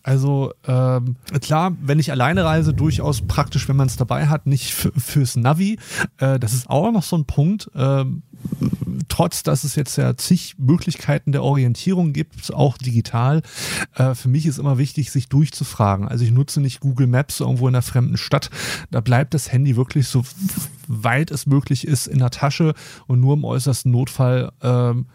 Also 0.04 0.52
ähm, 0.68 1.16
klar, 1.42 1.76
wenn 1.82 1.98
ich 1.98 2.12
alleine 2.12 2.44
reise, 2.44 2.74
durchaus 2.74 3.22
praktisch, 3.22 3.70
wenn 3.70 3.78
man 3.78 3.88
es 3.88 3.96
dabei 3.96 4.28
hat, 4.28 4.46
nicht 4.46 4.74
fürs 4.74 5.38
Navi. 5.38 5.80
Äh, 6.18 6.40
das 6.40 6.54
ist 6.54 6.70
auch 6.70 6.92
noch 6.92 7.04
so 7.04 7.16
ein 7.16 7.26
Punkt. 7.26 7.72
Ähm, 7.74 8.24
trotz, 9.08 9.44
dass 9.44 9.64
es 9.64 9.76
jetzt 9.76 9.96
ja 9.96 10.18
zig 10.18 10.56
Möglichkeiten 10.58 11.32
der 11.32 11.44
Orientierung 11.44 12.12
gibt, 12.12 12.54
auch 12.54 12.78
digital, 12.78 13.42
äh, 13.96 14.14
für 14.14 14.28
mich 14.28 14.46
ist 14.46 14.58
immer 14.58 14.78
wichtig, 14.78 15.10
sich 15.10 15.30
durchzufragen. 15.30 16.08
Also 16.10 16.26
ich 16.26 16.32
nutze 16.32 16.60
nicht 16.60 16.82
Google 16.82 17.08
Maps 17.08 17.40
irgendwo 17.40 17.70
in 17.70 17.76
einer 17.76 17.82
fremden 17.82 18.18
Stadt. 18.18 18.50
Da 18.92 19.00
bleibt 19.00 19.34
das 19.34 19.54
Handy 19.54 19.78
wirklich 19.78 20.10
so 20.10 20.24
weit 20.88 21.32
es 21.32 21.46
möglich 21.46 21.88
ist 21.88 22.08
in 22.08 22.20
der 22.20 22.30
Tasche 22.32 22.74
und 23.08 23.22
nur 23.22 23.36
im 23.36 23.46
äußersten 23.46 23.90
Notfall 23.92 24.52
ähm, 24.62 25.06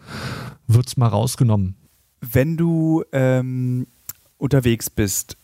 wird 0.65 0.87
es 0.87 0.97
mal 0.97 1.07
rausgenommen. 1.07 1.75
Wenn 2.21 2.57
du 2.57 3.03
ähm 3.11 3.85
unterwegs 4.39 4.89
bist, 4.89 5.37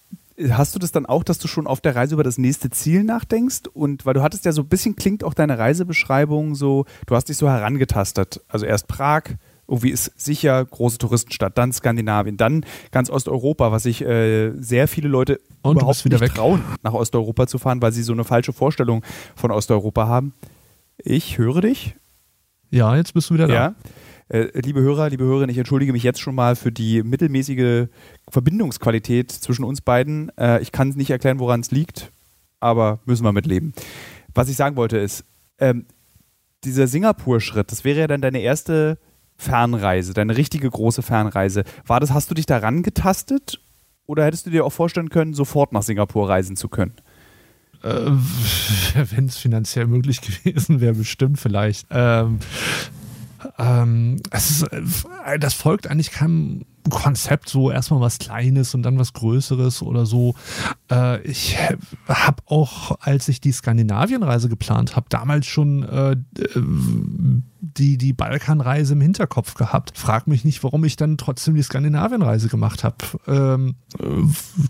hast 0.50 0.76
du 0.76 0.80
das 0.80 0.92
dann 0.92 1.06
auch, 1.06 1.24
dass 1.24 1.38
du 1.38 1.48
schon 1.48 1.68
auf 1.68 1.82
der 1.82 1.96
Reise 1.96 2.16
über 2.16 2.24
das 2.24 2.38
nächste 2.38 2.70
Ziel 2.70 3.04
nachdenkst? 3.04 3.68
Und 3.74 4.06
weil 4.06 4.14
du 4.14 4.22
hattest 4.22 4.46
ja 4.46 4.52
so 4.52 4.64
ein 4.64 4.68
bisschen, 4.68 4.96
klingt 4.96 5.24
auch 5.24 5.34
deine 5.34 5.58
Reisebeschreibung 5.58 6.56
so, 6.56 6.86
du 7.06 7.16
hast 7.16 7.30
dich 7.30 7.38
so 7.38 7.50
herangetastet. 7.50 8.42
Also 8.48 8.66
erst 8.66 8.88
Prag, 8.88 9.24
irgendwie 9.68 9.90
ist 9.90 10.12
sicher, 10.20 10.64
große 10.64 10.98
Touristenstadt, 10.98 11.58
dann 11.58 11.74
Skandinavien, 11.74 12.38
dann 12.38 12.66
ganz 12.92 13.10
Osteuropa, 13.10 13.72
was 13.72 13.84
sich 13.84 14.02
äh, 14.02 14.52
sehr 14.52 14.88
viele 14.88 15.08
Leute 15.10 15.40
Und 15.62 15.78
überhaupt 15.78 16.06
wieder 16.06 16.20
nicht 16.20 16.30
weg. 16.30 16.36
trauen, 16.36 16.62
nach 16.84 16.94
Osteuropa 16.94 17.48
zu 17.48 17.58
fahren, 17.58 17.82
weil 17.82 17.92
sie 17.92 18.04
so 18.04 18.14
eine 18.14 18.24
falsche 18.24 18.54
Vorstellung 18.54 19.04
von 19.36 19.52
Osteuropa 19.52 20.08
haben. 20.08 20.34
Ich 20.98 21.38
höre 21.38 21.62
dich. 21.62 21.96
Ja, 22.70 22.96
jetzt 22.96 23.14
bist 23.14 23.30
du 23.30 23.36
wieder 23.36 23.48
da. 23.48 23.54
Ja. 23.54 23.76
Äh, 24.28 24.60
liebe 24.60 24.82
Hörer, 24.82 25.10
liebe 25.10 25.24
Hörerinnen, 25.24 25.52
ich 25.52 25.58
entschuldige 25.58 25.94
mich 25.94 26.04
jetzt 26.04 26.20
schon 26.20 26.34
mal 26.34 26.56
für 26.56 26.72
die 26.72 27.04
mittelmäßige 27.04 27.88
Verbindungsqualität 28.30 29.32
zwischen 29.32 29.64
uns 29.64 29.82
beiden. 29.82 30.36
Äh, 30.38 30.62
ich 30.62 30.72
kann 30.72 30.90
nicht 30.90 31.12
erklären, 31.12 31.40
woran 31.40 31.60
es 31.60 31.72
liegt, 31.72 32.12
aber 32.60 33.00
müssen 33.06 33.24
wir 33.24 33.34
mitleben. 33.34 33.74
Was 34.34 34.50
ich 34.50 34.56
sagen 34.56 34.76
wollte 34.76 34.98
ist, 34.98 35.26
ähm, 35.60 35.86
dieser 36.64 36.88
Singapur-Schritt, 36.88 37.72
das 37.72 37.84
wäre 37.84 38.00
ja 38.00 38.08
dann 38.08 38.22
deine 38.22 38.40
erste 38.40 38.98
Fernreise, 39.38 40.14
deine 40.14 40.36
richtige 40.36 40.70
große 40.70 41.04
Fernreise. 41.04 41.64
War 41.86 42.00
das, 42.00 42.12
hast 42.12 42.32
du 42.32 42.34
dich 42.34 42.48
daran 42.48 42.82
getastet 42.82 43.62
oder 44.08 44.26
hättest 44.26 44.48
du 44.48 44.50
dir 44.50 44.66
auch 44.66 44.74
vorstellen 44.74 45.10
können, 45.10 45.36
sofort 45.36 45.72
nach 45.72 45.84
Singapur 45.84 46.28
reisen 46.28 46.56
zu 46.56 46.68
können? 46.68 46.94
Äh, 47.84 47.90
Wenn 48.96 49.26
es 49.26 49.38
finanziell 49.38 49.86
möglich 49.86 50.22
gewesen 50.44 50.82
wäre, 50.82 50.96
bestimmt 50.96 51.40
vielleicht. 51.40 51.86
Ähm, 51.92 52.40
ähm, 53.58 54.18
ist, 54.32 54.64
äh, 54.64 55.40
das 55.40 55.54
folgt 55.54 55.88
eigentlich 55.88 56.12
keinem 56.12 56.66
Konzept, 56.90 57.50
so 57.50 57.72
erstmal 57.72 58.00
was 58.00 58.20
Kleines 58.20 58.76
und 58.76 58.84
dann 58.84 59.00
was 59.00 59.14
Größeres 59.14 59.82
oder 59.82 60.06
so. 60.06 60.36
Äh, 60.92 61.22
ich 61.22 61.58
habe 62.08 62.44
auch, 62.46 62.98
als 63.00 63.28
ich 63.28 63.42
die 63.42 63.52
Skandinavienreise 63.52 64.50
geplant 64.50 64.96
habe, 64.96 65.08
damals 65.10 65.48
schon 65.48 65.84
äh, 65.84 66.16
die, 67.60 67.98
die 67.98 68.14
Balkanreise 68.14 68.94
im 68.94 69.02
Hinterkopf 69.02 69.56
gehabt. 69.56 69.98
Frag 69.98 70.28
mich 70.28 70.46
nicht, 70.46 70.64
warum 70.64 70.84
ich 70.86 70.96
dann 70.96 71.18
trotzdem 71.18 71.56
die 71.56 71.64
Skandinavienreise 71.64 72.50
gemacht 72.50 72.84
habe. 72.84 72.98
Ähm, 73.28 73.76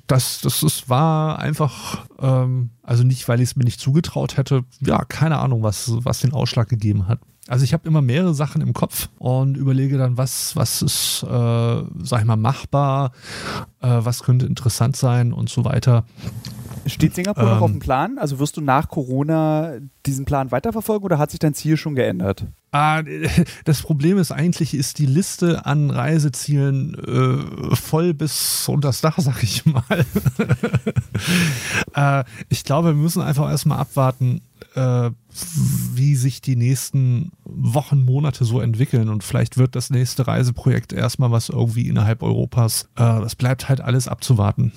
das, 0.07 0.41
das, 0.41 0.61
das 0.61 0.89
war 0.89 1.39
einfach, 1.39 2.05
ähm, 2.19 2.69
also 2.81 3.03
nicht, 3.03 3.27
weil 3.27 3.41
ich 3.41 3.49
es 3.49 3.55
mir 3.55 3.65
nicht 3.65 3.81
zugetraut 3.81 4.37
hätte. 4.37 4.63
Ja, 4.79 5.03
keine 5.03 5.39
Ahnung, 5.39 5.63
was, 5.63 5.91
was 5.97 6.19
den 6.19 6.33
Ausschlag 6.33 6.69
gegeben 6.69 7.07
hat. 7.07 7.19
Also 7.47 7.63
ich 7.63 7.73
habe 7.73 7.87
immer 7.87 8.01
mehrere 8.01 8.33
Sachen 8.33 8.61
im 8.61 8.73
Kopf 8.73 9.09
und 9.19 9.55
überlege 9.55 9.97
dann, 9.97 10.17
was, 10.17 10.55
was 10.55 10.81
ist, 10.81 11.23
äh, 11.23 11.27
sag 11.27 12.19
ich 12.19 12.25
mal, 12.25 12.37
machbar, 12.37 13.11
äh, 13.81 13.87
was 13.87 14.23
könnte 14.23 14.47
interessant 14.47 14.95
sein 14.95 15.31
und 15.31 15.49
so 15.49 15.63
weiter. 15.63 16.05
Steht 16.87 17.15
Singapur 17.15 17.43
ähm, 17.43 17.49
noch 17.49 17.61
auf 17.61 17.71
dem 17.71 17.79
Plan? 17.79 18.17
Also 18.17 18.39
wirst 18.39 18.57
du 18.57 18.61
nach 18.61 18.89
Corona 18.89 19.73
diesen 20.05 20.25
Plan 20.25 20.51
weiterverfolgen 20.51 21.05
oder 21.05 21.17
hat 21.19 21.31
sich 21.31 21.39
dein 21.39 21.53
Ziel 21.53 21.77
schon 21.77 21.95
geändert? 21.95 22.45
Ah, 22.71 23.03
das 23.65 23.81
Problem 23.81 24.17
ist 24.17 24.31
eigentlich, 24.31 24.73
ist 24.73 24.97
die 24.99 25.05
Liste 25.05 25.65
an 25.65 25.91
Reisezielen 25.91 26.95
äh, 26.95 27.75
voll 27.75 28.13
bis 28.13 28.67
unter 28.67 28.89
das 28.89 29.01
Dach, 29.01 29.17
sag 29.19 29.43
ich 29.43 29.65
mal. 29.65 29.83
äh, 31.95 32.23
ich 32.49 32.63
glaube, 32.63 32.89
wir 32.89 33.01
müssen 33.01 33.21
einfach 33.21 33.49
erstmal 33.49 33.79
abwarten, 33.79 34.41
äh, 34.75 35.11
wie 35.93 36.15
sich 36.15 36.41
die 36.41 36.55
nächsten 36.55 37.31
Wochen, 37.43 38.03
Monate 38.03 38.45
so 38.45 38.61
entwickeln. 38.61 39.09
Und 39.09 39.23
vielleicht 39.23 39.57
wird 39.57 39.75
das 39.75 39.89
nächste 39.89 40.27
Reiseprojekt 40.27 40.93
erstmal 40.93 41.31
was 41.31 41.49
irgendwie 41.49 41.87
innerhalb 41.87 42.23
Europas. 42.23 42.89
Äh, 42.95 43.03
das 43.21 43.35
bleibt 43.35 43.69
halt 43.69 43.81
alles 43.81 44.07
abzuwarten. 44.07 44.71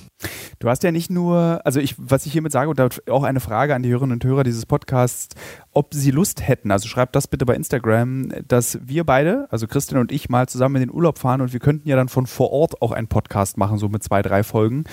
Du 0.59 0.69
hast 0.69 0.83
ja 0.83 0.91
nicht 0.91 1.11
nur, 1.11 1.61
also 1.65 1.79
ich, 1.79 1.95
was 1.97 2.27
ich 2.27 2.33
hiermit 2.33 2.53
sage, 2.53 2.71
und 2.71 3.09
auch 3.09 3.23
eine 3.23 3.41
Frage 3.41 3.75
an 3.75 3.83
die 3.83 3.91
Hörerinnen 3.91 4.15
und 4.15 4.25
Hörer 4.25 4.43
dieses 4.43 4.67
Podcasts, 4.67 5.37
ob 5.73 5.95
sie 5.95 6.11
Lust 6.11 6.47
hätten, 6.47 6.73
also 6.73 6.89
schreibt 6.89 7.15
das 7.15 7.29
bitte 7.29 7.47
bei 7.47 7.55
Instagram, 7.55 8.33
dass 8.49 8.81
wir 8.83 9.05
beide, 9.05 9.47
also 9.51 9.69
Christian 9.69 10.01
und 10.01 10.11
ich, 10.11 10.29
mal 10.29 10.49
zusammen 10.49 10.77
in 10.77 10.89
den 10.89 10.91
Urlaub 10.91 11.19
fahren 11.19 11.41
und 11.41 11.53
wir 11.53 11.61
könnten 11.61 11.89
ja 11.89 11.95
dann 11.95 12.09
von 12.09 12.27
vor 12.27 12.51
Ort 12.51 12.83
auch 12.83 12.91
einen 12.91 13.07
Podcast 13.07 13.59
machen, 13.59 13.79
so 13.79 13.89
mit 13.89 14.03
zwei, 14.03 14.23
drei 14.23 14.43
Folgen. 14.43 14.85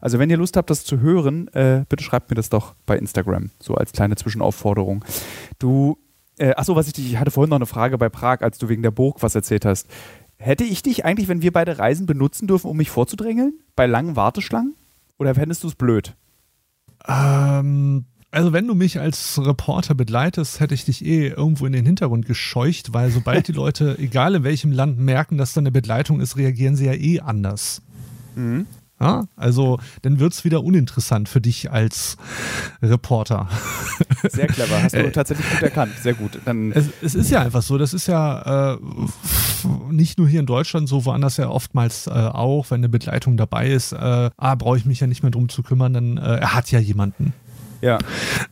Also 0.00 0.20
wenn 0.20 0.30
ihr 0.30 0.36
Lust 0.36 0.56
habt, 0.56 0.70
das 0.70 0.84
zu 0.84 1.00
hören, 1.00 1.48
äh, 1.48 1.84
bitte 1.88 2.04
schreibt 2.04 2.30
mir 2.30 2.36
das 2.36 2.50
doch 2.50 2.74
bei 2.86 2.96
Instagram, 2.96 3.50
so 3.58 3.74
als 3.74 3.90
kleine 3.90 4.14
Zwischenaufforderung. 4.14 5.04
Du, 5.58 5.98
äh, 6.38 6.54
achso, 6.54 6.76
was 6.76 6.86
ich 6.86 6.92
dich, 6.92 7.12
ich 7.12 7.18
hatte 7.18 7.30
vorhin 7.30 7.50
noch 7.50 7.56
eine 7.56 7.66
Frage 7.66 7.98
bei 7.98 8.08
Prag, 8.08 8.40
als 8.40 8.58
du 8.58 8.68
wegen 8.68 8.82
der 8.82 8.90
Burg 8.90 9.22
was 9.22 9.34
erzählt 9.34 9.64
hast. 9.64 9.88
Hätte 10.36 10.64
ich 10.64 10.82
dich 10.82 11.04
eigentlich, 11.04 11.28
wenn 11.28 11.42
wir 11.42 11.52
beide 11.52 11.78
Reisen 11.78 12.06
benutzen 12.06 12.46
dürfen, 12.46 12.70
um 12.70 12.76
mich 12.76 12.90
vorzudrängeln? 12.90 13.54
Bei 13.74 13.86
langen 13.86 14.14
Warteschlangen? 14.14 14.74
Oder 15.18 15.34
fändest 15.34 15.64
du 15.64 15.68
es 15.68 15.74
blöd? 15.74 16.14
Ähm, 17.08 18.04
also 18.30 18.52
wenn 18.52 18.66
du 18.66 18.74
mich 18.74 19.00
als 19.00 19.40
Reporter 19.44 19.94
begleitest, 19.94 20.60
hätte 20.60 20.74
ich 20.74 20.84
dich 20.84 21.04
eh 21.04 21.28
irgendwo 21.28 21.66
in 21.66 21.72
den 21.72 21.86
Hintergrund 21.86 22.26
gescheucht, 22.26 22.92
weil 22.92 23.10
sobald 23.10 23.48
die 23.48 23.52
Leute, 23.54 23.98
egal 23.98 24.34
in 24.36 24.44
welchem 24.44 24.70
Land, 24.70 24.98
merken, 24.98 25.38
dass 25.38 25.54
da 25.54 25.60
eine 25.60 25.72
Begleitung 25.72 26.20
ist, 26.20 26.36
reagieren 26.36 26.76
sie 26.76 26.86
ja 26.86 26.92
eh 26.92 27.20
anders. 27.20 27.82
Mhm. 28.36 28.66
Ja, 29.00 29.26
also 29.36 29.78
dann 30.02 30.18
wird 30.18 30.32
es 30.32 30.44
wieder 30.44 30.64
uninteressant 30.64 31.28
für 31.28 31.40
dich 31.40 31.70
als 31.70 32.16
Reporter. 32.82 33.48
Sehr 34.28 34.48
clever, 34.48 34.82
hast 34.82 34.94
du 34.94 34.98
äh, 34.98 35.12
tatsächlich 35.12 35.48
gut 35.48 35.62
erkannt. 35.62 35.92
Sehr 36.02 36.14
gut. 36.14 36.40
Dann 36.44 36.72
es, 36.72 36.88
es 37.00 37.14
ist 37.14 37.30
ja 37.30 37.40
einfach 37.42 37.62
so, 37.62 37.78
das 37.78 37.94
ist 37.94 38.08
ja 38.08 38.74
äh, 38.74 38.78
nicht 39.90 40.18
nur 40.18 40.26
hier 40.26 40.40
in 40.40 40.46
Deutschland 40.46 40.88
so, 40.88 41.04
woanders 41.04 41.36
ja 41.36 41.48
oftmals 41.48 42.08
äh, 42.08 42.10
auch, 42.10 42.70
wenn 42.70 42.80
eine 42.80 42.88
Begleitung 42.88 43.36
dabei 43.36 43.68
ist, 43.68 43.92
äh, 43.92 44.30
ah, 44.36 44.54
brauche 44.56 44.76
ich 44.76 44.84
mich 44.84 44.98
ja 44.98 45.06
nicht 45.06 45.22
mehr 45.22 45.30
drum 45.30 45.48
zu 45.48 45.62
kümmern, 45.62 45.92
dann 45.92 46.18
äh, 46.18 46.36
er 46.38 46.54
hat 46.54 46.70
ja 46.72 46.80
jemanden. 46.80 47.34
Ja. 47.80 47.98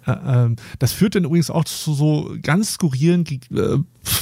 Äh, 0.07 0.13
ähm, 0.27 0.57
das 0.79 0.93
führt 0.93 1.15
dann 1.15 1.25
übrigens 1.25 1.51
auch 1.51 1.65
zu 1.65 1.95
so 1.95 2.37
ganz 2.43 2.75
skurrilen 2.75 3.25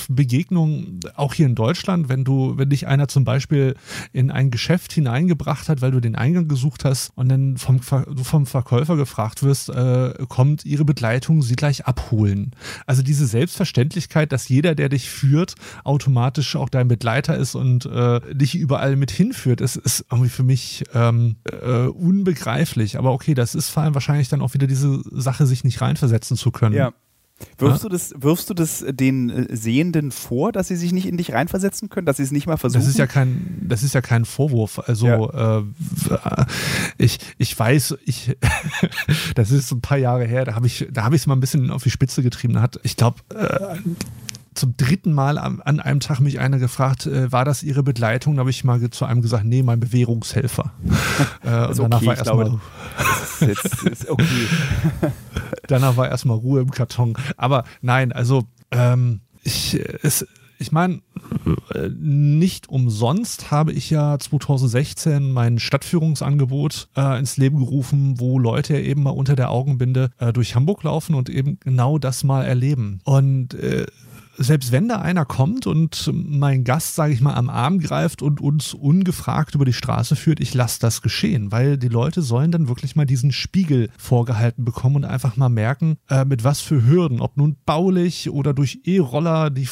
Begegnungen, 0.09 1.01
auch 1.15 1.35
hier 1.35 1.47
in 1.47 1.55
Deutschland, 1.55 2.09
wenn 2.09 2.25
du, 2.25 2.57
wenn 2.57 2.71
dich 2.71 2.87
einer 2.87 3.09
zum 3.09 3.25
Beispiel 3.25 3.75
in 4.13 4.31
ein 4.31 4.51
Geschäft 4.51 4.93
hineingebracht 4.93 5.69
hat, 5.69 5.83
weil 5.83 5.91
du 5.91 6.01
den 6.01 6.17
Eingang 6.17 6.49
gesucht 6.49 6.85
hast 6.85 7.11
und 7.15 7.29
dann 7.29 7.57
vom, 7.57 7.81
vom 7.81 8.47
Verkäufer 8.47 8.97
gefragt 8.97 9.43
wirst, 9.43 9.69
äh, 9.71 10.15
kommt 10.29 10.65
ihre 10.65 10.85
Begleitung 10.85 11.43
sie 11.43 11.57
gleich 11.57 11.87
abholen. 11.87 12.53
Also 12.87 13.03
diese 13.03 13.27
Selbstverständlichkeit, 13.27 14.33
dass 14.33 14.49
jeder, 14.49 14.75
der 14.75 14.89
dich 14.89 15.11
führt, 15.11 15.55
automatisch 15.85 16.57
auch 16.57 16.69
dein 16.69 16.89
Begleiter 16.89 17.37
ist 17.37 17.55
und 17.55 17.87
äh, 17.87 18.21
dich 18.35 18.55
überall 18.55 18.97
mit 18.97 19.11
hinführt, 19.11 19.61
ist, 19.61 19.77
ist 19.77 20.07
irgendwie 20.11 20.31
für 20.31 20.43
mich 20.43 20.85
ähm, 20.95 21.37
äh, 21.51 21.87
unbegreiflich. 21.87 22.99
Aber 22.99 23.13
okay, 23.13 23.35
das 23.35 23.55
ist 23.55 23.71
vor 23.71 23.83
allem 23.83 23.95
wahrscheinlich 23.95 24.29
dann 24.29 24.41
auch 24.41 24.55
wieder 24.55 24.67
diese 24.67 25.03
Sache, 25.11 25.47
sich 25.47 25.65
nicht 25.65 25.81
reinversetzen 25.81 26.37
zu 26.37 26.51
können. 26.51 26.75
Ja. 26.75 26.93
Wirfst, 27.59 27.83
ja? 27.83 27.89
du 27.89 27.93
das, 27.93 28.15
wirfst 28.17 28.51
du 28.51 28.55
das 28.55 28.85
den 28.89 29.31
äh, 29.31 29.57
Sehenden 29.57 30.11
vor, 30.11 30.53
dass 30.53 30.69
sie 30.69 30.77
sich 30.77 30.93
nicht 30.93 31.07
in 31.07 31.17
dich 31.17 31.33
reinversetzen 31.33 31.89
können, 31.89 32.07
dass 32.07 32.17
sie 32.17 32.23
es 32.23 32.33
nicht 32.33 32.47
mal 32.47 32.57
versuchen? 32.57 32.81
Das 32.81 32.89
ist 32.89 32.99
ja 32.99 33.07
kein, 33.07 33.59
das 33.63 33.83
ist 33.83 33.95
ja 33.95 34.01
kein 34.01 34.25
Vorwurf. 34.25 34.81
Also 34.87 35.07
ja. 35.07 35.59
äh, 35.59 35.65
ich, 36.99 37.19
ich 37.39 37.59
weiß, 37.59 37.97
ich 38.05 38.37
das 39.35 39.51
ist 39.51 39.71
ein 39.73 39.81
paar 39.81 39.99
Jahre 39.99 40.25
her, 40.27 40.45
da 40.45 40.55
habe 40.55 40.67
ich, 40.67 40.87
da 40.91 41.05
habe 41.05 41.17
ich 41.17 41.23
es 41.23 41.27
mal 41.27 41.37
ein 41.37 41.41
bisschen 41.41 41.71
auf 41.71 41.83
die 41.83 41.91
Spitze 41.91 42.23
getrieben. 42.23 42.55
Da 42.55 42.63
hat, 42.63 42.81
ich 42.83 42.97
glaube, 42.97 43.19
äh, 43.35 43.77
zum 44.55 44.77
dritten 44.77 45.13
Mal 45.13 45.39
an, 45.39 45.61
an, 45.61 45.81
einem 45.81 46.01
Tag 46.01 46.21
mich 46.21 46.41
einer 46.41 46.59
gefragt, 46.59 47.07
äh, 47.07 47.31
war 47.33 47.45
das 47.45 47.63
Ihre 47.63 47.83
Begleitung? 47.83 48.37
Da 48.37 48.41
habe 48.41 48.51
ich 48.51 48.65
mal 48.65 48.91
zu 48.91 49.05
einem 49.05 49.23
gesagt, 49.23 49.45
nee, 49.45 49.63
mein 49.63 49.81
Bewährungshelfer. 49.81 50.73
äh, 51.43 51.67
und 51.67 51.79
danach 51.79 51.99
okay, 51.99 52.07
war 52.07 52.17
erstmal. 52.17 52.61
okay. 54.09 54.49
danach 55.67 55.97
war 55.97 56.09
erstmal 56.09 56.37
Ruhe 56.37 56.61
im 56.61 56.71
Karton. 56.71 57.15
Aber 57.37 57.65
nein, 57.83 58.13
also 58.13 58.45
ähm, 58.71 59.21
ich, 59.43 59.79
es, 60.03 60.27
ich 60.59 60.73
meine, 60.73 61.01
äh, 61.75 61.89
nicht 61.99 62.69
umsonst 62.69 63.51
habe 63.51 63.73
ich 63.73 63.91
ja 63.91 64.19
2016 64.19 65.33
mein 65.33 65.59
Stadtführungsangebot 65.59 66.89
äh, 66.97 67.19
ins 67.19 67.37
Leben 67.37 67.59
gerufen, 67.59 68.19
wo 68.19 68.39
Leute 68.39 68.79
eben 68.79 69.03
mal 69.03 69.11
unter 69.11 69.37
der 69.37 69.51
Augenbinde 69.51 70.11
äh, 70.19 70.33
durch 70.33 70.55
Hamburg 70.55 70.83
laufen 70.83 71.15
und 71.15 71.29
eben 71.29 71.59
genau 71.61 71.99
das 71.99 72.25
mal 72.25 72.45
erleben. 72.45 73.01
Und 73.05 73.55
äh, 73.55 73.87
selbst 74.37 74.73
wenn 74.73 74.89
da 74.89 75.01
einer 75.01 75.25
kommt 75.25 75.67
und 75.67 76.11
mein 76.13 76.65
Gast, 76.65 76.95
sage 76.95 77.13
ich 77.13 77.21
mal, 77.21 77.35
am 77.35 77.49
Arm 77.49 77.79
greift 77.79 78.23
und 78.23 78.41
uns 78.41 78.75
ungefragt 78.75 79.55
über 79.55 79.65
die 79.65 79.73
Straße 79.73 80.17
führt, 80.17 80.41
ich 80.41 80.55
lasse 80.55 80.81
das 80.81 81.03
geschehen, 81.03 81.53
weil 81.53 81.79
die 81.79 81.89
Leute 81.89 82.23
sollen 82.23 82.51
dann 82.51 82.69
wirklich 82.69 82.97
mal 82.97 83.07
diesen 83.07 83.33
Spiegel 83.33 83.91
vorgehalten 83.99 84.65
bekommen 84.65 84.97
und 84.97 85.05
einfach 85.05 85.37
mal 85.37 85.49
merken, 85.49 85.97
äh, 86.09 86.25
mit 86.25 86.45
was 86.45 86.61
für 86.61 86.87
Hürden, 86.87 87.21
ob 87.21 87.37
nun 87.37 87.57
baulich 87.65 88.31
oder 88.31 88.55
durch 88.55 88.81
E-Roller, 88.85 89.51
die 89.51 89.69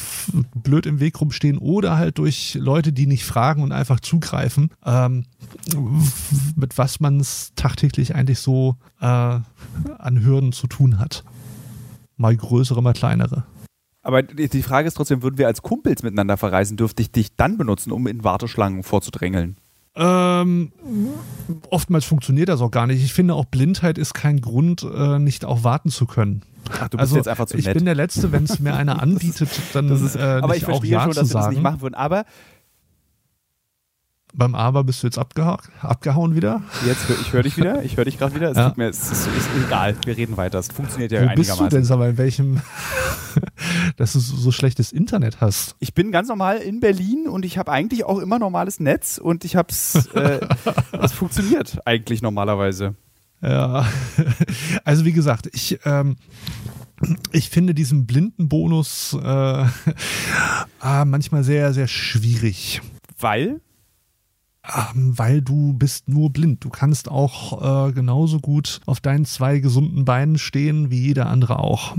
blöd 0.55 0.85
im 0.85 0.99
Weg 0.99 1.19
rumstehen 1.19 1.57
oder 1.57 1.97
halt 1.97 2.17
durch 2.17 2.55
Leute, 2.59 2.93
die 2.93 3.07
nicht 3.07 3.25
fragen 3.25 3.63
und 3.63 3.71
einfach 3.71 3.99
zugreifen, 3.99 4.69
ähm, 4.85 5.25
mit 6.55 6.77
was 6.77 6.99
man 6.99 7.19
es 7.19 7.51
tagtäglich 7.55 8.15
eigentlich 8.15 8.39
so 8.39 8.77
äh, 9.01 9.05
an 9.05 10.23
Hürden 10.23 10.51
zu 10.51 10.67
tun 10.67 10.99
hat. 10.99 11.23
Mal 12.17 12.35
größere, 12.35 12.81
mal 12.81 12.93
kleinere. 12.93 13.43
Aber 14.03 14.21
die 14.21 14.63
Frage 14.63 14.87
ist 14.87 14.95
trotzdem, 14.95 15.23
würden 15.23 15.37
wir 15.37 15.47
als 15.47 15.61
Kumpels 15.61 16.03
miteinander 16.03 16.35
verreisen, 16.37 16.75
dürfte 16.75 17.01
ich 17.01 17.11
dich 17.11 17.35
dann 17.35 17.57
benutzen, 17.57 17.91
um 17.91 18.05
in 18.05 18.23
Warteschlangen 18.23 18.83
vorzudrängeln? 18.83 19.57
Ähm, 19.95 20.71
oftmals 21.69 22.03
funktioniert 22.03 22.49
das 22.49 22.61
auch 22.61 22.71
gar 22.71 22.87
nicht. 22.87 23.03
Ich 23.03 23.13
finde 23.13 23.35
auch 23.35 23.45
Blindheit 23.45 23.97
ist 23.97 24.13
kein 24.13 24.41
Grund, 24.41 24.83
äh, 24.83 25.19
nicht 25.19 25.45
auch 25.45 25.63
warten 25.63 25.89
zu 25.89 26.05
können. 26.05 26.41
Ach, 26.69 26.89
du 26.89 26.97
bist 26.97 26.99
also, 26.99 27.15
jetzt 27.17 27.27
einfach 27.27 27.45
zu 27.45 27.57
nett. 27.57 27.67
Ich 27.67 27.73
bin 27.73 27.85
der 27.85 27.95
Letzte, 27.95 28.31
wenn 28.31 28.45
es 28.45 28.59
mir 28.59 28.73
einer 28.73 29.01
anbietet, 29.01 29.49
dann 29.73 29.87
das 29.87 30.01
ist, 30.01 30.15
äh, 30.15 30.19
aber 30.19 30.55
ich 30.55 30.65
verstehe 30.65 30.97
auch 30.97 31.01
ja 31.01 31.03
schon, 31.03 31.13
dass 31.13 31.33
wir 31.33 31.41
das 31.41 31.49
nicht 31.49 31.61
machen 31.61 31.81
würden. 31.81 31.95
Aber 31.95 32.25
beim 34.33 34.55
Aber 34.55 34.83
bist 34.83 35.03
du 35.03 35.07
jetzt 35.07 35.17
abgeha 35.17 35.59
abgehauen 35.81 36.35
wieder? 36.35 36.61
Jetzt, 36.85 37.05
ich 37.09 37.33
höre 37.33 37.43
dich 37.43 37.55
wieder, 37.57 37.83
ich 37.83 37.97
höre 37.97 38.05
dich 38.05 38.17
gerade 38.17 38.35
wieder. 38.35 38.51
Es, 38.51 38.57
ja. 38.57 38.73
mir, 38.75 38.89
es 38.89 39.11
ist, 39.11 39.27
ist, 39.27 39.49
egal, 39.65 39.95
wir 40.05 40.17
reden 40.17 40.37
weiter. 40.37 40.59
Es 40.59 40.67
funktioniert 40.69 41.11
ja 41.11 41.19
Wo 41.21 41.27
einigermaßen. 41.27 41.69
bist 41.69 41.73
du 41.73 41.77
denn, 41.77 41.91
aber 41.91 42.09
in 42.09 42.17
welchem, 42.17 42.61
dass 43.97 44.13
du 44.13 44.19
so 44.19 44.51
schlechtes 44.51 44.91
Internet 44.91 45.39
hast? 45.39 45.75
Ich 45.79 45.93
bin 45.93 46.11
ganz 46.11 46.29
normal 46.29 46.57
in 46.57 46.79
Berlin 46.79 47.27
und 47.27 47.45
ich 47.45 47.57
habe 47.57 47.71
eigentlich 47.71 48.05
auch 48.05 48.19
immer 48.19 48.39
normales 48.39 48.79
Netz 48.79 49.19
und 49.19 49.45
ich 49.45 49.55
habe 49.55 49.69
es, 49.71 50.07
äh, 50.13 50.39
es 51.01 51.13
funktioniert 51.13 51.79
eigentlich 51.85 52.21
normalerweise. 52.21 52.95
Ja, 53.41 53.85
also 54.83 55.05
wie 55.05 55.11
gesagt, 55.11 55.49
ich, 55.53 55.79
ähm, 55.85 56.15
ich 57.31 57.49
finde 57.49 57.73
diesen 57.73 58.07
Blindenbonus 58.07 59.17
äh, 59.21 59.65
ah, 60.79 61.05
manchmal 61.05 61.43
sehr, 61.43 61.73
sehr 61.73 61.87
schwierig. 61.87 62.81
Weil? 63.19 63.61
Ähm, 64.65 65.17
weil 65.17 65.41
du 65.41 65.73
bist 65.73 66.07
nur 66.07 66.29
blind. 66.29 66.63
Du 66.63 66.69
kannst 66.69 67.09
auch 67.09 67.87
äh, 67.89 67.91
genauso 67.91 68.39
gut 68.39 68.79
auf 68.85 69.01
deinen 69.01 69.25
zwei 69.25 69.59
gesunden 69.59 70.05
Beinen 70.05 70.37
stehen 70.37 70.89
wie 70.89 71.01
jeder 71.01 71.27
andere 71.27 71.59
auch. 71.59 71.95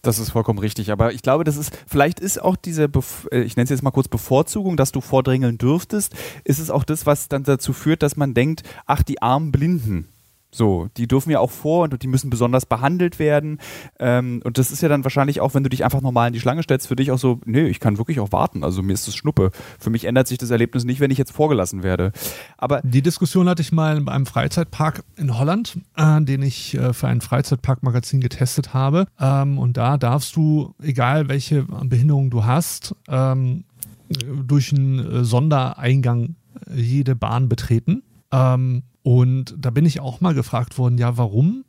Das 0.00 0.18
ist 0.18 0.30
vollkommen 0.30 0.58
richtig. 0.58 0.90
Aber 0.90 1.12
ich 1.12 1.22
glaube, 1.22 1.44
das 1.44 1.56
ist, 1.56 1.76
vielleicht 1.86 2.20
ist 2.20 2.40
auch 2.40 2.56
diese, 2.56 2.88
Bef 2.88 3.28
äh, 3.32 3.40
ich 3.40 3.56
nenne 3.56 3.64
es 3.64 3.70
jetzt 3.70 3.82
mal 3.82 3.90
kurz 3.90 4.08
Bevorzugung, 4.08 4.76
dass 4.76 4.92
du 4.92 5.00
vordrängeln 5.00 5.58
dürftest, 5.58 6.14
ist 6.44 6.58
es 6.58 6.70
auch 6.70 6.84
das, 6.84 7.06
was 7.06 7.28
dann 7.28 7.42
dazu 7.42 7.72
führt, 7.72 8.02
dass 8.02 8.16
man 8.16 8.34
denkt, 8.34 8.62
ach, 8.86 9.02
die 9.02 9.20
armen 9.20 9.52
Blinden. 9.52 10.08
So, 10.54 10.88
die 10.96 11.08
dürfen 11.08 11.30
ja 11.30 11.40
auch 11.40 11.50
vor 11.50 11.82
und 11.82 12.00
die 12.00 12.06
müssen 12.06 12.30
besonders 12.30 12.64
behandelt 12.64 13.18
werden. 13.18 13.58
Ähm, 13.98 14.40
und 14.44 14.56
das 14.56 14.70
ist 14.70 14.82
ja 14.82 14.88
dann 14.88 15.02
wahrscheinlich 15.02 15.40
auch, 15.40 15.52
wenn 15.54 15.64
du 15.64 15.68
dich 15.68 15.84
einfach 15.84 16.00
normal 16.00 16.28
in 16.28 16.32
die 16.32 16.38
Schlange 16.38 16.62
stellst, 16.62 16.86
für 16.86 16.94
dich 16.94 17.10
auch 17.10 17.18
so, 17.18 17.40
nee, 17.44 17.66
ich 17.66 17.80
kann 17.80 17.98
wirklich 17.98 18.20
auch 18.20 18.30
warten. 18.30 18.62
Also 18.62 18.80
mir 18.80 18.92
ist 18.92 19.08
das 19.08 19.16
Schnuppe. 19.16 19.50
Für 19.80 19.90
mich 19.90 20.04
ändert 20.04 20.28
sich 20.28 20.38
das 20.38 20.50
Erlebnis 20.50 20.84
nicht, 20.84 21.00
wenn 21.00 21.10
ich 21.10 21.18
jetzt 21.18 21.32
vorgelassen 21.32 21.82
werde. 21.82 22.12
Aber 22.56 22.80
die 22.82 23.02
Diskussion 23.02 23.48
hatte 23.48 23.62
ich 23.62 23.72
mal 23.72 23.96
in 23.96 24.08
einem 24.08 24.26
Freizeitpark 24.26 25.02
in 25.16 25.36
Holland, 25.36 25.76
äh, 25.96 26.20
den 26.22 26.42
ich 26.42 26.74
äh, 26.74 26.92
für 26.92 27.08
ein 27.08 27.20
Freizeitparkmagazin 27.20 28.20
getestet 28.20 28.72
habe. 28.72 29.06
Ähm, 29.18 29.58
und 29.58 29.76
da 29.76 29.98
darfst 29.98 30.36
du, 30.36 30.74
egal 30.80 31.28
welche 31.28 31.64
Behinderung 31.64 32.30
du 32.30 32.44
hast, 32.44 32.94
ähm, 33.08 33.64
durch 34.08 34.72
einen 34.72 35.00
äh, 35.00 35.24
Sondereingang 35.24 36.36
jede 36.72 37.16
Bahn 37.16 37.48
betreten. 37.48 38.04
Ähm, 38.30 38.84
und 39.04 39.54
da 39.58 39.68
bin 39.68 39.84
ich 39.84 40.00
auch 40.00 40.22
mal 40.22 40.32
gefragt 40.32 40.78
worden, 40.78 40.96
ja, 40.96 41.18
warum? 41.18 41.66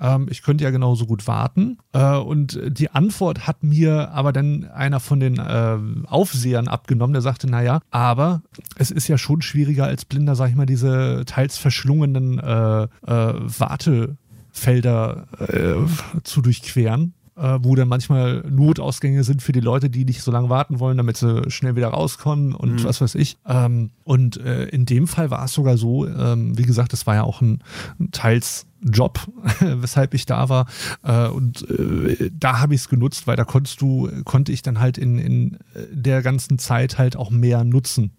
Ähm, 0.00 0.26
ich 0.30 0.42
könnte 0.42 0.64
ja 0.64 0.70
genauso 0.70 1.06
gut 1.06 1.26
warten. 1.26 1.78
Äh, 1.94 2.16
und 2.16 2.60
die 2.68 2.90
Antwort 2.90 3.46
hat 3.46 3.62
mir 3.62 4.10
aber 4.10 4.34
dann 4.34 4.66
einer 4.66 5.00
von 5.00 5.18
den 5.18 5.38
äh, 5.38 5.78
Aufsehern 6.06 6.68
abgenommen, 6.68 7.14
der 7.14 7.22
sagte, 7.22 7.48
naja, 7.48 7.80
aber 7.90 8.42
es 8.76 8.90
ist 8.90 9.08
ja 9.08 9.16
schon 9.16 9.40
schwieriger 9.40 9.86
als 9.86 10.04
Blinder, 10.04 10.36
sag 10.36 10.50
ich 10.50 10.56
mal, 10.56 10.66
diese 10.66 11.22
teils 11.24 11.56
verschlungenen 11.56 12.38
äh, 12.38 12.82
äh 12.82 12.88
Wartefelder 13.06 15.26
äh, 15.38 15.76
zu 16.22 16.42
durchqueren 16.42 17.14
äh, 17.36 17.58
wo 17.62 17.74
dann 17.74 17.88
manchmal 17.88 18.44
Notausgänge 18.48 19.24
sind 19.24 19.42
für 19.42 19.52
die 19.52 19.60
Leute, 19.60 19.90
die 19.90 20.04
nicht 20.04 20.22
so 20.22 20.30
lange 20.30 20.48
warten 20.48 20.80
wollen, 20.80 20.96
damit 20.96 21.16
sie 21.16 21.50
schnell 21.50 21.76
wieder 21.76 21.88
rauskommen 21.88 22.54
und 22.54 22.74
mhm. 22.74 22.84
was 22.84 23.00
weiß 23.00 23.14
ich. 23.16 23.38
Ähm, 23.46 23.90
und 24.04 24.36
äh, 24.38 24.66
in 24.66 24.86
dem 24.86 25.06
Fall 25.06 25.30
war 25.30 25.44
es 25.44 25.52
sogar 25.52 25.76
so, 25.76 26.06
ähm, 26.06 26.56
wie 26.56 26.62
gesagt, 26.64 26.92
das 26.92 27.06
war 27.06 27.14
ja 27.14 27.22
auch 27.24 27.40
ein, 27.40 27.60
ein 27.98 28.10
teils 28.12 28.66
Job, 28.82 29.20
weshalb 29.60 30.14
ich 30.14 30.26
da 30.26 30.48
war. 30.48 30.66
Äh, 31.02 31.28
und 31.28 31.68
äh, 31.70 32.30
da 32.38 32.60
habe 32.60 32.74
ich 32.74 32.82
es 32.82 32.88
genutzt, 32.88 33.26
weil 33.26 33.36
da 33.36 33.44
konntest 33.44 33.80
du, 33.80 34.10
konnte 34.24 34.52
ich 34.52 34.62
dann 34.62 34.78
halt 34.78 34.98
in, 34.98 35.18
in 35.18 35.58
der 35.90 36.22
ganzen 36.22 36.58
Zeit 36.58 36.98
halt 36.98 37.16
auch 37.16 37.30
mehr 37.30 37.64
nutzen 37.64 38.12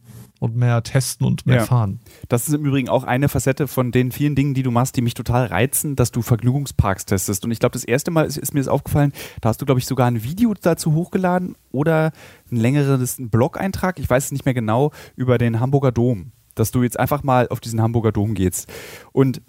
und 0.46 0.56
mehr 0.56 0.82
testen 0.84 1.26
und 1.26 1.46
mehr 1.46 1.58
ja. 1.58 1.66
fahren. 1.66 2.00
Das 2.30 2.48
ist 2.48 2.54
im 2.54 2.66
Übrigen 2.66 2.88
auch 2.88 3.04
eine 3.04 3.28
Facette 3.30 3.68
von 3.68 3.92
den 3.92 4.12
vielen 4.12 4.36
Dingen, 4.36 4.54
die 4.54 4.64
du 4.64 4.72
machst, 4.72 4.96
die 4.96 5.02
mich 5.02 5.14
total 5.14 5.48
reizen, 5.48 5.96
dass 5.96 6.12
du 6.12 6.22
Vergnügungsparks 6.22 7.06
testest. 7.06 7.44
Und 7.44 7.52
ich 7.52 7.60
glaube, 7.60 7.74
das 7.74 7.84
erste 7.84 8.12
Mal 8.12 8.26
ist, 8.26 8.38
ist, 8.38 8.54
mir 8.54 8.62
das 8.62 8.68
aufgefallen, 8.68 9.12
da 9.42 9.50
hast 9.50 9.62
du, 9.62 9.66
glaube 9.66 9.80
ich, 9.80 9.86
sogar 9.86 10.08
ein 10.08 10.24
Video 10.24 10.54
dazu 10.54 10.94
hochgeladen 10.94 11.56
oder 11.72 12.12
ein 12.52 12.58
längeres 12.58 13.18
Blog-Eintrag, 13.20 14.00
ich 14.00 14.10
weiß 14.10 14.26
es 14.26 14.32
nicht 14.32 14.46
mehr 14.46 14.54
genau, 14.54 14.92
über 15.16 15.38
den 15.38 15.60
Hamburger 15.60 15.92
Dom. 15.92 16.32
Dass 16.54 16.72
du 16.72 16.84
jetzt 16.84 16.98
einfach 16.98 17.24
mal 17.24 17.50
auf 17.50 17.60
diesen 17.60 17.82
Hamburger 17.82 18.14
Dom 18.14 18.34
gehst. 18.34 18.72
Und 19.12 19.42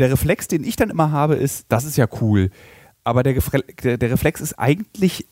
der 0.00 0.10
Reflex, 0.10 0.48
den 0.48 0.64
ich 0.64 0.74
dann 0.74 0.90
immer 0.90 1.12
habe, 1.12 1.36
ist, 1.36 1.66
das 1.68 1.84
ist 1.84 1.96
ja 1.96 2.08
cool. 2.20 2.50
Aber 3.04 3.22
der, 3.22 3.34
der, 3.82 3.98
der 3.98 4.10
Reflex 4.10 4.40
ist 4.40 4.58
eigentlich 4.58 5.26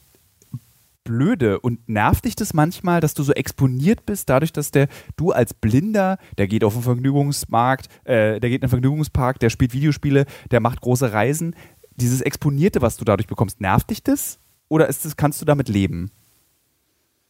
blöde 1.09 1.59
und 1.59 1.89
nervt 1.89 2.27
dich 2.27 2.37
das 2.37 2.53
manchmal, 2.53 3.01
dass 3.01 3.15
du 3.15 3.23
so 3.23 3.33
exponiert 3.33 4.05
bist, 4.05 4.29
dadurch, 4.29 4.53
dass 4.53 4.71
der 4.71 4.89
du 5.17 5.33
als 5.33 5.55
Blinder, 5.55 6.19
der 6.37 6.47
geht 6.49 6.65
auf 6.65 6.75
den 6.75 6.83
Vergnügungsmarkt, 6.83 7.89
äh, 8.05 8.39
der 8.41 8.51
geht 8.51 8.57
in 8.57 8.61
den 8.61 8.69
Vergnügungspark, 8.69 9.39
der 9.41 9.49
spielt 9.49 9.73
Videospiele, 9.73 10.27
der 10.51 10.61
macht 10.61 10.83
große 10.83 11.13
Reisen. 11.13 11.57
Dieses 11.97 12.21
Exponierte, 12.21 12.83
was 12.83 12.99
du 12.99 13.05
dadurch 13.05 13.27
bekommst, 13.27 13.61
nervt 13.61 13.89
dich 13.91 14.03
das? 14.03 14.39
Oder 14.69 14.89
ist 14.89 15.05
das, 15.07 15.17
kannst 15.17 15.41
du 15.41 15.47
damit 15.47 15.69
leben? 15.69 16.11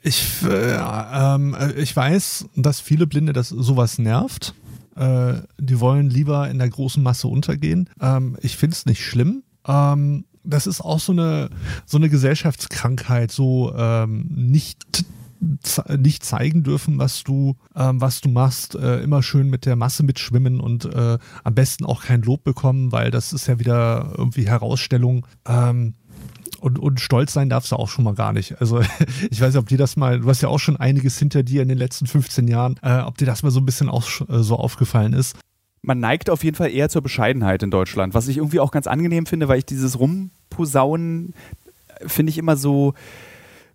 Ich, 0.01 0.43
äh, 0.43 0.77
ähm, 0.77 1.57
ich 1.77 1.95
weiß, 1.95 2.47
dass 2.57 2.81
viele 2.81 3.07
Blinde 3.07 3.33
das 3.33 3.49
sowas 3.49 3.99
nervt. 3.99 4.55
Äh, 4.97 5.35
die 5.59 5.79
wollen 5.79 6.11
lieber 6.11 6.51
in 6.51 6.59
der 6.59 6.69
großen 6.69 7.03
Masse 7.03 7.29
untergehen. 7.29 7.89
Ähm, 8.01 8.37
ich 8.41 8.57
finde 8.57 8.75
es 8.75 8.87
nicht 8.87 9.05
schlimm. 9.05 9.45
Ähm, 9.67 10.25
das 10.49 10.67
ist 10.67 10.81
auch 10.81 11.01
so 11.01 11.13
eine, 11.13 11.51
so 11.87 11.99
eine 11.99 12.09
Gesellschaftskrankheit, 12.09 13.31
so 13.31 13.75
ähm, 13.77 14.27
nicht 14.31 15.05
nicht 15.99 16.25
zeigen 16.25 16.65
dürfen, 16.65 16.99
was 16.99 17.23
du, 17.23 17.55
ähm, 17.77 18.01
was 18.01 18.21
du 18.21 18.29
machst, 18.29 18.75
äh, 18.75 19.01
immer 19.01 19.23
schön 19.23 19.49
mit 19.49 19.67
der 19.67 19.77
Masse 19.77 20.03
mitschwimmen 20.03 20.61
und 20.61 20.85
äh, 20.85 21.17
am 21.45 21.55
besten 21.55 21.85
auch 21.85 22.03
kein 22.03 22.23
Lob 22.23 22.43
bekommen, 22.43 22.91
weil 22.91 23.13
das 23.13 23.33
ist 23.33 23.47
ja 23.47 23.61
wieder 23.61 24.15
irgendwie 24.17 24.49
Herausstellung. 24.49 25.27
Ähm, 25.47 25.95
und, 26.59 26.81
und 26.81 26.99
stolz 26.99 27.33
sein 27.33 27.49
darfst 27.49 27.71
du 27.71 27.77
auch 27.77 27.89
schon 27.89 28.05
mal 28.05 28.15
gar 28.15 28.33
nicht. 28.33 28.61
Also 28.61 28.81
ich 29.31 29.41
weiß 29.41 29.55
nicht, 29.55 29.63
ob 29.63 29.69
dir 29.69 29.79
das 29.79 29.97
mal, 29.97 30.19
du 30.21 30.29
hast 30.29 30.41
ja 30.41 30.49
auch 30.49 30.59
schon 30.59 30.77
einiges 30.77 31.19
hinter 31.19 31.45
dir 31.45 31.63
in 31.63 31.69
den 31.69 31.79
letzten 31.79 32.09
15 32.09 32.49
Jahren, 32.49 32.75
äh, 32.83 32.99
ob 33.03 33.17
dir 33.17 33.27
das 33.27 33.45
mal 33.45 33.51
so 33.51 33.61
ein 33.61 33.67
bisschen 33.67 33.89
auch 33.89 34.09
äh, 34.29 34.43
so 34.43 34.57
aufgefallen 34.57 35.13
ist 35.13 35.37
man 35.83 36.01
neigt 36.01 36.31
auf 36.31 36.45
jeden 36.45 36.57
Fall 36.57 36.71
eher 36.71 36.89
zur 36.89 37.03
Bescheidenheit 37.03 37.63
in 37.63 37.71
Deutschland, 37.71 38.15
was 38.15 38.29
ich 38.29 38.39
irgendwie 38.39 38.61
auch 38.61 38.71
ganz 38.71 38.87
angenehm 38.87 39.27
finde, 39.27 39.49
weil 39.49 39.59
ich 39.59 39.67
dieses 39.67 39.99
Rumposaunen 39.99 41.35
äh, 42.01 42.09
finde 42.09 42.31
ich 42.31 42.39
immer 42.39 42.57
so, 42.57 42.95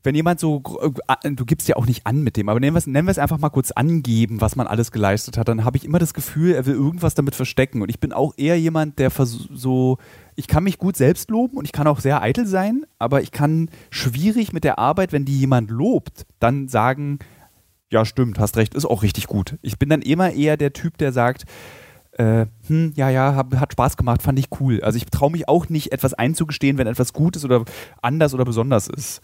wenn 0.03 0.15
jemand 0.15 0.39
so, 0.39 0.61
äh, 1.07 1.31
du 1.31 1.45
gibst 1.45 1.67
ja 1.69 1.77
auch 1.77 1.85
nicht 1.85 2.05
an 2.05 2.23
mit 2.23 2.35
dem, 2.35 2.49
aber 2.49 2.59
nennen 2.59 2.75
wir 2.75 2.79
es, 2.79 2.87
nennen 2.87 3.07
wir 3.07 3.11
es 3.11 3.17
einfach 3.17 3.39
mal 3.39 3.49
kurz 3.49 3.71
angeben, 3.71 4.41
was 4.41 4.55
man 4.55 4.67
alles 4.67 4.91
geleistet 4.91 5.37
hat, 5.37 5.47
dann 5.47 5.63
habe 5.63 5.77
ich 5.77 5.85
immer 5.85 5.99
das 5.99 6.13
Gefühl, 6.13 6.53
er 6.53 6.65
will 6.65 6.75
irgendwas 6.75 7.15
damit 7.15 7.35
verstecken. 7.35 7.81
Und 7.81 7.89
ich 7.89 7.99
bin 7.99 8.11
auch 8.11 8.33
eher 8.35 8.59
jemand, 8.59 8.99
der 8.99 9.11
so, 9.11 9.97
ich 10.35 10.47
kann 10.47 10.65
mich 10.65 10.77
gut 10.77 10.97
selbst 10.97 11.31
loben 11.31 11.57
und 11.57 11.65
ich 11.65 11.71
kann 11.71 11.87
auch 11.87 12.01
sehr 12.01 12.21
eitel 12.21 12.45
sein, 12.45 12.85
aber 12.99 13.21
ich 13.21 13.31
kann 13.31 13.69
schwierig 13.89 14.51
mit 14.51 14.65
der 14.65 14.77
Arbeit, 14.77 15.13
wenn 15.13 15.25
die 15.25 15.39
jemand 15.39 15.71
lobt, 15.71 16.25
dann 16.39 16.67
sagen, 16.67 17.19
ja 17.89 18.05
stimmt, 18.05 18.39
hast 18.39 18.57
recht, 18.57 18.75
ist 18.75 18.85
auch 18.85 19.03
richtig 19.03 19.27
gut. 19.27 19.57
Ich 19.61 19.79
bin 19.79 19.87
dann 19.87 20.01
immer 20.01 20.33
eher 20.33 20.57
der 20.57 20.73
Typ, 20.73 20.97
der 20.97 21.13
sagt, 21.13 21.45
äh, 22.18 22.45
hm, 22.68 22.93
ja, 22.95 23.09
ja, 23.09 23.36
hab, 23.36 23.55
hat 23.55 23.74
Spaß 23.74 23.97
gemacht, 23.97 24.22
fand 24.22 24.39
ich 24.39 24.47
cool. 24.59 24.82
Also 24.82 24.97
ich 24.97 25.05
traue 25.05 25.32
mich 25.32 25.47
auch 25.47 25.70
nicht, 25.70 25.91
etwas 25.91 26.14
einzugestehen, 26.14 26.78
wenn 26.78 26.88
etwas 26.88 27.14
gut 27.14 27.36
ist 27.36 27.45
oder 27.45 27.64
anders 28.01 28.34
oder 28.34 28.45
besonders 28.45 28.88
ist. 28.88 29.22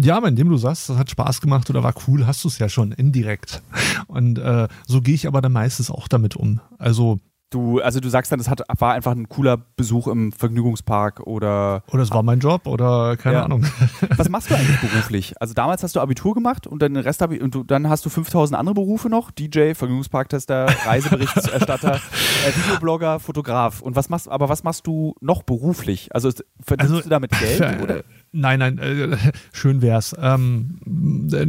Ja, 0.00 0.16
aber 0.16 0.28
indem 0.28 0.48
du 0.48 0.56
sagst, 0.56 0.88
das 0.88 0.96
hat 0.96 1.10
Spaß 1.10 1.40
gemacht 1.40 1.68
oder 1.70 1.82
war 1.82 1.94
cool, 2.06 2.26
hast 2.26 2.44
du 2.44 2.48
es 2.48 2.58
ja 2.58 2.68
schon 2.68 2.92
indirekt. 2.92 3.62
Und 4.06 4.38
äh, 4.38 4.68
so 4.86 5.00
gehe 5.00 5.14
ich 5.14 5.26
aber 5.26 5.40
dann 5.40 5.52
meistens 5.52 5.90
auch 5.90 6.06
damit 6.06 6.36
um. 6.36 6.60
Also 6.78 7.18
Du, 7.50 7.80
also 7.80 7.98
du 8.00 8.10
sagst 8.10 8.30
dann, 8.30 8.40
es 8.40 8.48
hat, 8.50 8.60
war 8.78 8.92
einfach 8.92 9.12
ein 9.12 9.30
cooler 9.30 9.56
Besuch 9.56 10.06
im 10.06 10.32
Vergnügungspark 10.32 11.20
oder. 11.20 11.82
Oder 11.90 12.02
es 12.02 12.10
war 12.10 12.22
mein 12.22 12.40
Job 12.40 12.66
oder 12.66 13.16
keine 13.16 13.36
ja. 13.36 13.44
Ahnung. 13.44 13.64
Was 14.16 14.28
machst 14.28 14.50
du 14.50 14.54
eigentlich 14.54 14.78
beruflich? 14.80 15.32
Also 15.40 15.54
damals 15.54 15.82
hast 15.82 15.96
du 15.96 16.00
Abitur 16.00 16.34
gemacht 16.34 16.66
und 16.66 16.82
dann 16.82 16.92
den 16.92 17.02
Rest 17.02 17.22
und 17.22 17.54
du, 17.54 17.64
dann 17.64 17.88
hast 17.88 18.04
du 18.04 18.10
5000 18.10 18.58
andere 18.58 18.74
Berufe 18.74 19.08
noch: 19.08 19.30
DJ, 19.30 19.72
Vergnügungsparktester, 19.72 20.66
Reiseberichterstatter, 20.84 21.94
äh, 21.94 22.64
Videoblogger, 22.64 23.18
Fotograf. 23.18 23.80
Und 23.80 23.96
was 23.96 24.10
machst, 24.10 24.28
aber 24.28 24.50
was 24.50 24.62
machst 24.62 24.86
du 24.86 25.14
noch 25.22 25.42
beruflich? 25.42 26.14
Also 26.14 26.30
verdienst 26.62 26.92
also, 26.92 27.02
du 27.02 27.08
damit 27.08 27.30
Geld? 27.30 27.80
Oder? 27.82 28.04
Nein, 28.32 28.58
nein, 28.58 28.78
äh, 28.78 29.16
schön 29.52 29.80
wär's. 29.80 30.14
Ähm, 30.20 30.80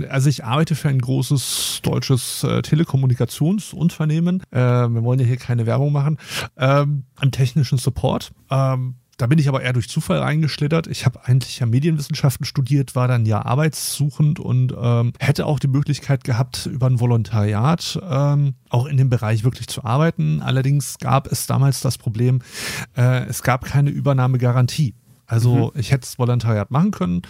also 0.09 0.29
ich 0.29 0.45
arbeite 0.45 0.75
für 0.75 0.87
ein 0.87 0.99
großes 0.99 1.81
deutsches 1.83 2.45
äh, 2.45 2.61
Telekommunikationsunternehmen. 2.61 4.41
Äh, 4.51 4.59
wir 4.59 5.03
wollen 5.03 5.19
ja 5.19 5.25
hier 5.25 5.37
keine 5.37 5.65
Werbung 5.65 5.88
machen. 5.89 6.17
Ähm, 6.57 7.03
Im 7.21 7.31
technischen 7.31 7.77
Support. 7.77 8.31
Ähm, 8.49 8.95
da 9.19 9.27
bin 9.27 9.37
ich 9.37 9.49
aber 9.49 9.61
eher 9.61 9.73
durch 9.73 9.89
Zufall 9.89 10.19
reingeschlittert. 10.19 10.87
Ich 10.87 11.05
habe 11.05 11.25
eigentlich 11.25 11.59
ja 11.59 11.65
Medienwissenschaften 11.65 12.45
studiert, 12.45 12.95
war 12.95 13.09
dann 13.09 13.25
ja 13.25 13.45
arbeitssuchend 13.45 14.39
und 14.39 14.73
ähm, 14.81 15.11
hätte 15.19 15.45
auch 15.45 15.59
die 15.59 15.67
Möglichkeit 15.67 16.23
gehabt, 16.23 16.67
über 16.67 16.87
ein 16.87 17.01
Volontariat 17.01 17.99
ähm, 18.01 18.55
auch 18.69 18.85
in 18.85 18.95
dem 18.95 19.09
Bereich 19.09 19.43
wirklich 19.43 19.67
zu 19.67 19.83
arbeiten. 19.83 20.41
Allerdings 20.41 20.99
gab 20.99 21.29
es 21.29 21.47
damals 21.47 21.81
das 21.81 21.97
Problem, 21.97 22.39
äh, 22.95 23.25
es 23.25 23.43
gab 23.43 23.65
keine 23.65 23.89
Übernahmegarantie. 23.89 24.95
Also 25.25 25.73
mhm. 25.73 25.79
ich 25.79 25.91
hätte 25.91 26.01
das 26.01 26.17
Volontariat 26.17 26.71
machen 26.71 26.91
können, 26.91 27.21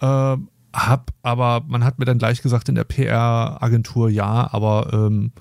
äh, 0.00 0.36
hab, 0.74 1.12
aber 1.22 1.62
man 1.66 1.84
hat 1.84 1.98
mir 1.98 2.04
dann 2.04 2.18
gleich 2.18 2.42
gesagt 2.42 2.68
in 2.68 2.74
der 2.74 2.84
PR-Agentur 2.84 4.10
ja, 4.10 4.52
aber 4.52 4.90
ähm, 4.92 5.32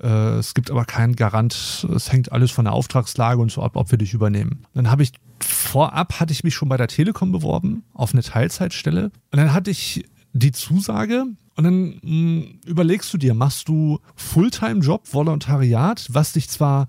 äh, 0.00 0.38
es 0.38 0.54
gibt 0.54 0.70
aber 0.70 0.84
keinen 0.84 1.16
Garant, 1.16 1.86
es 1.94 2.12
hängt 2.12 2.32
alles 2.32 2.50
von 2.52 2.64
der 2.64 2.74
Auftragslage 2.74 3.40
und 3.40 3.50
so 3.50 3.62
ab, 3.62 3.72
ob 3.74 3.90
wir 3.90 3.98
dich 3.98 4.14
übernehmen. 4.14 4.64
Dann 4.74 4.90
habe 4.90 5.02
ich 5.02 5.12
vorab 5.40 6.20
hatte 6.20 6.32
ich 6.32 6.44
mich 6.44 6.54
schon 6.54 6.68
bei 6.68 6.76
der 6.76 6.88
Telekom 6.88 7.32
beworben 7.32 7.84
auf 7.92 8.12
eine 8.12 8.22
Teilzeitstelle 8.22 9.04
und 9.04 9.38
dann 9.38 9.52
hatte 9.52 9.70
ich 9.70 10.04
die 10.32 10.52
Zusage, 10.52 11.24
und 11.58 11.64
dann 11.64 11.88
mh, 11.88 12.00
hm, 12.02 12.60
überlegst 12.66 13.12
du 13.12 13.18
dir, 13.18 13.34
machst 13.34 13.68
du 13.68 13.98
Fulltime-Job, 14.14 15.12
Volontariat, 15.12 16.06
was 16.08 16.32
dich 16.32 16.48
zwar 16.48 16.86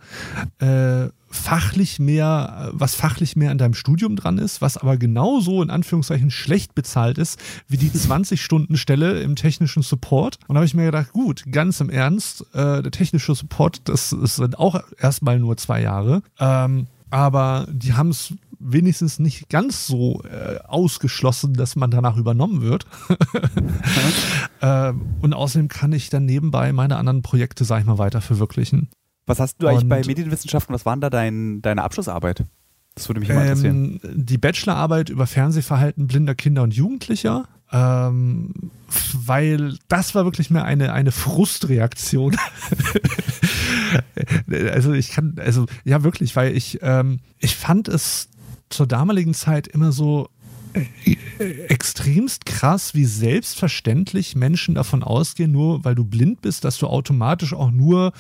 äh, 0.59 1.07
fachlich 1.29 1.99
mehr, 1.99 2.69
was 2.73 2.95
fachlich 2.95 3.35
mehr 3.35 3.51
an 3.51 3.57
deinem 3.57 3.73
Studium 3.73 4.15
dran 4.15 4.37
ist, 4.37 4.61
was 4.61 4.77
aber 4.77 4.97
genauso 4.97 5.61
in 5.61 5.69
Anführungszeichen 5.69 6.31
schlecht 6.31 6.75
bezahlt 6.75 7.17
ist, 7.17 7.39
wie 7.67 7.77
die 7.77 7.89
20-Stunden-Stelle 7.91 9.21
im 9.21 9.35
technischen 9.35 9.83
Support. 9.83 10.39
Und 10.47 10.55
da 10.55 10.59
habe 10.59 10.65
ich 10.65 10.73
mir 10.73 10.85
gedacht, 10.85 11.11
gut, 11.11 11.43
ganz 11.51 11.79
im 11.81 11.89
Ernst, 11.89 12.45
äh, 12.53 12.81
der 12.81 12.91
technische 12.91 13.35
Support, 13.35 13.81
das, 13.85 14.15
das 14.19 14.37
sind 14.37 14.57
auch 14.57 14.81
erstmal 14.97 15.39
nur 15.39 15.57
zwei 15.57 15.81
Jahre. 15.81 16.21
Ähm, 16.39 16.87
aber 17.11 17.67
die 17.71 17.93
haben 17.93 18.09
es 18.09 18.33
wenigstens 18.59 19.19
nicht 19.19 19.49
ganz 19.49 19.87
so 19.87 20.21
äh, 20.23 20.59
ausgeschlossen, 20.67 21.53
dass 21.53 21.75
man 21.75 21.91
danach 21.91 22.17
übernommen 22.17 22.61
wird. 22.61 22.85
äh, 24.61 24.93
und 25.21 25.33
außerdem 25.33 25.69
kann 25.69 25.93
ich 25.93 26.09
dann 26.09 26.25
nebenbei 26.25 26.73
meine 26.73 26.97
anderen 26.97 27.21
Projekte, 27.21 27.63
sag 27.63 27.79
ich 27.79 27.85
mal, 27.85 27.97
weiter 27.97 28.21
verwirklichen. 28.21 28.89
Was 29.29 29.39
hast 29.39 29.61
du 29.61 29.67
eigentlich 29.67 29.83
und, 29.83 29.89
bei 29.89 30.01
Medienwissenschaften, 30.03 30.73
was 30.73 30.87
war 30.87 30.97
da 30.97 31.11
dein, 31.11 31.61
deine 31.61 31.83
Abschlussarbeit? 31.83 32.45
Das 32.95 33.07
würde 33.07 33.19
mich 33.19 33.29
immer 33.29 33.43
interessieren. 33.43 33.99
Ähm, 34.03 34.25
die 34.25 34.39
Bachelorarbeit 34.39 35.09
über 35.09 35.27
Fernsehverhalten 35.27 36.07
blinder 36.07 36.33
Kinder 36.33 36.63
und 36.63 36.73
Jugendlicher. 36.73 37.47
Ähm, 37.71 38.71
weil 39.13 39.77
das 39.87 40.15
war 40.15 40.25
wirklich 40.25 40.49
mehr 40.49 40.63
eine, 40.63 40.93
eine 40.93 41.11
Frustreaktion. 41.11 42.37
also 44.71 44.93
ich 44.93 45.11
kann, 45.11 45.35
also 45.37 45.67
ja 45.83 46.03
wirklich, 46.03 46.35
weil 46.35 46.57
ich, 46.57 46.79
ähm, 46.81 47.19
ich 47.37 47.55
fand 47.55 47.87
es 47.87 48.29
zur 48.69 48.87
damaligen 48.87 49.35
Zeit 49.35 49.67
immer 49.67 49.91
so 49.91 50.29
extremst 51.67 52.45
krass, 52.45 52.93
wie 52.93 53.05
selbstverständlich 53.05 54.35
Menschen 54.35 54.75
davon 54.75 55.03
ausgehen, 55.03 55.51
nur 55.51 55.83
weil 55.83 55.95
du 55.95 56.05
blind 56.05 56.41
bist, 56.41 56.63
dass 56.63 56.77
du 56.77 56.87
automatisch 56.87 57.53
auch 57.53 57.71
nur 57.71 58.11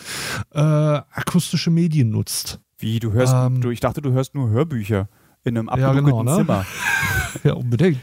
äh, 0.53 0.59
akustische 0.59 1.69
Medien 1.69 2.09
nutzt. 2.09 2.59
Wie, 2.77 2.99
du 2.99 3.11
hörst, 3.11 3.33
ähm, 3.35 3.61
du, 3.61 3.71
ich 3.71 3.81
dachte, 3.81 4.01
du 4.01 4.11
hörst 4.11 4.35
nur 4.35 4.49
Hörbücher 4.49 5.09
in 5.43 5.57
einem 5.57 5.69
abgedunkelten 5.69 6.07
ja, 6.07 6.21
genau, 6.21 6.37
ne? 6.37 6.37
Zimmer. 6.37 6.65
ja, 7.43 7.53
unbedingt. 7.53 7.99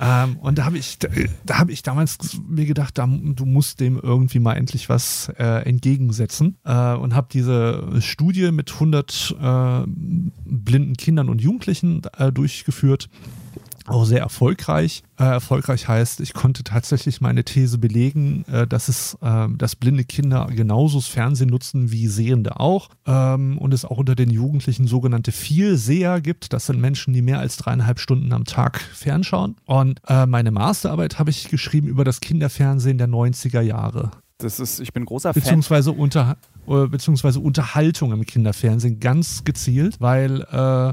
ähm, 0.00 0.36
und 0.38 0.58
da 0.58 0.64
habe 0.64 0.78
ich, 0.78 0.98
da, 0.98 1.08
da 1.44 1.58
habe 1.58 1.72
ich 1.72 1.82
damals 1.82 2.18
mir 2.46 2.66
gedacht, 2.66 2.96
da, 2.98 3.06
du 3.06 3.44
musst 3.44 3.80
dem 3.80 3.98
irgendwie 3.98 4.38
mal 4.38 4.54
endlich 4.54 4.88
was 4.88 5.30
äh, 5.38 5.66
entgegensetzen 5.68 6.58
äh, 6.64 6.94
und 6.94 7.14
habe 7.14 7.28
diese 7.30 8.00
Studie 8.00 8.52
mit 8.52 8.72
100 8.72 9.36
äh, 9.40 9.82
blinden 9.86 10.94
Kindern 10.96 11.28
und 11.28 11.40
Jugendlichen 11.40 12.02
äh, 12.18 12.32
durchgeführt 12.32 13.08
auch 13.86 14.04
sehr 14.04 14.20
erfolgreich. 14.20 15.02
Äh, 15.18 15.24
erfolgreich 15.24 15.88
heißt, 15.88 16.20
ich 16.20 16.34
konnte 16.34 16.64
tatsächlich 16.64 17.20
meine 17.20 17.44
These 17.44 17.78
belegen, 17.78 18.44
äh, 18.46 18.66
dass 18.66 18.88
es, 18.88 19.16
äh, 19.22 19.48
dass 19.56 19.76
blinde 19.76 20.04
Kinder 20.04 20.46
genauso 20.50 20.98
das 20.98 21.06
Fernsehen 21.06 21.50
nutzen 21.50 21.92
wie 21.92 22.08
Sehende 22.08 22.60
auch 22.60 22.90
ähm, 23.06 23.58
und 23.58 23.74
es 23.74 23.84
auch 23.84 23.98
unter 23.98 24.14
den 24.14 24.30
Jugendlichen 24.30 24.86
sogenannte 24.86 25.32
Vielseher 25.32 26.20
gibt. 26.20 26.52
Das 26.52 26.66
sind 26.66 26.80
Menschen, 26.80 27.12
die 27.12 27.22
mehr 27.22 27.40
als 27.40 27.56
dreieinhalb 27.56 27.98
Stunden 27.98 28.32
am 28.32 28.44
Tag 28.44 28.80
fernschauen. 28.80 29.56
Und 29.64 30.00
äh, 30.08 30.26
meine 30.26 30.50
Masterarbeit 30.50 31.18
habe 31.18 31.30
ich 31.30 31.48
geschrieben 31.48 31.88
über 31.88 32.04
das 32.04 32.20
Kinderfernsehen 32.20 32.98
der 32.98 33.08
90er 33.08 33.60
Jahre. 33.60 34.10
Das 34.42 34.60
ist, 34.60 34.80
ich 34.80 34.92
bin 34.92 35.04
großer 35.04 35.32
Beziehungsweise 35.32 35.90
Fan. 35.90 36.00
Unter, 36.00 36.36
äh, 36.66 36.86
beziehungsweise 36.86 37.40
Unterhaltung 37.40 38.12
im 38.12 38.24
Kinderfernsehen 38.26 39.00
ganz 39.00 39.44
gezielt, 39.44 40.00
weil 40.00 40.42
äh, 40.50 40.92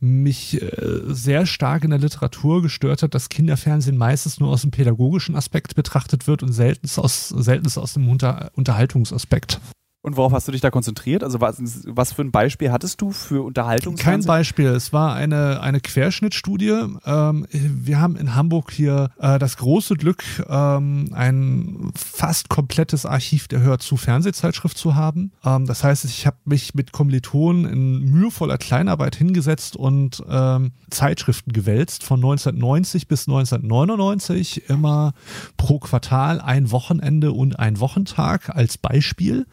mich 0.00 0.60
äh, 0.60 1.00
sehr 1.06 1.46
stark 1.46 1.84
in 1.84 1.90
der 1.90 1.98
Literatur 1.98 2.62
gestört 2.62 3.02
hat, 3.02 3.14
dass 3.14 3.28
Kinderfernsehen 3.28 3.96
meistens 3.96 4.40
nur 4.40 4.50
aus 4.50 4.62
dem 4.62 4.70
pädagogischen 4.70 5.36
Aspekt 5.36 5.74
betrachtet 5.74 6.26
wird 6.26 6.42
und 6.42 6.52
selten 6.52 6.86
aus, 6.98 7.32
aus 7.32 7.92
dem 7.94 8.08
Unter 8.08 8.50
Unterhaltungsaspekt. 8.54 9.60
Und 10.04 10.16
worauf 10.16 10.32
hast 10.32 10.48
du 10.48 10.52
dich 10.52 10.60
da 10.60 10.72
konzentriert? 10.72 11.22
Also 11.22 11.40
was, 11.40 11.62
was 11.86 12.12
für 12.12 12.22
ein 12.22 12.32
Beispiel 12.32 12.72
hattest 12.72 13.00
du 13.00 13.12
für 13.12 13.44
Unterhaltung? 13.44 13.94
Kein 13.94 14.24
Beispiel. 14.24 14.66
Es 14.66 14.92
war 14.92 15.14
eine, 15.14 15.60
eine 15.60 15.80
Querschnittstudie. 15.80 16.98
Ähm, 17.06 17.46
wir 17.52 18.00
haben 18.00 18.16
in 18.16 18.34
Hamburg 18.34 18.72
hier 18.72 19.10
äh, 19.20 19.38
das 19.38 19.56
große 19.58 19.94
Glück, 19.94 20.24
ähm, 20.48 21.10
ein 21.12 21.92
fast 21.94 22.48
komplettes 22.48 23.06
Archiv 23.06 23.46
der 23.46 23.60
Hör 23.60 23.78
zu 23.78 23.96
Fernsehzeitschrift 23.96 24.76
zu 24.76 24.96
haben. 24.96 25.30
Ähm, 25.44 25.66
das 25.66 25.84
heißt, 25.84 26.04
ich 26.04 26.26
habe 26.26 26.36
mich 26.46 26.74
mit 26.74 26.90
Kommilitonen 26.90 27.64
in 27.66 28.00
mühevoller 28.10 28.58
Kleinarbeit 28.58 29.14
hingesetzt 29.14 29.76
und 29.76 30.24
ähm, 30.28 30.72
Zeitschriften 30.90 31.52
gewälzt 31.52 32.02
von 32.02 32.18
1990 32.18 33.06
bis 33.06 33.28
1999 33.28 34.68
immer 34.68 35.12
pro 35.56 35.78
Quartal 35.78 36.40
ein 36.40 36.72
Wochenende 36.72 37.30
und 37.30 37.60
ein 37.60 37.78
Wochentag 37.78 38.48
als 38.48 38.78
Beispiel. 38.78 39.46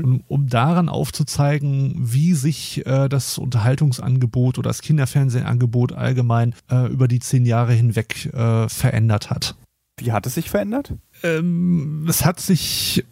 Um, 0.00 0.24
um, 0.28 0.46
daran 0.48 0.88
aufzuzeigen, 0.88 1.94
wie 1.98 2.34
sich 2.34 2.86
äh, 2.86 3.08
das 3.08 3.38
Unterhaltungsangebot 3.38 4.58
oder 4.58 4.70
das 4.70 4.82
Kinderfernsehangebot 4.82 5.92
allgemein 5.92 6.54
äh, 6.70 6.90
über 6.90 7.08
die 7.08 7.20
zehn 7.20 7.44
Jahre 7.44 7.72
hinweg 7.72 8.26
äh, 8.32 8.68
verändert 8.68 9.30
hat. 9.30 9.54
Wie 9.98 10.12
hat 10.12 10.26
es 10.26 10.34
sich 10.34 10.50
verändert? 10.50 10.94
Ähm, 11.22 12.06
es 12.08 12.24
hat 12.24 12.40
sich 12.40 13.04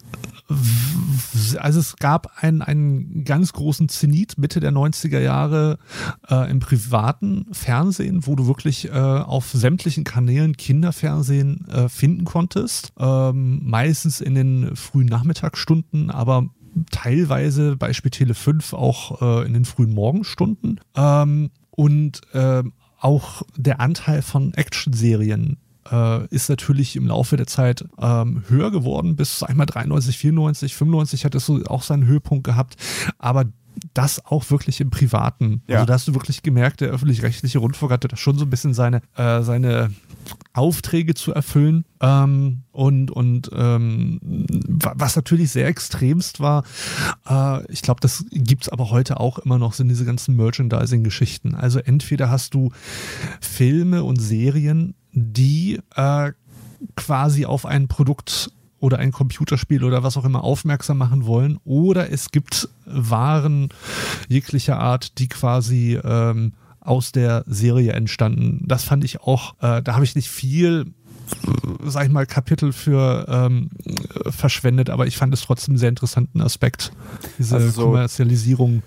also 1.59 1.79
es 1.79 1.95
gab 1.97 2.43
einen, 2.43 2.61
einen 2.61 3.23
ganz 3.23 3.53
großen 3.53 3.89
Zenit 3.89 4.37
Mitte 4.37 4.59
der 4.59 4.71
90er 4.71 5.19
Jahre 5.19 5.77
äh, 6.29 6.49
im 6.49 6.59
privaten 6.59 7.45
Fernsehen, 7.51 8.25
wo 8.25 8.35
du 8.35 8.47
wirklich 8.47 8.89
äh, 8.89 8.91
auf 8.91 9.51
sämtlichen 9.51 10.03
Kanälen 10.03 10.57
Kinderfernsehen 10.57 11.67
äh, 11.69 11.89
finden 11.89 12.25
konntest. 12.25 12.93
Ähm, 12.99 13.61
meistens 13.63 14.21
in 14.21 14.35
den 14.35 14.75
frühen 14.75 15.07
Nachmittagsstunden, 15.07 16.09
aber 16.09 16.49
teilweise 16.91 17.75
Beispiel 17.75 18.11
Tele 18.11 18.33
5 18.33 18.73
auch 18.73 19.21
äh, 19.21 19.45
in 19.45 19.53
den 19.53 19.65
frühen 19.65 19.93
Morgenstunden. 19.93 20.79
Ähm, 20.95 21.51
und 21.71 22.21
äh, 22.33 22.63
auch 22.99 23.43
der 23.55 23.79
Anteil 23.79 24.21
von 24.21 24.53
Actionserien 24.53 25.57
äh, 25.91 26.25
ist 26.27 26.49
natürlich 26.49 26.95
im 26.95 27.07
Laufe 27.07 27.37
der 27.37 27.47
Zeit 27.47 27.85
ähm, 27.99 28.43
höher 28.47 28.71
geworden. 28.71 29.15
Bis 29.15 29.43
einmal 29.43 29.65
93, 29.65 30.17
94, 30.17 30.75
95 30.75 31.25
hat 31.25 31.35
es 31.35 31.45
so 31.45 31.63
auch 31.65 31.83
seinen 31.83 32.05
Höhepunkt 32.05 32.43
gehabt. 32.43 32.75
Aber 33.17 33.45
das 33.93 34.23
auch 34.25 34.49
wirklich 34.51 34.81
im 34.81 34.89
Privaten. 34.89 35.63
Ja. 35.67 35.77
Also 35.77 35.87
da 35.87 35.93
hast 35.93 36.07
du 36.07 36.13
wirklich 36.13 36.43
gemerkt, 36.43 36.81
der 36.81 36.89
öffentlich-rechtliche 36.89 37.59
Rundfunk 37.59 37.91
hatte 37.91 38.07
da 38.07 38.17
schon 38.17 38.37
so 38.37 38.45
ein 38.45 38.49
bisschen 38.49 38.73
seine, 38.73 39.01
äh, 39.15 39.41
seine 39.41 39.91
Aufträge 40.53 41.13
zu 41.13 41.33
erfüllen. 41.33 41.85
Ähm, 41.99 42.63
und 42.71 43.11
und 43.11 43.49
ähm, 43.53 44.19
was 44.21 45.15
natürlich 45.15 45.51
sehr 45.51 45.67
extremst 45.67 46.39
war, 46.39 46.63
äh, 47.29 47.65
ich 47.71 47.81
glaube, 47.81 48.01
das 48.01 48.25
gibt 48.31 48.63
es 48.63 48.69
aber 48.69 48.89
heute 48.89 49.19
auch 49.19 49.39
immer 49.39 49.57
noch, 49.57 49.73
sind 49.73 49.89
diese 49.89 50.05
ganzen 50.05 50.35
Merchandising-Geschichten. 50.35 51.55
Also 51.55 51.79
entweder 51.79 52.29
hast 52.29 52.53
du 52.53 52.71
Filme 53.39 54.03
und 54.03 54.21
Serien, 54.21 54.95
die 55.13 55.79
äh, 55.95 56.31
quasi 56.95 57.45
auf 57.45 57.65
ein 57.65 57.87
Produkt 57.87 58.51
oder 58.79 58.97
ein 58.97 59.11
Computerspiel 59.11 59.83
oder 59.83 60.03
was 60.03 60.17
auch 60.17 60.25
immer 60.25 60.43
aufmerksam 60.43 60.97
machen 60.97 61.25
wollen. 61.25 61.59
Oder 61.63 62.11
es 62.11 62.31
gibt 62.31 62.67
Waren 62.85 63.69
jeglicher 64.27 64.79
Art, 64.79 65.19
die 65.19 65.27
quasi 65.29 65.99
ähm, 66.03 66.53
aus 66.81 67.11
der 67.11 67.43
Serie 67.47 67.93
entstanden. 67.93 68.65
Das 68.67 68.83
fand 68.83 69.03
ich 69.03 69.21
auch, 69.21 69.53
äh, 69.61 69.81
da 69.81 69.93
habe 69.93 70.03
ich 70.03 70.15
nicht 70.15 70.29
viel 70.29 70.93
sag 71.85 72.05
ich 72.05 72.11
mal, 72.11 72.25
Kapitel 72.25 72.73
für 72.73 73.25
ähm, 73.29 73.69
verschwendet, 74.29 74.89
aber 74.89 75.07
ich 75.07 75.17
fand 75.17 75.33
es 75.33 75.41
trotzdem 75.41 75.73
einen 75.73 75.79
sehr 75.79 75.89
interessanten 75.89 76.41
Aspekt, 76.41 76.91
diese 77.37 77.55
also 77.55 77.69
so 77.69 77.81
Kommerzialisierung. 77.85 78.83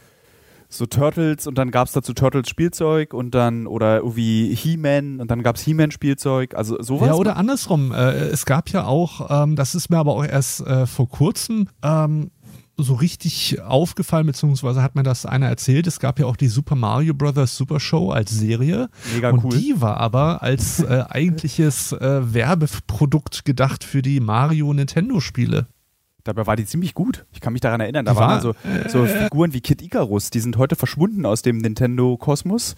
So 0.68 0.86
Turtles 0.86 1.47
und 1.47 1.57
dann 1.57 1.70
gab 1.70 1.86
es 1.86 1.92
dazu 1.92 2.14
Turtles 2.14 2.49
Spielzeug 2.49 3.14
und 3.14 3.32
dann, 3.34 3.68
oder 3.68 3.99
irgendwie 3.99 4.53
He-Man 4.55 5.20
und 5.20 5.30
dann 5.30 5.45
gab 5.45 5.55
es 5.55 5.62
He-Man 5.62 5.92
Spielzeug, 5.92 6.55
also 6.57 6.82
sowas. 6.82 7.09
Ja, 7.09 7.14
oder 7.14 7.36
andersrum. 7.36 7.92
Äh, 7.92 8.11
es 8.12 8.45
gab 8.45 8.70
ja 8.70 8.84
auch, 8.84 9.45
ähm, 9.45 9.55
das 9.55 9.76
ist 9.76 9.88
mir 9.88 9.99
aber 9.99 10.12
auch 10.14 10.24
erst 10.24 10.66
äh, 10.66 10.86
vor 10.86 11.09
kurzem 11.09 11.68
ähm, 11.82 12.30
so 12.77 12.95
richtig 12.95 13.61
aufgefallen, 13.62 14.27
beziehungsweise 14.27 14.83
hat 14.83 14.95
mir 14.95 15.03
das 15.03 15.27
einer 15.27 15.49
erzählt. 15.49 15.87
Es 15.87 16.01
gab 16.01 16.18
ja 16.18 16.27
auch 16.27 16.37
die 16.37 16.49
Super 16.49 16.75
Mario 16.75 17.14
Bros. 17.14 17.57
Super 17.57 17.79
Show 17.79 18.11
als 18.11 18.31
Serie. 18.33 18.89
Mega 19.14 19.31
und 19.31 19.45
cool. 19.45 19.57
die 19.57 19.81
war 19.81 19.99
aber 19.99 20.43
als 20.43 20.81
äh, 20.81 21.05
eigentliches 21.09 21.93
äh, 21.93 22.35
Werbeprodukt 22.35 23.45
gedacht 23.45 23.85
für 23.85 24.03
die 24.03 24.20
Mario 24.20 24.72
Nintendo 24.72 25.20
Spiele. 25.20 25.66
Dabei 26.25 26.47
war 26.47 26.57
die 26.57 26.64
ziemlich 26.64 26.95
gut. 26.95 27.27
Ich 27.33 27.41
kann 27.41 27.53
mich 27.53 27.61
daran 27.61 27.81
erinnern. 27.81 28.07
Da 28.07 28.12
die 28.12 28.18
waren 28.18 28.31
war, 28.31 28.41
so, 28.41 28.55
so 28.89 29.07
Figuren 29.22 29.53
wie 29.53 29.61
Kid 29.61 29.83
Icarus. 29.83 30.31
Die 30.31 30.41
sind 30.41 30.57
heute 30.57 30.75
verschwunden 30.75 31.27
aus 31.27 31.43
dem 31.43 31.59
Nintendo-Kosmos. 31.59 32.75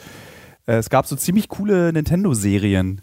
Äh, 0.66 0.74
es 0.74 0.90
gab 0.90 1.06
so 1.06 1.16
ziemlich 1.16 1.48
coole 1.48 1.92
Nintendo-Serien. 1.92 3.02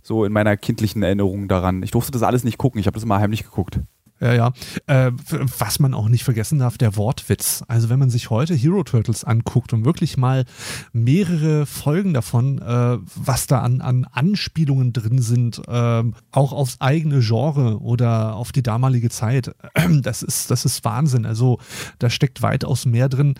So 0.00 0.24
in 0.24 0.32
meiner 0.32 0.56
kindlichen 0.56 1.02
Erinnerung 1.02 1.48
daran. 1.48 1.82
Ich 1.82 1.90
durfte 1.90 2.12
das 2.12 2.22
alles 2.22 2.44
nicht 2.44 2.58
gucken. 2.58 2.80
Ich 2.80 2.86
habe 2.86 2.94
das 2.94 3.04
immer 3.04 3.18
heimlich 3.18 3.42
geguckt. 3.44 3.80
Ja, 4.22 4.34
ja. 4.34 4.52
Äh, 4.86 5.10
was 5.58 5.80
man 5.80 5.94
auch 5.94 6.08
nicht 6.08 6.22
vergessen 6.22 6.60
darf, 6.60 6.78
der 6.78 6.96
Wortwitz. 6.96 7.64
Also 7.66 7.90
wenn 7.90 7.98
man 7.98 8.08
sich 8.08 8.30
heute 8.30 8.54
Hero 8.54 8.84
Turtles 8.84 9.24
anguckt 9.24 9.72
und 9.72 9.84
wirklich 9.84 10.16
mal 10.16 10.44
mehrere 10.92 11.66
Folgen 11.66 12.14
davon, 12.14 12.60
äh, 12.60 12.98
was 13.16 13.48
da 13.48 13.62
an, 13.62 13.80
an 13.80 14.04
Anspielungen 14.04 14.92
drin 14.92 15.20
sind, 15.20 15.60
äh, 15.66 16.04
auch 16.30 16.52
aufs 16.52 16.80
eigene 16.80 17.18
Genre 17.18 17.80
oder 17.80 18.36
auf 18.36 18.52
die 18.52 18.62
damalige 18.62 19.10
Zeit, 19.10 19.56
das 20.02 20.22
ist, 20.22 20.52
das 20.52 20.64
ist 20.64 20.84
Wahnsinn. 20.84 21.26
Also 21.26 21.58
da 21.98 22.08
steckt 22.08 22.42
weitaus 22.42 22.86
mehr 22.86 23.08
drin, 23.08 23.34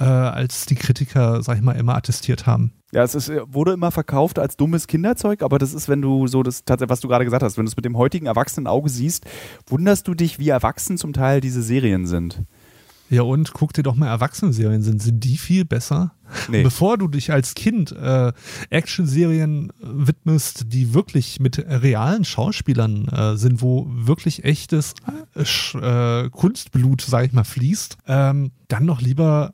äh, 0.00 0.04
als 0.04 0.66
die 0.66 0.74
Kritiker, 0.74 1.44
sag 1.44 1.58
ich 1.58 1.62
mal, 1.62 1.76
immer 1.76 1.94
attestiert 1.94 2.44
haben. 2.44 2.72
Ja, 2.94 3.02
es 3.02 3.16
ist, 3.16 3.28
wurde 3.48 3.72
immer 3.72 3.90
verkauft 3.90 4.38
als 4.38 4.56
dummes 4.56 4.86
Kinderzeug, 4.86 5.42
aber 5.42 5.58
das 5.58 5.74
ist, 5.74 5.88
wenn 5.88 6.00
du 6.00 6.28
so 6.28 6.44
das, 6.44 6.62
was 6.68 7.00
du 7.00 7.08
gerade 7.08 7.24
gesagt 7.24 7.42
hast, 7.42 7.58
wenn 7.58 7.64
du 7.64 7.68
es 7.68 7.74
mit 7.74 7.84
dem 7.84 7.98
heutigen 7.98 8.26
erwachsenen 8.26 8.68
Auge 8.68 8.88
siehst, 8.88 9.24
wunderst 9.66 10.06
du 10.06 10.14
dich, 10.14 10.38
wie 10.38 10.50
erwachsen 10.50 10.96
zum 10.96 11.12
Teil 11.12 11.40
diese 11.40 11.60
Serien 11.60 12.06
sind. 12.06 12.44
Ja, 13.10 13.22
und 13.22 13.52
guck 13.52 13.72
dir 13.72 13.82
doch 13.82 13.96
mal 13.96 14.08
Erwachsene-Serien 14.08 14.82
sind. 14.82 15.02
Sind 15.02 15.24
die 15.24 15.36
viel 15.36 15.64
besser? 15.64 16.14
Nee. 16.48 16.62
Bevor 16.64 16.96
du 16.96 17.06
dich 17.06 17.32
als 17.32 17.54
Kind 17.54 17.92
äh, 17.92 18.32
Action-Serien 18.70 19.72
widmest, 19.80 20.72
die 20.72 20.94
wirklich 20.94 21.38
mit 21.38 21.58
realen 21.58 22.24
Schauspielern 22.24 23.08
äh, 23.08 23.36
sind, 23.36 23.60
wo 23.60 23.86
wirklich 23.88 24.44
echtes 24.44 24.94
äh, 25.34 26.30
Kunstblut, 26.30 27.02
sag 27.02 27.26
ich 27.26 27.32
mal, 27.32 27.44
fließt, 27.44 27.98
ähm, 28.06 28.52
dann 28.68 28.86
noch 28.86 29.00
lieber 29.00 29.52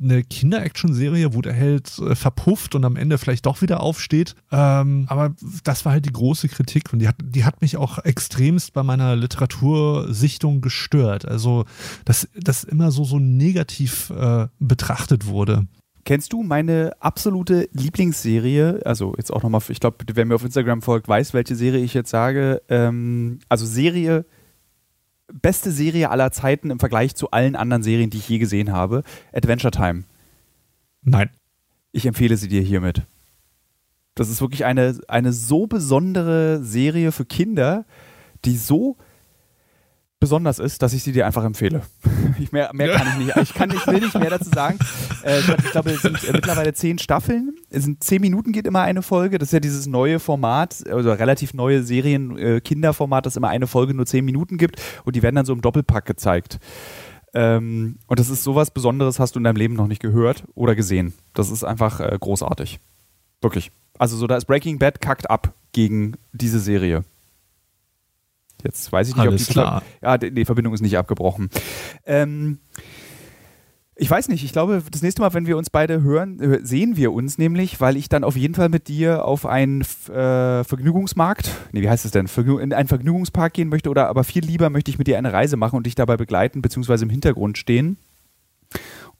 eine 0.00 0.22
Kinder-Action-Serie, 0.22 1.34
wo 1.34 1.42
der 1.42 1.52
Held 1.52 1.98
äh, 1.98 2.14
verpufft 2.14 2.74
und 2.74 2.84
am 2.84 2.96
Ende 2.96 3.18
vielleicht 3.18 3.46
doch 3.46 3.62
wieder 3.62 3.80
aufsteht. 3.80 4.34
Ähm, 4.50 5.06
aber 5.08 5.34
das 5.64 5.84
war 5.84 5.92
halt 5.92 6.06
die 6.06 6.12
große 6.12 6.48
Kritik 6.48 6.92
und 6.92 6.98
die 7.00 7.08
hat, 7.08 7.16
die 7.22 7.44
hat 7.44 7.60
mich 7.60 7.76
auch 7.76 7.98
extremst 7.98 8.72
bei 8.72 8.82
meiner 8.82 9.16
Literatursichtung 9.16 10.60
gestört. 10.60 11.26
Also, 11.26 11.64
dass 12.04 12.28
das 12.34 12.64
immer 12.64 12.90
so, 12.90 13.04
so 13.04 13.18
negativ 13.18 14.10
äh, 14.10 14.48
betrachtet 14.58 15.26
wurde. 15.26 15.66
Kennst 16.04 16.32
du 16.32 16.42
meine 16.42 16.92
absolute 17.00 17.68
Lieblingsserie? 17.72 18.80
Also 18.86 19.14
jetzt 19.18 19.30
auch 19.30 19.42
nochmal, 19.42 19.60
ich 19.68 19.78
glaube, 19.78 19.98
wer 20.14 20.24
mir 20.24 20.36
auf 20.36 20.44
Instagram 20.44 20.80
folgt, 20.80 21.06
weiß, 21.06 21.34
welche 21.34 21.54
Serie 21.54 21.84
ich 21.84 21.92
jetzt 21.92 22.08
sage. 22.08 22.62
Ähm, 22.70 23.40
also 23.50 23.66
Serie 23.66 24.24
beste 25.32 25.70
Serie 25.70 26.10
aller 26.10 26.30
Zeiten 26.32 26.70
im 26.70 26.78
Vergleich 26.78 27.14
zu 27.14 27.30
allen 27.30 27.56
anderen 27.56 27.82
Serien, 27.82 28.10
die 28.10 28.18
ich 28.18 28.28
je 28.28 28.38
gesehen 28.38 28.72
habe. 28.72 29.02
Adventure 29.32 29.70
Time. 29.70 30.04
Nein. 31.02 31.30
Ich 31.92 32.06
empfehle 32.06 32.36
sie 32.36 32.48
dir 32.48 32.62
hiermit. 32.62 33.02
Das 34.14 34.28
ist 34.28 34.40
wirklich 34.40 34.64
eine, 34.64 34.98
eine 35.08 35.32
so 35.32 35.66
besondere 35.66 36.62
Serie 36.62 37.12
für 37.12 37.24
Kinder, 37.24 37.86
die 38.44 38.56
so 38.56 38.96
besonders 40.20 40.58
ist, 40.58 40.82
dass 40.82 40.92
ich 40.92 41.02
sie 41.02 41.12
dir 41.12 41.26
einfach 41.26 41.44
empfehle. 41.44 41.82
Ich 42.40 42.52
mehr, 42.52 42.70
mehr 42.72 42.92
kann 42.92 43.08
ich 43.08 43.26
nicht. 43.26 43.36
Ich, 43.36 43.52
kann, 43.52 43.68
ich 43.72 43.84
will 43.88 43.98
nicht 43.98 44.16
mehr 44.16 44.30
dazu 44.30 44.48
sagen. 44.48 44.78
Äh, 45.24 45.40
ich 45.40 45.70
glaube, 45.72 45.90
es 45.90 46.02
sind 46.02 46.22
äh, 46.22 46.32
mittlerweile 46.32 46.72
zehn 46.72 46.98
Staffeln. 46.98 47.56
Es 47.68 47.82
sind 47.82 48.04
zehn 48.04 48.20
Minuten 48.20 48.52
geht 48.52 48.64
immer 48.64 48.82
eine 48.82 49.02
Folge. 49.02 49.38
Das 49.38 49.48
ist 49.48 49.52
ja 49.52 49.58
dieses 49.58 49.88
neue 49.88 50.20
Format, 50.20 50.84
also 50.88 51.10
relativ 51.10 51.52
neue 51.52 51.82
Serien-Kinderformat, 51.82 53.24
äh, 53.24 53.26
das 53.26 53.36
immer 53.36 53.48
eine 53.48 53.66
Folge 53.66 53.92
nur 53.92 54.06
zehn 54.06 54.24
Minuten 54.24 54.56
gibt 54.56 54.80
und 55.04 55.16
die 55.16 55.22
werden 55.22 55.34
dann 55.34 55.46
so 55.46 55.52
im 55.52 55.62
Doppelpack 55.62 56.06
gezeigt. 56.06 56.60
Ähm, 57.34 57.96
und 58.06 58.20
das 58.20 58.30
ist 58.30 58.44
sowas 58.44 58.70
Besonderes, 58.70 59.18
hast 59.18 59.34
du 59.34 59.40
in 59.40 59.44
deinem 59.44 59.56
Leben 59.56 59.74
noch 59.74 59.88
nicht 59.88 60.00
gehört 60.00 60.44
oder 60.54 60.76
gesehen. 60.76 61.14
Das 61.34 61.50
ist 61.50 61.64
einfach 61.64 61.98
äh, 61.98 62.16
großartig. 62.20 62.78
Wirklich. 63.40 63.72
Also 63.98 64.16
so, 64.16 64.28
da 64.28 64.36
ist 64.36 64.46
Breaking 64.46 64.78
Bad 64.78 65.00
kackt 65.00 65.28
ab 65.28 65.52
gegen 65.72 66.14
diese 66.32 66.60
Serie. 66.60 67.04
Jetzt 68.64 68.90
weiß 68.90 69.08
ich 69.08 69.16
nicht, 69.16 69.26
Alles 69.26 69.42
ob 69.42 69.46
die 69.46 69.52
klar. 69.52 69.82
Ja, 70.02 70.18
die 70.18 70.44
Verbindung 70.44 70.74
ist 70.74 70.80
nicht 70.80 70.98
abgebrochen. 70.98 71.48
Ähm, 72.04 72.58
ich 74.00 74.08
weiß 74.08 74.28
nicht, 74.28 74.44
ich 74.44 74.52
glaube, 74.52 74.80
das 74.90 75.02
nächste 75.02 75.22
Mal, 75.22 75.34
wenn 75.34 75.46
wir 75.46 75.56
uns 75.56 75.70
beide 75.70 76.02
hören, 76.02 76.60
sehen 76.64 76.96
wir 76.96 77.12
uns 77.12 77.36
nämlich, 77.36 77.80
weil 77.80 77.96
ich 77.96 78.08
dann 78.08 78.22
auf 78.22 78.36
jeden 78.36 78.54
Fall 78.54 78.68
mit 78.68 78.86
dir 78.86 79.24
auf 79.24 79.44
einen 79.44 79.80
äh, 79.80 80.62
Vergnügungsmarkt, 80.62 81.50
nee, 81.72 81.82
wie 81.82 81.90
heißt 81.90 82.04
es 82.04 82.12
denn, 82.12 82.28
Vergnü 82.28 82.60
in 82.60 82.72
einen 82.72 82.88
Vergnügungspark 82.88 83.52
gehen 83.52 83.68
möchte 83.68 83.90
oder 83.90 84.08
aber 84.08 84.22
viel 84.22 84.44
lieber 84.44 84.70
möchte 84.70 84.92
ich 84.92 84.98
mit 84.98 85.08
dir 85.08 85.18
eine 85.18 85.32
Reise 85.32 85.56
machen 85.56 85.76
und 85.76 85.86
dich 85.86 85.96
dabei 85.96 86.16
begleiten, 86.16 86.62
beziehungsweise 86.62 87.04
im 87.04 87.10
Hintergrund 87.10 87.58
stehen. 87.58 87.98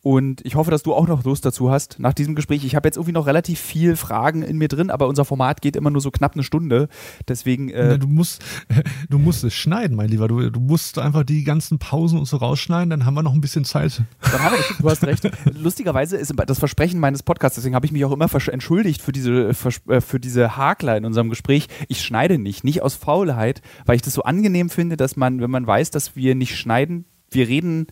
Und 0.09 0.40
ich 0.46 0.54
hoffe, 0.54 0.70
dass 0.70 0.82
du 0.82 0.94
auch 0.94 1.06
noch 1.06 1.22
Lust 1.24 1.44
dazu 1.44 1.70
hast 1.70 1.98
nach 1.98 2.14
diesem 2.14 2.34
Gespräch. 2.34 2.64
Ich 2.64 2.74
habe 2.74 2.88
jetzt 2.88 2.96
irgendwie 2.96 3.12
noch 3.12 3.26
relativ 3.26 3.61
viel 3.61 3.94
Fragen 3.94 4.40
in 4.40 4.56
mir 4.56 4.68
drin, 4.68 4.88
aber 4.88 5.06
unser 5.06 5.26
Format 5.26 5.61
geht 5.61 5.76
immer 5.76 5.90
nur 5.90 6.00
so 6.00 6.11
knapp 6.11 6.32
eine 6.32 6.44
Stunde. 6.44 6.88
Deswegen. 7.28 7.68
Äh 7.68 7.98
du, 7.98 8.06
musst, 8.06 8.42
du 9.11 9.18
musst 9.18 9.44
es 9.44 9.52
schneiden, 9.52 9.98
mein 9.98 10.09
Lieber. 10.09 10.26
Du, 10.26 10.48
du 10.48 10.61
musst 10.61 10.98
einfach 10.98 11.24
die 11.24 11.44
ganzen 11.44 11.78
Pausen 11.78 12.18
und 12.18 12.24
so 12.24 12.38
rausschneiden, 12.38 12.88
dann 12.88 13.04
haben 13.04 13.12
wir 13.12 13.22
noch 13.22 13.34
ein 13.34 13.42
bisschen 13.42 13.66
Zeit. 13.66 14.02
Dann 14.22 14.42
haben 14.42 14.56
wir, 14.56 14.76
du 14.78 14.88
hast 14.88 15.04
recht. 15.04 15.30
Lustigerweise 15.44 16.16
ist 16.16 16.32
das 16.34 16.59
Versprechen 16.59 17.00
meines 17.00 17.22
Podcasts, 17.22 17.56
deswegen 17.56 17.74
habe 17.74 17.84
ich 17.84 17.92
mich 17.92 18.02
auch 18.06 18.12
immer 18.12 18.30
entschuldigt 18.50 19.02
für 19.02 19.12
diese, 19.12 19.50
äh, 19.88 20.00
für 20.00 20.18
diese 20.18 20.56
Hakler 20.56 20.96
in 20.96 21.04
unserem 21.04 21.28
Gespräch. 21.28 21.68
Ich 21.88 22.00
schneide 22.00 22.38
nicht, 22.38 22.64
nicht 22.64 22.80
aus 22.80 22.94
Faulheit, 22.94 23.61
weil 23.84 23.96
ich 23.96 24.02
das 24.02 24.14
so 24.14 24.22
angenehm 24.22 24.70
finde, 24.70 24.96
dass 24.96 25.16
man, 25.16 25.42
wenn 25.42 25.50
man 25.50 25.66
weiß, 25.66 25.90
dass 25.90 26.16
wir 26.16 26.34
nicht 26.34 26.56
schneiden, 26.56 27.04
wir 27.30 27.46
reden 27.46 27.88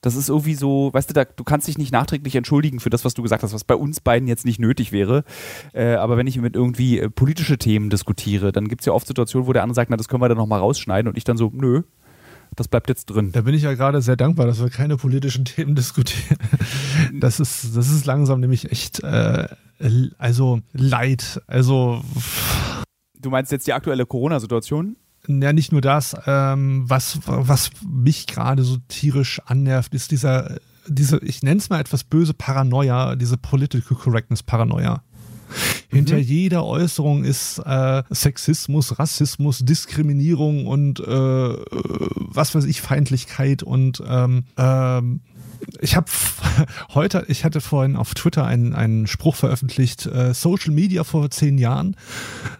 das 0.00 0.14
ist 0.14 0.28
irgendwie 0.28 0.54
so, 0.54 0.90
weißt 0.92 1.10
du, 1.10 1.14
da, 1.14 1.24
du 1.24 1.44
kannst 1.44 1.68
dich 1.68 1.78
nicht 1.78 1.92
nachträglich 1.92 2.36
entschuldigen 2.36 2.80
für 2.80 2.90
das, 2.90 3.04
was 3.04 3.14
du 3.14 3.22
gesagt 3.22 3.42
hast, 3.42 3.52
was 3.52 3.64
bei 3.64 3.74
uns 3.74 4.00
beiden 4.00 4.28
jetzt 4.28 4.44
nicht 4.44 4.60
nötig 4.60 4.92
wäre. 4.92 5.24
Äh, 5.72 5.94
aber 5.94 6.16
wenn 6.16 6.26
ich 6.26 6.38
mit 6.38 6.54
irgendwie 6.54 7.00
äh, 7.00 7.10
politische 7.10 7.58
Themen 7.58 7.90
diskutiere, 7.90 8.52
dann 8.52 8.68
gibt 8.68 8.82
es 8.82 8.86
ja 8.86 8.92
oft 8.92 9.06
Situationen, 9.06 9.48
wo 9.48 9.52
der 9.52 9.62
andere 9.62 9.74
sagt, 9.74 9.90
na, 9.90 9.96
das 9.96 10.08
können 10.08 10.22
wir 10.22 10.28
dann 10.28 10.38
nochmal 10.38 10.60
rausschneiden 10.60 11.08
und 11.08 11.16
ich 11.16 11.24
dann 11.24 11.36
so, 11.36 11.50
nö, 11.52 11.82
das 12.54 12.68
bleibt 12.68 12.88
jetzt 12.88 13.06
drin. 13.06 13.32
Da 13.32 13.42
bin 13.42 13.54
ich 13.54 13.62
ja 13.62 13.74
gerade 13.74 14.00
sehr 14.00 14.16
dankbar, 14.16 14.46
dass 14.46 14.60
wir 14.60 14.70
keine 14.70 14.96
politischen 14.96 15.44
Themen 15.46 15.74
diskutieren. 15.74 16.38
Das 17.12 17.40
ist, 17.40 17.76
das 17.76 17.90
ist 17.90 18.06
langsam 18.06 18.40
nämlich 18.40 18.70
echt, 18.70 19.02
äh, 19.02 19.48
also 20.18 20.60
Leid. 20.72 21.42
Also. 21.46 22.02
Du 23.20 23.30
meinst 23.30 23.50
jetzt 23.50 23.66
die 23.66 23.72
aktuelle 23.72 24.06
Corona-Situation? 24.06 24.96
Ja, 25.28 25.52
nicht 25.52 25.72
nur 25.72 25.80
das, 25.80 26.16
ähm, 26.26 26.84
was, 26.88 27.20
was 27.26 27.70
mich 27.86 28.26
gerade 28.26 28.62
so 28.62 28.78
tierisch 28.88 29.40
annervt, 29.46 29.94
ist 29.94 30.10
dieser, 30.10 30.56
diese, 30.86 31.18
ich 31.18 31.42
nenne 31.42 31.58
es 31.58 31.70
mal 31.70 31.80
etwas 31.80 32.04
böse 32.04 32.34
Paranoia, 32.34 33.16
diese 33.16 33.36
Political 33.36 33.96
Correctness 33.96 34.42
Paranoia. 34.42 35.02
Hinter 35.88 36.16
mhm. 36.16 36.22
jeder 36.22 36.64
Äußerung 36.64 37.24
ist 37.24 37.58
äh, 37.58 38.02
Sexismus, 38.12 38.98
Rassismus, 38.98 39.60
Diskriminierung 39.60 40.66
und 40.66 41.00
äh, 41.00 41.04
was 41.04 42.54
weiß 42.54 42.64
ich, 42.64 42.80
Feindlichkeit 42.80 43.62
und 43.62 44.02
ähm, 44.06 44.44
ähm, 44.56 45.20
ich 45.80 45.96
habe 45.96 46.06
heute, 46.94 47.24
ich 47.28 47.44
hatte 47.44 47.60
vorhin 47.60 47.96
auf 47.96 48.14
Twitter 48.14 48.44
einen, 48.44 48.74
einen 48.74 49.06
Spruch 49.06 49.36
veröffentlicht, 49.36 50.06
äh, 50.06 50.34
Social 50.34 50.72
Media 50.72 51.04
vor 51.04 51.30
zehn 51.30 51.58
Jahren. 51.58 51.96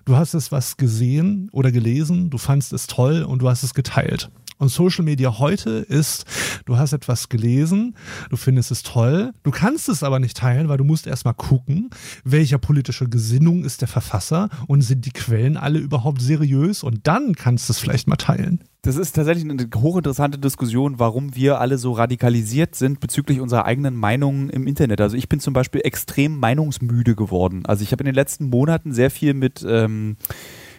Du 0.05 0.17
hast 0.17 0.35
es 0.35 0.53
was 0.53 0.77
gesehen 0.77 1.49
oder 1.53 1.73
gelesen, 1.73 2.31
du 2.31 2.39
fandest 2.39 2.73
es 2.73 2.87
toll 2.87 3.23
und 3.23 3.41
du 3.41 3.49
hast 3.49 3.63
es 3.63 3.75
geteilt. 3.75 4.31
Und 4.59 4.69
Social 4.71 5.05
Media 5.05 5.39
heute 5.39 5.71
ist, 5.71 6.25
du 6.65 6.79
hast 6.79 6.95
etwas 6.95 7.29
gelesen, 7.29 7.95
du 8.31 8.37
findest 8.37 8.71
es 8.71 8.83
toll, 8.83 9.33
du 9.43 9.51
kannst 9.51 9.89
es 9.91 10.03
aber 10.03 10.19
nicht 10.19 10.37
teilen, 10.37 10.69
weil 10.69 10.79
du 10.79 10.85
musst 10.85 11.07
erstmal 11.07 11.35
gucken, 11.35 11.91
welcher 12.25 12.57
politische 12.57 13.07
Gesinnung 13.09 13.65
ist 13.65 13.83
der 13.83 13.89
Verfasser 13.89 14.49
und 14.67 14.81
sind 14.81 15.05
die 15.05 15.11
Quellen 15.11 15.59
alle 15.59 15.79
überhaupt 15.79 16.23
seriös 16.23 16.83
und 16.83 17.07
dann 17.07 17.35
kannst 17.35 17.69
du 17.69 17.73
es 17.73 17.79
vielleicht 17.79 18.09
mal 18.09 18.17
teilen. 18.17 18.65
Das 18.81 18.97
ist 18.97 19.17
tatsächlich 19.17 19.45
eine 19.45 19.69
hochinteressante 19.75 20.39
Diskussion, 20.39 20.99
warum 20.99 21.35
wir 21.35 21.61
alle 21.61 21.77
so 21.77 21.93
radikalisiert 21.93 22.77
sind 22.77 23.01
bezüglich 23.01 23.41
unserer 23.41 23.65
eigenen 23.65 23.97
Meinungen 23.97 24.49
im 24.49 24.67
Internet. 24.67 25.01
Also 25.01 25.17
ich 25.17 25.29
bin 25.29 25.41
zum 25.41 25.53
Beispiel 25.53 25.83
extrem 25.85 26.39
meinungsmüde 26.39 27.15
geworden. 27.15 27.67
Also 27.67 27.83
ich 27.83 27.93
habe 27.93 28.03
in 28.03 28.07
den 28.07 28.15
letzten 28.15 28.49
Monaten 28.49 28.93
sehr 28.93 29.11
viel 29.11 29.35
mit 29.35 29.67
ähm, 29.69 30.17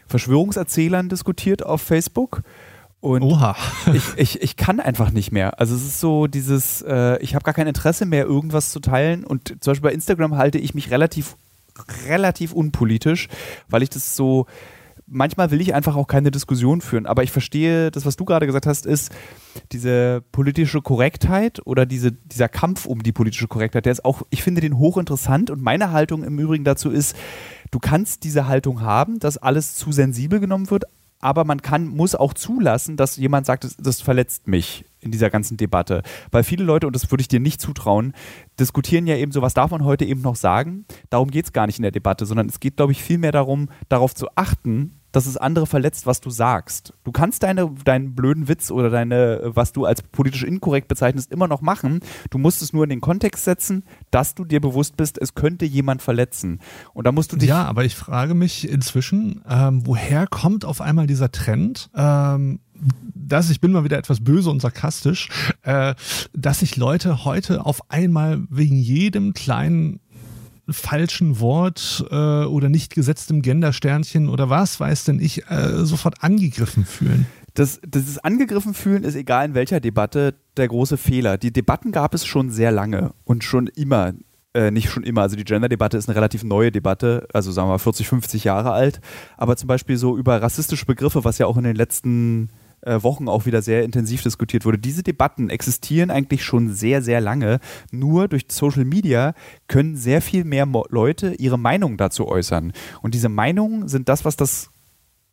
Verschwörungserzählern 0.07 1.09
diskutiert 1.09 1.65
auf 1.65 1.81
Facebook. 1.81 2.43
Und 2.99 3.21
Oha. 3.21 3.55
ich, 3.93 4.03
ich, 4.17 4.41
ich 4.41 4.55
kann 4.55 4.79
einfach 4.79 5.11
nicht 5.11 5.31
mehr. 5.31 5.59
Also 5.59 5.75
es 5.75 5.83
ist 5.83 5.99
so 5.99 6.27
dieses, 6.27 6.81
äh, 6.81 7.17
ich 7.19 7.35
habe 7.35 7.43
gar 7.43 7.53
kein 7.53 7.67
Interesse 7.67 8.05
mehr, 8.05 8.25
irgendwas 8.25 8.71
zu 8.71 8.79
teilen. 8.79 9.23
Und 9.23 9.49
zum 9.59 9.71
Beispiel 9.71 9.89
bei 9.89 9.93
Instagram 9.93 10.35
halte 10.35 10.57
ich 10.57 10.73
mich 10.73 10.89
relativ, 10.89 11.37
relativ 12.07 12.53
unpolitisch, 12.53 13.27
weil 13.69 13.83
ich 13.83 13.89
das 13.89 14.15
so, 14.15 14.47
manchmal 15.05 15.51
will 15.51 15.61
ich 15.61 15.75
einfach 15.75 15.95
auch 15.95 16.07
keine 16.07 16.31
Diskussion 16.31 16.81
führen. 16.81 17.05
Aber 17.05 17.21
ich 17.21 17.31
verstehe, 17.31 17.91
das, 17.91 18.05
was 18.05 18.15
du 18.15 18.25
gerade 18.25 18.47
gesagt 18.47 18.65
hast, 18.65 18.87
ist 18.87 19.11
diese 19.71 20.23
politische 20.31 20.81
Korrektheit 20.81 21.61
oder 21.65 21.85
diese, 21.85 22.11
dieser 22.11 22.49
Kampf 22.49 22.85
um 22.85 23.03
die 23.03 23.13
politische 23.13 23.47
Korrektheit, 23.47 23.85
der 23.85 23.91
ist 23.91 24.05
auch, 24.05 24.23
ich 24.31 24.41
finde 24.41 24.61
den 24.61 24.77
hochinteressant. 24.77 25.51
Und 25.51 25.61
meine 25.61 25.91
Haltung 25.91 26.23
im 26.23 26.39
Übrigen 26.39 26.63
dazu 26.63 26.89
ist, 26.89 27.15
du 27.69 27.77
kannst 27.77 28.23
diese 28.23 28.47
Haltung 28.47 28.81
haben, 28.81 29.19
dass 29.19 29.37
alles 29.37 29.75
zu 29.75 29.91
sensibel 29.91 30.39
genommen 30.39 30.71
wird, 30.71 30.85
aber 31.19 31.45
man 31.45 31.61
kann, 31.61 31.87
muss 31.87 32.15
auch 32.15 32.33
zulassen, 32.33 32.97
dass 32.97 33.17
jemand 33.17 33.45
sagt, 33.45 33.63
das, 33.63 33.75
das, 33.77 34.01
verletzt 34.01 34.47
mich 34.47 34.85
in 34.99 35.11
dieser 35.11 35.29
ganzen 35.29 35.57
Debatte. 35.57 36.03
Weil 36.31 36.43
viele 36.43 36.63
Leute, 36.63 36.87
und 36.87 36.95
das 36.95 37.09
würde 37.11 37.21
ich 37.21 37.27
dir 37.27 37.39
nicht 37.39 37.59
zutrauen, 37.59 38.13
diskutieren 38.59 39.07
ja 39.07 39.15
eben 39.15 39.31
so, 39.31 39.41
was 39.41 39.53
darf 39.53 39.71
man 39.71 39.83
heute 39.83 40.05
eben 40.05 40.21
noch 40.21 40.35
sagen. 40.35 40.85
Darum 41.09 41.31
geht 41.31 41.45
es 41.45 41.53
gar 41.53 41.65
nicht 41.65 41.79
in 41.79 41.83
der 41.83 41.91
Debatte, 41.91 42.25
sondern 42.25 42.47
es 42.47 42.59
geht, 42.59 42.77
glaube 42.77 42.91
ich, 42.91 43.01
vielmehr 43.01 43.31
darum, 43.31 43.69
darauf 43.89 44.13
zu 44.13 44.27
achten, 44.35 44.99
dass 45.17 45.25
es 45.25 45.35
andere 45.35 45.65
verletzt, 45.65 46.05
was 46.05 46.21
du 46.21 46.29
sagst. 46.29 46.93
Du 47.03 47.11
kannst 47.11 47.41
deine, 47.41 47.71
deinen 47.83 48.13
blöden 48.13 48.47
Witz 48.47 48.69
oder 48.69 48.91
deine, 48.91 49.41
was 49.45 49.73
du 49.73 49.85
als 49.85 50.03
politisch 50.03 50.43
inkorrekt 50.43 50.87
bezeichnest, 50.87 51.31
immer 51.31 51.47
noch 51.47 51.61
machen. 51.61 52.01
Du 52.29 52.37
musst 52.37 52.61
es 52.61 52.71
nur 52.71 52.83
in 52.83 52.91
den 52.91 53.01
Kontext 53.01 53.43
setzen, 53.43 53.83
dass 54.11 54.35
du 54.35 54.45
dir 54.45 54.61
bewusst 54.61 54.95
bist, 54.95 55.17
es 55.17 55.33
könnte 55.33 55.65
jemand 55.65 56.03
verletzen. 56.03 56.59
Und 56.93 57.07
da 57.07 57.11
musst 57.11 57.33
du 57.33 57.35
dich. 57.35 57.49
Ja, 57.49 57.65
aber 57.65 57.83
ich 57.83 57.95
frage 57.95 58.35
mich 58.35 58.69
inzwischen, 58.69 59.41
ähm, 59.49 59.87
woher 59.87 60.27
kommt 60.27 60.65
auf 60.65 60.81
einmal 60.81 61.07
dieser 61.07 61.31
Trend? 61.31 61.89
Ähm, 61.95 62.59
dass 63.15 63.49
ich 63.49 63.59
bin 63.59 63.71
mal 63.71 63.83
wieder 63.83 63.97
etwas 63.97 64.23
böse 64.23 64.51
und 64.51 64.61
sarkastisch, 64.61 65.29
äh, 65.63 65.95
dass 66.33 66.59
sich 66.59 66.75
Leute 66.77 67.25
heute 67.25 67.65
auf 67.65 67.89
einmal 67.89 68.43
wegen 68.49 68.77
jedem 68.77 69.33
kleinen 69.33 69.99
falschen 70.69 71.39
Wort 71.39 72.05
äh, 72.09 72.15
oder 72.45 72.69
nicht 72.69 72.93
gesetztem 72.93 73.41
Gendersternchen 73.41 74.29
oder 74.29 74.49
was 74.49 74.79
weiß 74.79 75.05
denn 75.05 75.19
ich, 75.19 75.49
äh, 75.49 75.85
sofort 75.85 76.23
angegriffen 76.23 76.85
fühlen. 76.85 77.25
Das, 77.53 77.79
dieses 77.83 78.19
angegriffen 78.19 78.73
fühlen 78.73 79.03
ist 79.03 79.15
egal 79.15 79.47
in 79.47 79.53
welcher 79.55 79.79
Debatte 79.79 80.35
der 80.57 80.67
große 80.67 80.97
Fehler. 80.97 81.37
Die 81.37 81.51
Debatten 81.51 81.91
gab 81.91 82.13
es 82.13 82.25
schon 82.25 82.51
sehr 82.51 82.71
lange 82.71 83.13
und 83.23 83.43
schon 83.43 83.67
immer. 83.67 84.13
Äh, 84.53 84.71
nicht 84.71 84.89
schon 84.89 85.03
immer, 85.03 85.21
also 85.21 85.35
die 85.35 85.43
Gender-Debatte 85.43 85.97
ist 85.97 86.07
eine 86.07 86.15
relativ 86.15 86.43
neue 86.43 86.71
Debatte, 86.71 87.27
also 87.33 87.51
sagen 87.51 87.67
wir 87.67 87.73
mal 87.73 87.79
40, 87.79 88.07
50 88.07 88.43
Jahre 88.43 88.71
alt, 88.71 89.01
aber 89.35 89.55
zum 89.55 89.67
Beispiel 89.67 89.97
so 89.97 90.17
über 90.17 90.41
rassistische 90.41 90.85
Begriffe, 90.85 91.25
was 91.25 91.37
ja 91.37 91.45
auch 91.45 91.57
in 91.57 91.63
den 91.63 91.75
letzten 91.75 92.49
Wochen 93.03 93.27
auch 93.27 93.45
wieder 93.45 93.61
sehr 93.61 93.83
intensiv 93.83 94.23
diskutiert 94.23 94.65
wurde. 94.65 94.77
Diese 94.77 95.03
Debatten 95.03 95.49
existieren 95.49 96.11
eigentlich 96.11 96.43
schon 96.43 96.73
sehr, 96.73 97.01
sehr 97.01 97.21
lange. 97.21 97.59
Nur 97.91 98.27
durch 98.27 98.45
Social 98.49 98.85
Media 98.85 99.33
können 99.67 99.95
sehr 99.95 100.21
viel 100.21 100.43
mehr 100.43 100.65
Mo 100.65 100.85
Leute 100.89 101.35
ihre 101.35 101.59
Meinung 101.59 101.97
dazu 101.97 102.27
äußern. 102.27 102.73
Und 103.01 103.13
diese 103.13 103.29
Meinungen 103.29 103.87
sind 103.87 104.09
das, 104.09 104.25
was 104.25 104.35
das 104.35 104.69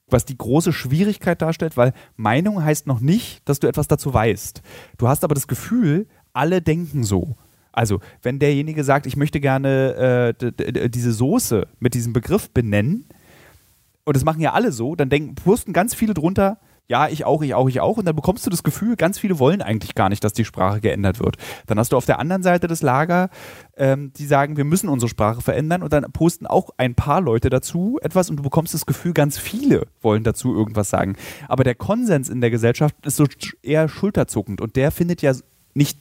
was 0.06 0.26
die 0.26 0.36
große 0.36 0.72
Schwierigkeit 0.72 1.40
darstellt, 1.40 1.78
weil 1.78 1.94
Meinung 2.16 2.62
heißt 2.62 2.86
noch 2.86 3.00
nicht, 3.00 3.40
dass 3.48 3.58
du 3.58 3.66
etwas 3.66 3.88
dazu 3.88 4.12
weißt. 4.12 4.62
Du 4.98 5.08
hast 5.08 5.24
aber 5.24 5.34
das 5.34 5.48
Gefühl, 5.48 6.06
alle 6.34 6.60
denken 6.60 7.04
so. 7.04 7.36
Also, 7.72 8.00
wenn 8.22 8.38
derjenige 8.38 8.84
sagt, 8.84 9.06
ich 9.06 9.16
möchte 9.16 9.40
gerne 9.40 10.36
äh, 10.38 10.88
diese 10.90 11.12
Soße 11.12 11.66
mit 11.80 11.94
diesem 11.94 12.12
Begriff 12.12 12.50
benennen, 12.50 13.06
und 14.04 14.14
das 14.14 14.24
machen 14.24 14.40
ja 14.40 14.52
alle 14.52 14.70
so, 14.70 14.94
dann 14.94 15.08
denken, 15.08 15.34
posten 15.34 15.72
ganz 15.72 15.94
viele 15.94 16.14
drunter, 16.14 16.58
ja, 16.86 17.08
ich 17.08 17.24
auch, 17.24 17.42
ich 17.42 17.54
auch, 17.54 17.68
ich 17.68 17.80
auch. 17.80 17.96
Und 17.96 18.04
dann 18.04 18.16
bekommst 18.16 18.44
du 18.44 18.50
das 18.50 18.62
Gefühl, 18.62 18.96
ganz 18.96 19.18
viele 19.18 19.38
wollen 19.38 19.62
eigentlich 19.62 19.94
gar 19.94 20.10
nicht, 20.10 20.22
dass 20.22 20.34
die 20.34 20.44
Sprache 20.44 20.80
geändert 20.80 21.18
wird. 21.18 21.36
Dann 21.66 21.78
hast 21.78 21.92
du 21.92 21.96
auf 21.96 22.04
der 22.04 22.18
anderen 22.18 22.42
Seite 22.42 22.66
das 22.66 22.82
Lager, 22.82 23.30
ähm, 23.76 24.12
die 24.16 24.26
sagen, 24.26 24.56
wir 24.56 24.64
müssen 24.64 24.88
unsere 24.88 25.08
Sprache 25.08 25.40
verändern 25.40 25.82
und 25.82 25.92
dann 25.92 26.04
posten 26.12 26.46
auch 26.46 26.70
ein 26.76 26.94
paar 26.94 27.22
Leute 27.22 27.48
dazu 27.48 27.98
etwas 28.02 28.28
und 28.28 28.36
du 28.36 28.42
bekommst 28.42 28.74
das 28.74 28.84
Gefühl, 28.84 29.14
ganz 29.14 29.38
viele 29.38 29.86
wollen 30.02 30.24
dazu 30.24 30.54
irgendwas 30.54 30.90
sagen. 30.90 31.16
Aber 31.48 31.64
der 31.64 31.74
Konsens 31.74 32.28
in 32.28 32.42
der 32.42 32.50
Gesellschaft 32.50 32.94
ist 33.06 33.16
so 33.16 33.24
eher 33.62 33.88
schulterzuckend 33.88 34.60
und 34.60 34.76
der 34.76 34.90
findet 34.90 35.22
ja 35.22 35.32
nicht 35.72 35.98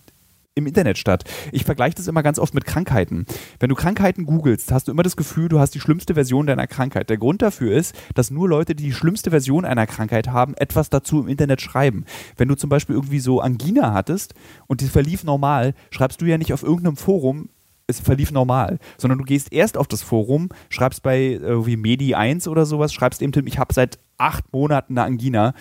im 0.56 0.68
Internet 0.68 0.98
statt. 0.98 1.24
Ich 1.52 1.66
vergleiche 1.66 1.96
das 1.96 2.08
immer 2.08 2.22
ganz 2.22 2.38
oft 2.38 2.54
mit 2.54 2.66
Krankheiten. 2.66 3.26
Wenn 3.60 3.70
du 3.70 3.76
Krankheiten 3.76 4.26
googelst, 4.26 4.72
hast 4.72 4.88
du 4.88 4.92
immer 4.92 5.04
das 5.04 5.18
Gefühl, 5.18 5.50
du 5.50 5.60
hast 5.60 5.74
die 5.74 5.80
schlimmste 5.80 6.14
Version 6.14 6.46
deiner 6.46 6.68
Krankheit. 6.68 7.10
Der 7.10 7.18
Grund 7.18 7.42
dafür 7.42 7.76
ist, 7.76 7.96
dass 8.14 8.30
nur 8.30 8.48
Leute, 8.48 8.76
die 8.76 8.84
die 8.84 8.94
schlimmste 8.94 9.32
Version 9.32 9.66
einer 9.66 9.88
Krankheit 9.88 10.28
haben, 10.28 10.54
etwas 10.56 10.90
dazu 10.90 11.22
im 11.22 11.28
Internet 11.28 11.62
schreiben. 11.62 12.06
Wenn 12.38 12.48
du 12.48 12.56
zum 12.56 12.70
Beispiel 12.70 12.96
irgendwie 12.96 13.20
so 13.20 13.42
Angina 13.42 13.94
hattest 13.94 14.36
und 14.68 14.82
die 14.82 14.88
verlief 14.88 15.24
normal, 15.24 15.74
schreibst 15.90 16.22
du 16.22 16.26
ja 16.26 16.38
nicht 16.38 16.54
auf 16.54 16.64
irgendeinem 16.64 16.98
Forum, 16.98 17.50
es 17.88 18.00
verlief 18.00 18.32
normal, 18.32 18.80
sondern 18.98 19.20
du 19.20 19.26
gehst 19.26 19.52
erst 19.52 19.78
auf 19.78 19.88
das 19.88 20.04
Forum, 20.04 20.50
schreibst 20.70 21.04
bei 21.04 21.20
irgendwie 21.20 21.76
Medi 21.76 22.16
1 22.16 22.48
oder 22.48 22.66
sowas, 22.66 22.94
schreibst 22.94 23.22
eben, 23.22 23.48
ich 23.48 23.60
habe 23.60 23.74
seit 23.74 24.00
acht 24.18 24.54
Monaten 24.54 24.98
eine 24.98 25.06
Angina 25.06 25.54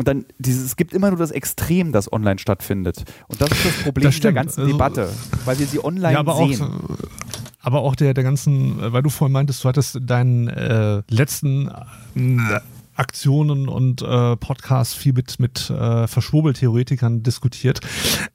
und 0.00 0.08
dann 0.08 0.24
dieses, 0.38 0.64
es 0.64 0.76
gibt 0.76 0.94
immer 0.94 1.10
nur 1.10 1.18
das 1.18 1.30
Extrem, 1.30 1.92
das 1.92 2.10
online 2.10 2.38
stattfindet. 2.38 3.04
Und 3.28 3.38
das 3.42 3.50
ist 3.50 3.66
das 3.66 3.82
Problem 3.82 4.04
das 4.04 4.14
dieser 4.14 4.32
ganzen 4.32 4.60
also, 4.60 4.72
Debatte, 4.72 5.10
weil 5.44 5.58
wir 5.58 5.66
sie 5.66 5.84
online 5.84 6.14
ja, 6.14 6.20
aber 6.20 6.36
sehen. 6.36 6.62
Auch, 6.62 6.96
aber 7.58 7.82
auch 7.82 7.94
der, 7.94 8.14
der 8.14 8.24
ganzen, 8.24 8.78
weil 8.94 9.02
du 9.02 9.10
vorhin 9.10 9.34
meintest, 9.34 9.62
du 9.62 9.68
hattest 9.68 9.98
deinen 10.00 10.48
äh, 10.48 11.02
letzten 11.10 11.68
äh, 12.16 12.60
Aktionen 12.94 13.68
und 13.68 14.00
äh, 14.00 14.38
Podcasts 14.38 14.94
viel 14.94 15.12
mit, 15.12 15.38
mit 15.38 15.68
äh, 15.68 16.06
Verschwurbeltheoretikern 16.06 17.22
diskutiert. 17.22 17.80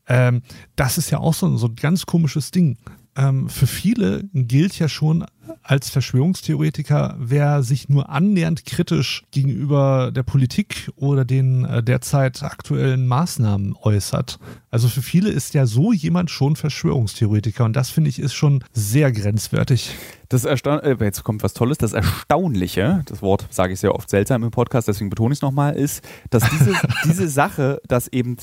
Ähm, 0.07 0.43
das 0.75 0.99
ist 0.99 1.09
ja 1.09 1.17
auch 1.17 1.33
so, 1.33 1.57
so 1.57 1.65
ein 1.65 1.75
ganz 1.77 2.05
komisches 2.05 2.51
Ding. 2.51 2.77
Ähm, 3.15 3.49
für 3.49 3.67
viele 3.67 4.23
gilt 4.33 4.77
ja 4.77 4.89
schon 4.89 5.25
als 5.63 5.89
Verschwörungstheoretiker, 5.89 7.15
wer 7.19 7.63
sich 7.63 7.89
nur 7.89 8.09
annähernd 8.09 8.65
kritisch 8.65 9.23
gegenüber 9.31 10.11
der 10.13 10.23
Politik 10.23 10.91
oder 10.95 11.25
den 11.25 11.65
äh, 11.65 11.81
derzeit 11.81 12.43
aktuellen 12.43 13.07
Maßnahmen 13.07 13.75
äußert. 13.81 14.39
Also 14.69 14.87
für 14.87 15.01
viele 15.01 15.29
ist 15.29 15.53
ja 15.53 15.65
so 15.65 15.93
jemand 15.93 16.29
schon 16.29 16.55
Verschwörungstheoretiker 16.55 17.63
und 17.65 17.75
das 17.75 17.89
finde 17.89 18.09
ich 18.09 18.19
ist 18.19 18.33
schon 18.33 18.63
sehr 18.73 19.11
grenzwertig. 19.11 19.95
Das 20.29 20.43
Ersta 20.45 20.79
äh, 20.79 20.97
jetzt 20.99 21.23
kommt 21.23 21.43
was 21.43 21.53
Tolles. 21.53 21.77
Das 21.77 21.93
Erstaunliche, 21.93 23.03
das 23.05 23.21
Wort 23.21 23.45
sage 23.49 23.73
ich 23.73 23.79
sehr 23.79 23.95
oft 23.95 24.09
seltsam 24.09 24.43
im 24.43 24.51
Podcast, 24.51 24.87
deswegen 24.87 25.09
betone 25.09 25.33
ich 25.33 25.37
es 25.37 25.41
nochmal, 25.41 25.75
ist, 25.75 26.03
dass 26.29 26.43
diese, 26.49 26.73
diese 27.05 27.27
Sache, 27.27 27.81
dass 27.87 28.07
eben 28.07 28.37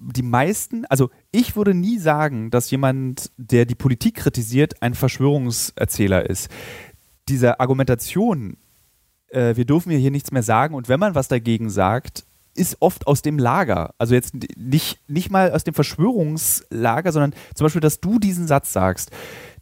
die 0.00 0.22
meisten, 0.22 0.84
also 0.86 1.10
ich 1.30 1.56
würde 1.56 1.74
nie 1.74 1.98
sagen, 1.98 2.50
dass 2.50 2.70
jemand, 2.70 3.30
der 3.36 3.64
die 3.64 3.74
Politik 3.74 4.16
kritisiert, 4.16 4.82
ein 4.82 4.94
Verschwörungserzähler 4.94 6.28
ist. 6.28 6.48
Diese 7.28 7.60
Argumentation, 7.60 8.56
äh, 9.28 9.56
wir 9.56 9.64
dürfen 9.64 9.90
hier 9.92 10.10
nichts 10.10 10.32
mehr 10.32 10.42
sagen 10.42 10.74
und 10.74 10.88
wenn 10.88 11.00
man 11.00 11.14
was 11.14 11.28
dagegen 11.28 11.70
sagt, 11.70 12.24
ist 12.54 12.76
oft 12.80 13.06
aus 13.06 13.22
dem 13.22 13.38
Lager. 13.38 13.94
Also 13.98 14.14
jetzt 14.14 14.34
nicht, 14.56 15.00
nicht 15.08 15.30
mal 15.30 15.52
aus 15.52 15.64
dem 15.64 15.74
Verschwörungslager, 15.74 17.12
sondern 17.12 17.34
zum 17.54 17.64
Beispiel, 17.64 17.80
dass 17.80 18.00
du 18.00 18.18
diesen 18.18 18.46
Satz 18.46 18.72
sagst. 18.72 19.10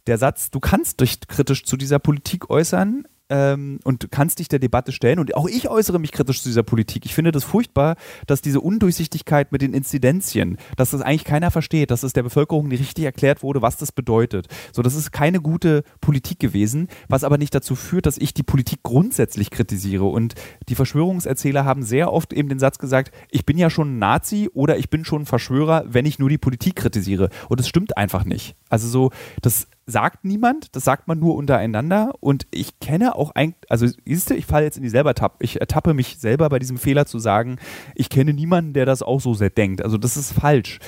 Der 0.07 0.17
Satz, 0.17 0.51
du 0.51 0.59
kannst 0.59 0.99
dich 0.99 1.19
kritisch 1.27 1.63
zu 1.63 1.77
dieser 1.77 1.99
Politik 1.99 2.49
äußern, 2.49 3.07
ähm, 3.31 3.79
und 3.83 4.11
kannst 4.11 4.39
dich 4.39 4.49
der 4.49 4.59
Debatte 4.59 4.91
stellen. 4.91 5.17
Und 5.17 5.35
auch 5.35 5.47
ich 5.47 5.69
äußere 5.69 5.99
mich 5.99 6.11
kritisch 6.11 6.43
zu 6.43 6.49
dieser 6.49 6.63
Politik. 6.63 7.05
Ich 7.05 7.15
finde 7.15 7.31
das 7.31 7.45
furchtbar, 7.45 7.95
dass 8.27 8.41
diese 8.41 8.59
Undurchsichtigkeit 8.59 9.51
mit 9.51 9.61
den 9.61 9.73
Inzidenzien, 9.73 10.57
dass 10.75 10.91
das 10.91 11.01
eigentlich 11.01 11.23
keiner 11.23 11.49
versteht, 11.49 11.89
dass 11.89 12.03
es 12.03 12.13
der 12.13 12.23
Bevölkerung 12.23 12.67
nicht 12.67 12.81
richtig 12.81 13.05
erklärt 13.05 13.41
wurde, 13.41 13.61
was 13.61 13.77
das 13.77 13.93
bedeutet. 13.93 14.47
So, 14.73 14.81
das 14.81 14.95
ist 14.95 15.11
keine 15.11 15.39
gute 15.39 15.83
Politik 16.01 16.39
gewesen, 16.39 16.89
was 17.07 17.23
aber 17.23 17.37
nicht 17.37 17.55
dazu 17.55 17.75
führt, 17.75 18.05
dass 18.05 18.17
ich 18.17 18.33
die 18.33 18.43
Politik 18.43 18.83
grundsätzlich 18.83 19.49
kritisiere. 19.49 20.05
Und 20.05 20.35
die 20.67 20.75
Verschwörungserzähler 20.75 21.63
haben 21.63 21.83
sehr 21.83 22.11
oft 22.11 22.33
eben 22.33 22.49
den 22.49 22.59
Satz 22.59 22.77
gesagt, 22.79 23.13
ich 23.31 23.45
bin 23.45 23.57
ja 23.57 23.69
schon 23.69 23.95
ein 23.95 23.99
Nazi 23.99 24.49
oder 24.53 24.77
ich 24.77 24.89
bin 24.89 25.05
schon 25.05 25.21
ein 25.21 25.25
Verschwörer, 25.25 25.85
wenn 25.87 26.05
ich 26.05 26.19
nur 26.19 26.29
die 26.29 26.37
Politik 26.37 26.75
kritisiere. 26.75 27.29
Und 27.47 27.61
das 27.61 27.67
stimmt 27.69 27.95
einfach 27.95 28.25
nicht. 28.25 28.55
Also 28.69 28.89
so, 28.89 29.11
das 29.41 29.67
sagt 29.91 30.25
niemand, 30.25 30.75
das 30.75 30.83
sagt 30.83 31.07
man 31.07 31.19
nur 31.19 31.35
untereinander 31.35 32.13
und 32.19 32.47
ich 32.51 32.79
kenne 32.79 33.15
auch 33.15 33.31
ein, 33.35 33.55
also 33.69 33.87
siehst 34.05 34.29
du, 34.29 34.35
ich 34.35 34.45
falle 34.45 34.65
jetzt 34.65 34.77
in 34.77 34.83
die 34.83 34.89
selber 34.89 35.13
Tapp, 35.13 35.37
ich 35.41 35.59
ertappe 35.59 35.93
mich 35.93 36.17
selber 36.19 36.49
bei 36.49 36.59
diesem 36.59 36.77
Fehler 36.77 37.05
zu 37.05 37.19
sagen, 37.19 37.57
ich 37.95 38.09
kenne 38.09 38.33
niemanden, 38.33 38.73
der 38.73 38.85
das 38.85 39.03
auch 39.03 39.21
so 39.21 39.33
sehr 39.33 39.49
denkt. 39.49 39.83
Also 39.83 39.97
das 39.97 40.17
ist 40.17 40.33
falsch. 40.33 40.79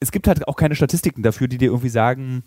Es 0.00 0.12
gibt 0.12 0.28
halt 0.28 0.48
auch 0.48 0.56
keine 0.56 0.74
Statistiken 0.74 1.22
dafür, 1.22 1.48
die 1.48 1.58
dir 1.58 1.66
irgendwie 1.66 1.88
sagen, 1.88 2.42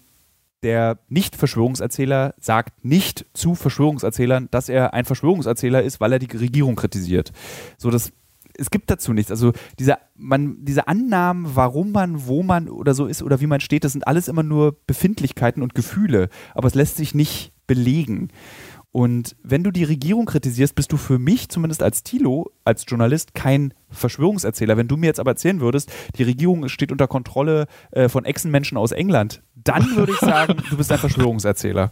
der 0.63 0.99
Nicht-Verschwörungserzähler 1.07 2.35
sagt 2.37 2.83
nicht 2.83 3.25
zu 3.33 3.55
Verschwörungserzählern, 3.55 4.49
dass 4.51 4.69
er 4.69 4.93
ein 4.93 5.05
Verschwörungserzähler 5.05 5.81
ist, 5.83 6.01
weil 6.01 6.11
er 6.13 6.19
die 6.19 6.37
Regierung 6.37 6.75
kritisiert. 6.75 7.31
So, 7.77 7.89
das 7.89 8.11
es 8.59 8.69
gibt 8.69 8.89
dazu 8.89 9.13
nichts. 9.13 9.31
Also 9.31 9.53
diese, 9.79 9.97
man, 10.15 10.63
diese 10.63 10.87
Annahmen, 10.87 11.55
warum 11.55 11.91
man, 11.91 12.27
wo 12.27 12.43
man 12.43 12.69
oder 12.69 12.93
so 12.93 13.05
ist 13.05 13.23
oder 13.23 13.41
wie 13.41 13.47
man 13.47 13.61
steht, 13.61 13.83
das 13.83 13.93
sind 13.93 14.07
alles 14.07 14.27
immer 14.27 14.43
nur 14.43 14.77
Befindlichkeiten 14.85 15.63
und 15.63 15.75
Gefühle, 15.75 16.29
aber 16.53 16.67
es 16.67 16.75
lässt 16.75 16.97
sich 16.97 17.15
nicht 17.15 17.53
belegen. 17.67 18.29
Und 18.91 19.35
wenn 19.43 19.63
du 19.63 19.69
die 19.69 19.83
Regierung 19.83 20.25
kritisierst, 20.25 20.73
bist 20.73 20.91
du 20.91 20.97
für 20.97 21.19
mich 21.19 21.49
zumindest 21.49 21.83
als 21.83 22.01
Tilo, 22.01 22.51
als 22.65 22.85
Journalist, 22.87 23.35
kein 23.35 23.75
Verschwörungserzähler. 23.91 24.77
Wenn 24.77 24.87
du 24.87 24.97
mir 24.97 25.05
jetzt 25.05 25.19
aber 25.19 25.31
erzählen 25.31 25.61
würdest, 25.61 25.91
die 26.17 26.23
Regierung 26.23 26.67
steht 26.69 26.91
unter 26.91 27.07
Kontrolle 27.07 27.67
äh, 27.91 28.09
von 28.09 28.25
Echsenmenschen 28.25 28.79
aus 28.79 28.91
England, 28.91 29.43
dann 29.53 29.95
würde 29.95 30.13
ich 30.13 30.19
sagen, 30.19 30.55
du 30.71 30.77
bist 30.77 30.91
ein 30.91 30.97
Verschwörungserzähler 30.99 31.91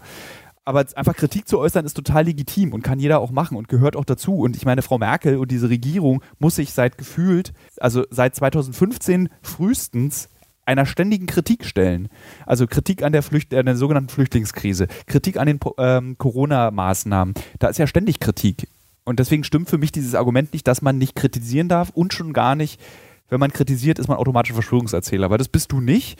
aber 0.67 0.85
einfach 0.95 1.15
Kritik 1.15 1.47
zu 1.47 1.59
äußern 1.59 1.85
ist 1.85 1.93
total 1.93 2.25
legitim 2.25 2.73
und 2.73 2.81
kann 2.81 2.99
jeder 2.99 3.21
auch 3.21 3.31
machen 3.31 3.55
und 3.55 3.69
gehört 3.69 3.95
auch 3.95 4.03
dazu. 4.03 4.39
Und 4.39 4.57
ich 4.57 4.65
meine, 4.65 4.81
Frau 4.81 4.97
Merkel 4.97 5.37
und 5.37 5.49
diese 5.49 5.69
Regierung 5.69 6.21
muss 6.39 6.55
sich 6.55 6.73
seit 6.73 6.97
gefühlt, 6.97 7.53
also 7.79 8.03
seit 8.09 8.35
2015 8.35 9.29
frühestens 9.41 10.27
einer 10.65 10.85
ständigen 10.85 11.25
Kritik 11.25 11.63
stellen. 11.63 12.09
Also 12.45 12.67
Kritik 12.67 13.01
an 13.01 13.13
der, 13.13 13.23
Flücht 13.23 13.53
an 13.53 13.65
der 13.65 13.77
sogenannten 13.77 14.09
Flüchtlingskrise, 14.09 14.87
Kritik 15.05 15.37
an 15.37 15.47
den 15.47 15.59
ähm, 15.77 16.17
Corona-Maßnahmen. 16.17 17.33
Da 17.59 17.69
ist 17.69 17.79
ja 17.79 17.87
ständig 17.87 18.19
Kritik. 18.19 18.67
Und 19.05 19.19
deswegen 19.19 19.45
stimmt 19.45 19.69
für 19.69 19.77
mich 19.77 19.93
dieses 19.93 20.15
Argument 20.15 20.51
nicht, 20.51 20.67
dass 20.67 20.81
man 20.81 20.97
nicht 20.97 21.15
kritisieren 21.15 21.69
darf 21.69 21.91
und 21.91 22.11
schon 22.11 22.33
gar 22.33 22.55
nicht, 22.55 22.81
wenn 23.29 23.39
man 23.39 23.53
kritisiert, 23.53 23.99
ist 23.99 24.09
man 24.09 24.17
automatisch 24.17 24.51
Verschwörungserzähler, 24.51 25.29
weil 25.29 25.37
das 25.37 25.47
bist 25.47 25.71
du 25.71 25.79
nicht. 25.79 26.19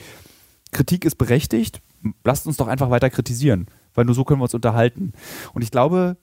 Kritik 0.72 1.04
ist 1.04 1.16
berechtigt. 1.16 1.82
Lasst 2.24 2.46
uns 2.46 2.56
doch 2.56 2.68
einfach 2.68 2.90
weiter 2.90 3.10
kritisieren 3.10 3.66
weil 3.98 4.04
nur 4.04 4.14
so 4.14 4.24
können 4.24 4.40
wir 4.40 4.44
uns 4.44 4.54
unterhalten. 4.54 5.12
Und 5.52 5.62
ich 5.62 5.72
glaube, 5.72 6.16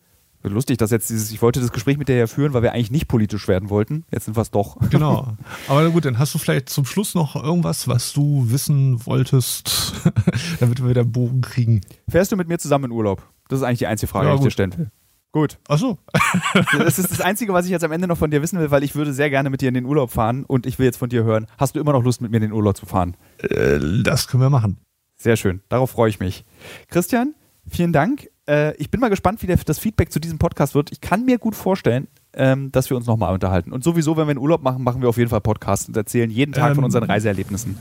lustig, 0.43 0.77
dass 0.77 0.91
jetzt 0.91 1.09
dieses, 1.09 1.31
ich 1.31 1.41
wollte 1.41 1.59
das 1.59 1.73
Gespräch 1.73 1.97
mit 1.97 2.07
dir 2.07 2.15
ja 2.15 2.25
führen, 2.25 2.53
weil 2.53 2.63
wir 2.63 2.71
eigentlich 2.71 2.89
nicht 2.89 3.09
politisch 3.09 3.49
werden 3.49 3.69
wollten. 3.69 4.05
Jetzt 4.11 4.25
sind 4.25 4.37
wir 4.37 4.41
es 4.41 4.49
doch. 4.49 4.77
Genau. 4.89 5.35
Aber 5.67 5.89
gut, 5.89 6.05
dann 6.05 6.17
hast 6.17 6.33
du 6.33 6.37
vielleicht 6.37 6.69
zum 6.69 6.85
Schluss 6.85 7.15
noch 7.15 7.35
irgendwas, 7.35 7.89
was 7.89 8.13
du 8.13 8.49
wissen 8.49 9.05
wolltest, 9.05 9.93
damit 10.61 10.81
wir 10.81 10.89
wieder 10.89 11.01
einen 11.01 11.11
Bogen 11.11 11.41
kriegen. 11.41 11.81
Fährst 12.07 12.31
du 12.31 12.37
mit 12.37 12.47
mir 12.47 12.59
zusammen 12.59 12.85
in 12.85 12.91
Urlaub? 12.91 13.23
Das 13.49 13.59
ist 13.59 13.65
eigentlich 13.65 13.79
die 13.79 13.87
einzige 13.87 14.09
Frage, 14.09 14.27
ja, 14.27 14.33
die 14.33 14.37
ich 14.37 14.43
dir 14.45 14.51
stellen 14.51 14.77
will. 14.77 14.91
Gut. 15.33 15.57
Ach 15.67 15.77
so. 15.77 15.97
das 16.77 16.97
ist 16.97 17.11
das 17.11 17.19
Einzige, 17.19 17.51
was 17.51 17.65
ich 17.65 17.71
jetzt 17.71 17.83
am 17.83 17.91
Ende 17.91 18.07
noch 18.07 18.17
von 18.17 18.31
dir 18.31 18.41
wissen 18.41 18.57
will, 18.57 18.71
weil 18.71 18.85
ich 18.85 18.95
würde 18.95 19.11
sehr 19.11 19.29
gerne 19.29 19.49
mit 19.49 19.59
dir 19.59 19.67
in 19.67 19.73
den 19.73 19.83
Urlaub 19.83 20.11
fahren 20.11 20.45
und 20.45 20.65
ich 20.65 20.79
will 20.79 20.85
jetzt 20.85 20.95
von 20.95 21.09
dir 21.09 21.25
hören. 21.25 21.47
Hast 21.57 21.75
du 21.75 21.81
immer 21.81 21.91
noch 21.91 22.03
Lust, 22.05 22.21
mit 22.21 22.31
mir 22.31 22.37
in 22.37 22.43
den 22.43 22.53
Urlaub 22.53 22.77
zu 22.77 22.85
fahren? 22.85 23.17
Äh, 23.39 23.79
das 24.01 24.29
können 24.29 24.43
wir 24.43 24.49
machen. 24.49 24.77
Sehr 25.17 25.37
schön. 25.37 25.61
Darauf 25.69 25.91
freue 25.91 26.09
ich 26.09 26.19
mich. 26.19 26.45
Christian, 26.89 27.35
vielen 27.67 27.93
Dank. 27.93 28.27
Äh, 28.47 28.75
ich 28.77 28.91
bin 28.91 28.99
mal 28.99 29.09
gespannt, 29.09 29.41
wie 29.41 29.47
der, 29.47 29.57
das 29.57 29.79
Feedback 29.79 30.11
zu 30.11 30.19
diesem 30.19 30.37
Podcast 30.37 30.75
wird. 30.75 30.91
Ich 30.91 31.01
kann 31.01 31.25
mir 31.25 31.37
gut 31.37 31.55
vorstellen, 31.55 32.07
ähm, 32.33 32.71
dass 32.71 32.89
wir 32.89 32.97
uns 32.97 33.07
nochmal 33.07 33.33
unterhalten. 33.33 33.71
Und 33.71 33.83
sowieso, 33.83 34.17
wenn 34.17 34.27
wir 34.27 34.31
einen 34.31 34.39
Urlaub 34.39 34.61
machen, 34.61 34.83
machen 34.83 35.01
wir 35.01 35.09
auf 35.09 35.17
jeden 35.17 35.29
Fall 35.29 35.41
Podcasts 35.41 35.87
und 35.87 35.97
erzählen 35.97 36.29
jeden 36.29 36.53
Tag 36.53 36.69
ähm, 36.69 36.75
von 36.75 36.83
unseren 36.83 37.03
Reiseerlebnissen. 37.03 37.77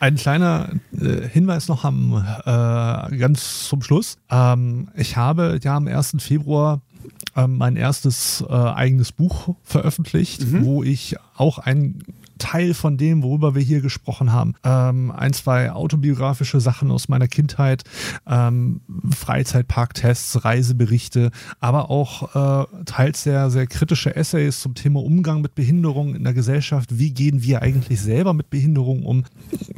Ein 0.00 0.16
kleiner 0.16 0.70
äh, 1.00 1.28
Hinweis 1.28 1.68
noch 1.68 1.84
am, 1.84 2.24
äh, 2.44 3.16
ganz 3.16 3.68
zum 3.68 3.82
Schluss. 3.82 4.18
Ähm, 4.30 4.88
ich 4.94 5.16
habe 5.16 5.58
ja 5.62 5.76
am 5.76 5.86
1. 5.86 6.16
Februar 6.18 6.82
ähm, 7.36 7.56
mein 7.56 7.76
erstes 7.76 8.44
äh, 8.48 8.52
eigenes 8.52 9.12
Buch 9.12 9.54
veröffentlicht, 9.62 10.46
mhm. 10.46 10.64
wo 10.64 10.82
ich 10.82 11.16
auch 11.36 11.58
ein 11.58 12.02
Teil 12.38 12.74
von 12.74 12.96
dem, 12.96 13.22
worüber 13.22 13.54
wir 13.54 13.62
hier 13.62 13.80
gesprochen 13.80 14.32
haben. 14.32 14.54
Ähm, 14.64 15.10
ein, 15.10 15.32
zwei 15.32 15.72
autobiografische 15.72 16.60
Sachen 16.60 16.90
aus 16.90 17.08
meiner 17.08 17.28
Kindheit, 17.28 17.84
ähm, 18.26 18.80
Freizeitparktests, 19.10 20.44
Reiseberichte, 20.44 21.30
aber 21.60 21.90
auch 21.90 22.64
äh, 22.64 22.84
teils 22.84 23.22
sehr, 23.22 23.50
sehr 23.50 23.66
kritische 23.66 24.14
Essays 24.16 24.60
zum 24.60 24.74
Thema 24.74 25.02
Umgang 25.02 25.42
mit 25.42 25.54
Behinderung 25.54 26.14
in 26.14 26.24
der 26.24 26.34
Gesellschaft. 26.34 26.98
Wie 26.98 27.12
gehen 27.12 27.42
wir 27.42 27.62
eigentlich 27.62 28.00
selber 28.00 28.34
mit 28.34 28.50
Behinderung 28.50 29.04
um? 29.04 29.24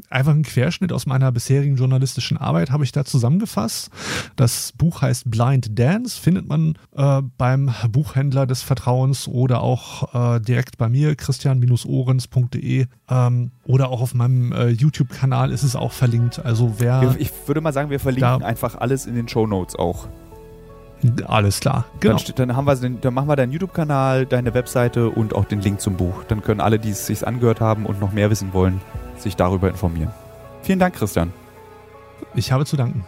Einfach 0.09 0.32
ein 0.32 0.42
Querschnitt 0.42 0.92
aus 0.92 1.07
meiner 1.07 1.32
bisherigen 1.32 1.76
journalistischen 1.76 2.36
Arbeit 2.36 2.70
habe 2.70 2.84
ich 2.84 2.92
da 2.92 3.04
zusammengefasst. 3.04 3.90
Das 4.36 4.72
Buch 4.72 5.02
heißt 5.02 5.30
Blind 5.30 5.78
Dance, 5.78 6.18
findet 6.20 6.48
man 6.48 6.78
äh, 6.96 7.22
beim 7.36 7.70
Buchhändler 7.90 8.46
des 8.46 8.62
Vertrauens 8.62 9.28
oder 9.28 9.62
auch 9.62 10.36
äh, 10.36 10.40
direkt 10.40 10.78
bei 10.78 10.88
mir, 10.88 11.16
christian-ohrens.de 11.16 12.45
www.ftf.de 12.53 12.86
ähm, 13.11 13.51
oder 13.64 13.88
auch 13.90 14.01
auf 14.01 14.14
meinem 14.14 14.53
äh, 14.53 14.68
YouTube-Kanal 14.68 15.51
ist 15.51 15.62
es 15.62 15.76
auch 15.76 15.92
verlinkt. 15.92 16.44
Also 16.44 16.74
wer. 16.78 17.14
Ich 17.18 17.30
würde 17.47 17.61
mal 17.61 17.72
sagen, 17.72 17.90
wir 17.90 18.01
verlinken 18.01 18.42
einfach 18.42 18.76
alles 18.76 19.07
in 19.07 19.14
den 19.14 19.28
Show 19.28 19.47
Notes 19.47 19.76
auch. 19.76 20.09
Alles 21.26 21.61
klar, 21.61 21.84
genau. 22.01 22.16
Dann, 22.16 22.49
dann, 22.49 22.57
haben 22.57 22.66
wir, 22.66 22.74
dann 22.74 23.14
machen 23.14 23.28
wir 23.28 23.36
deinen 23.36 23.53
YouTube-Kanal, 23.53 24.24
deine 24.24 24.55
Webseite 24.55 25.11
und 25.11 25.34
auch 25.34 25.44
den 25.44 25.61
Link 25.61 25.80
zum 25.80 25.97
Buch. 25.97 26.24
Dann 26.26 26.42
können 26.42 26.61
alle, 26.61 26.78
die 26.78 26.90
es 26.90 27.07
sich 27.07 27.26
angehört 27.26 27.61
haben 27.61 27.84
und 27.84 28.01
noch 28.01 28.12
mehr 28.12 28.30
wissen 28.30 28.55
wollen, 28.55 28.80
sich 29.18 29.36
darüber 29.36 29.68
informieren. 29.68 30.11
Vielen 30.62 30.78
Dank, 30.78 30.94
Christian. 30.94 31.32
Ich 32.34 32.51
habe 32.51 32.64
zu 32.64 32.76
danken. 32.76 33.05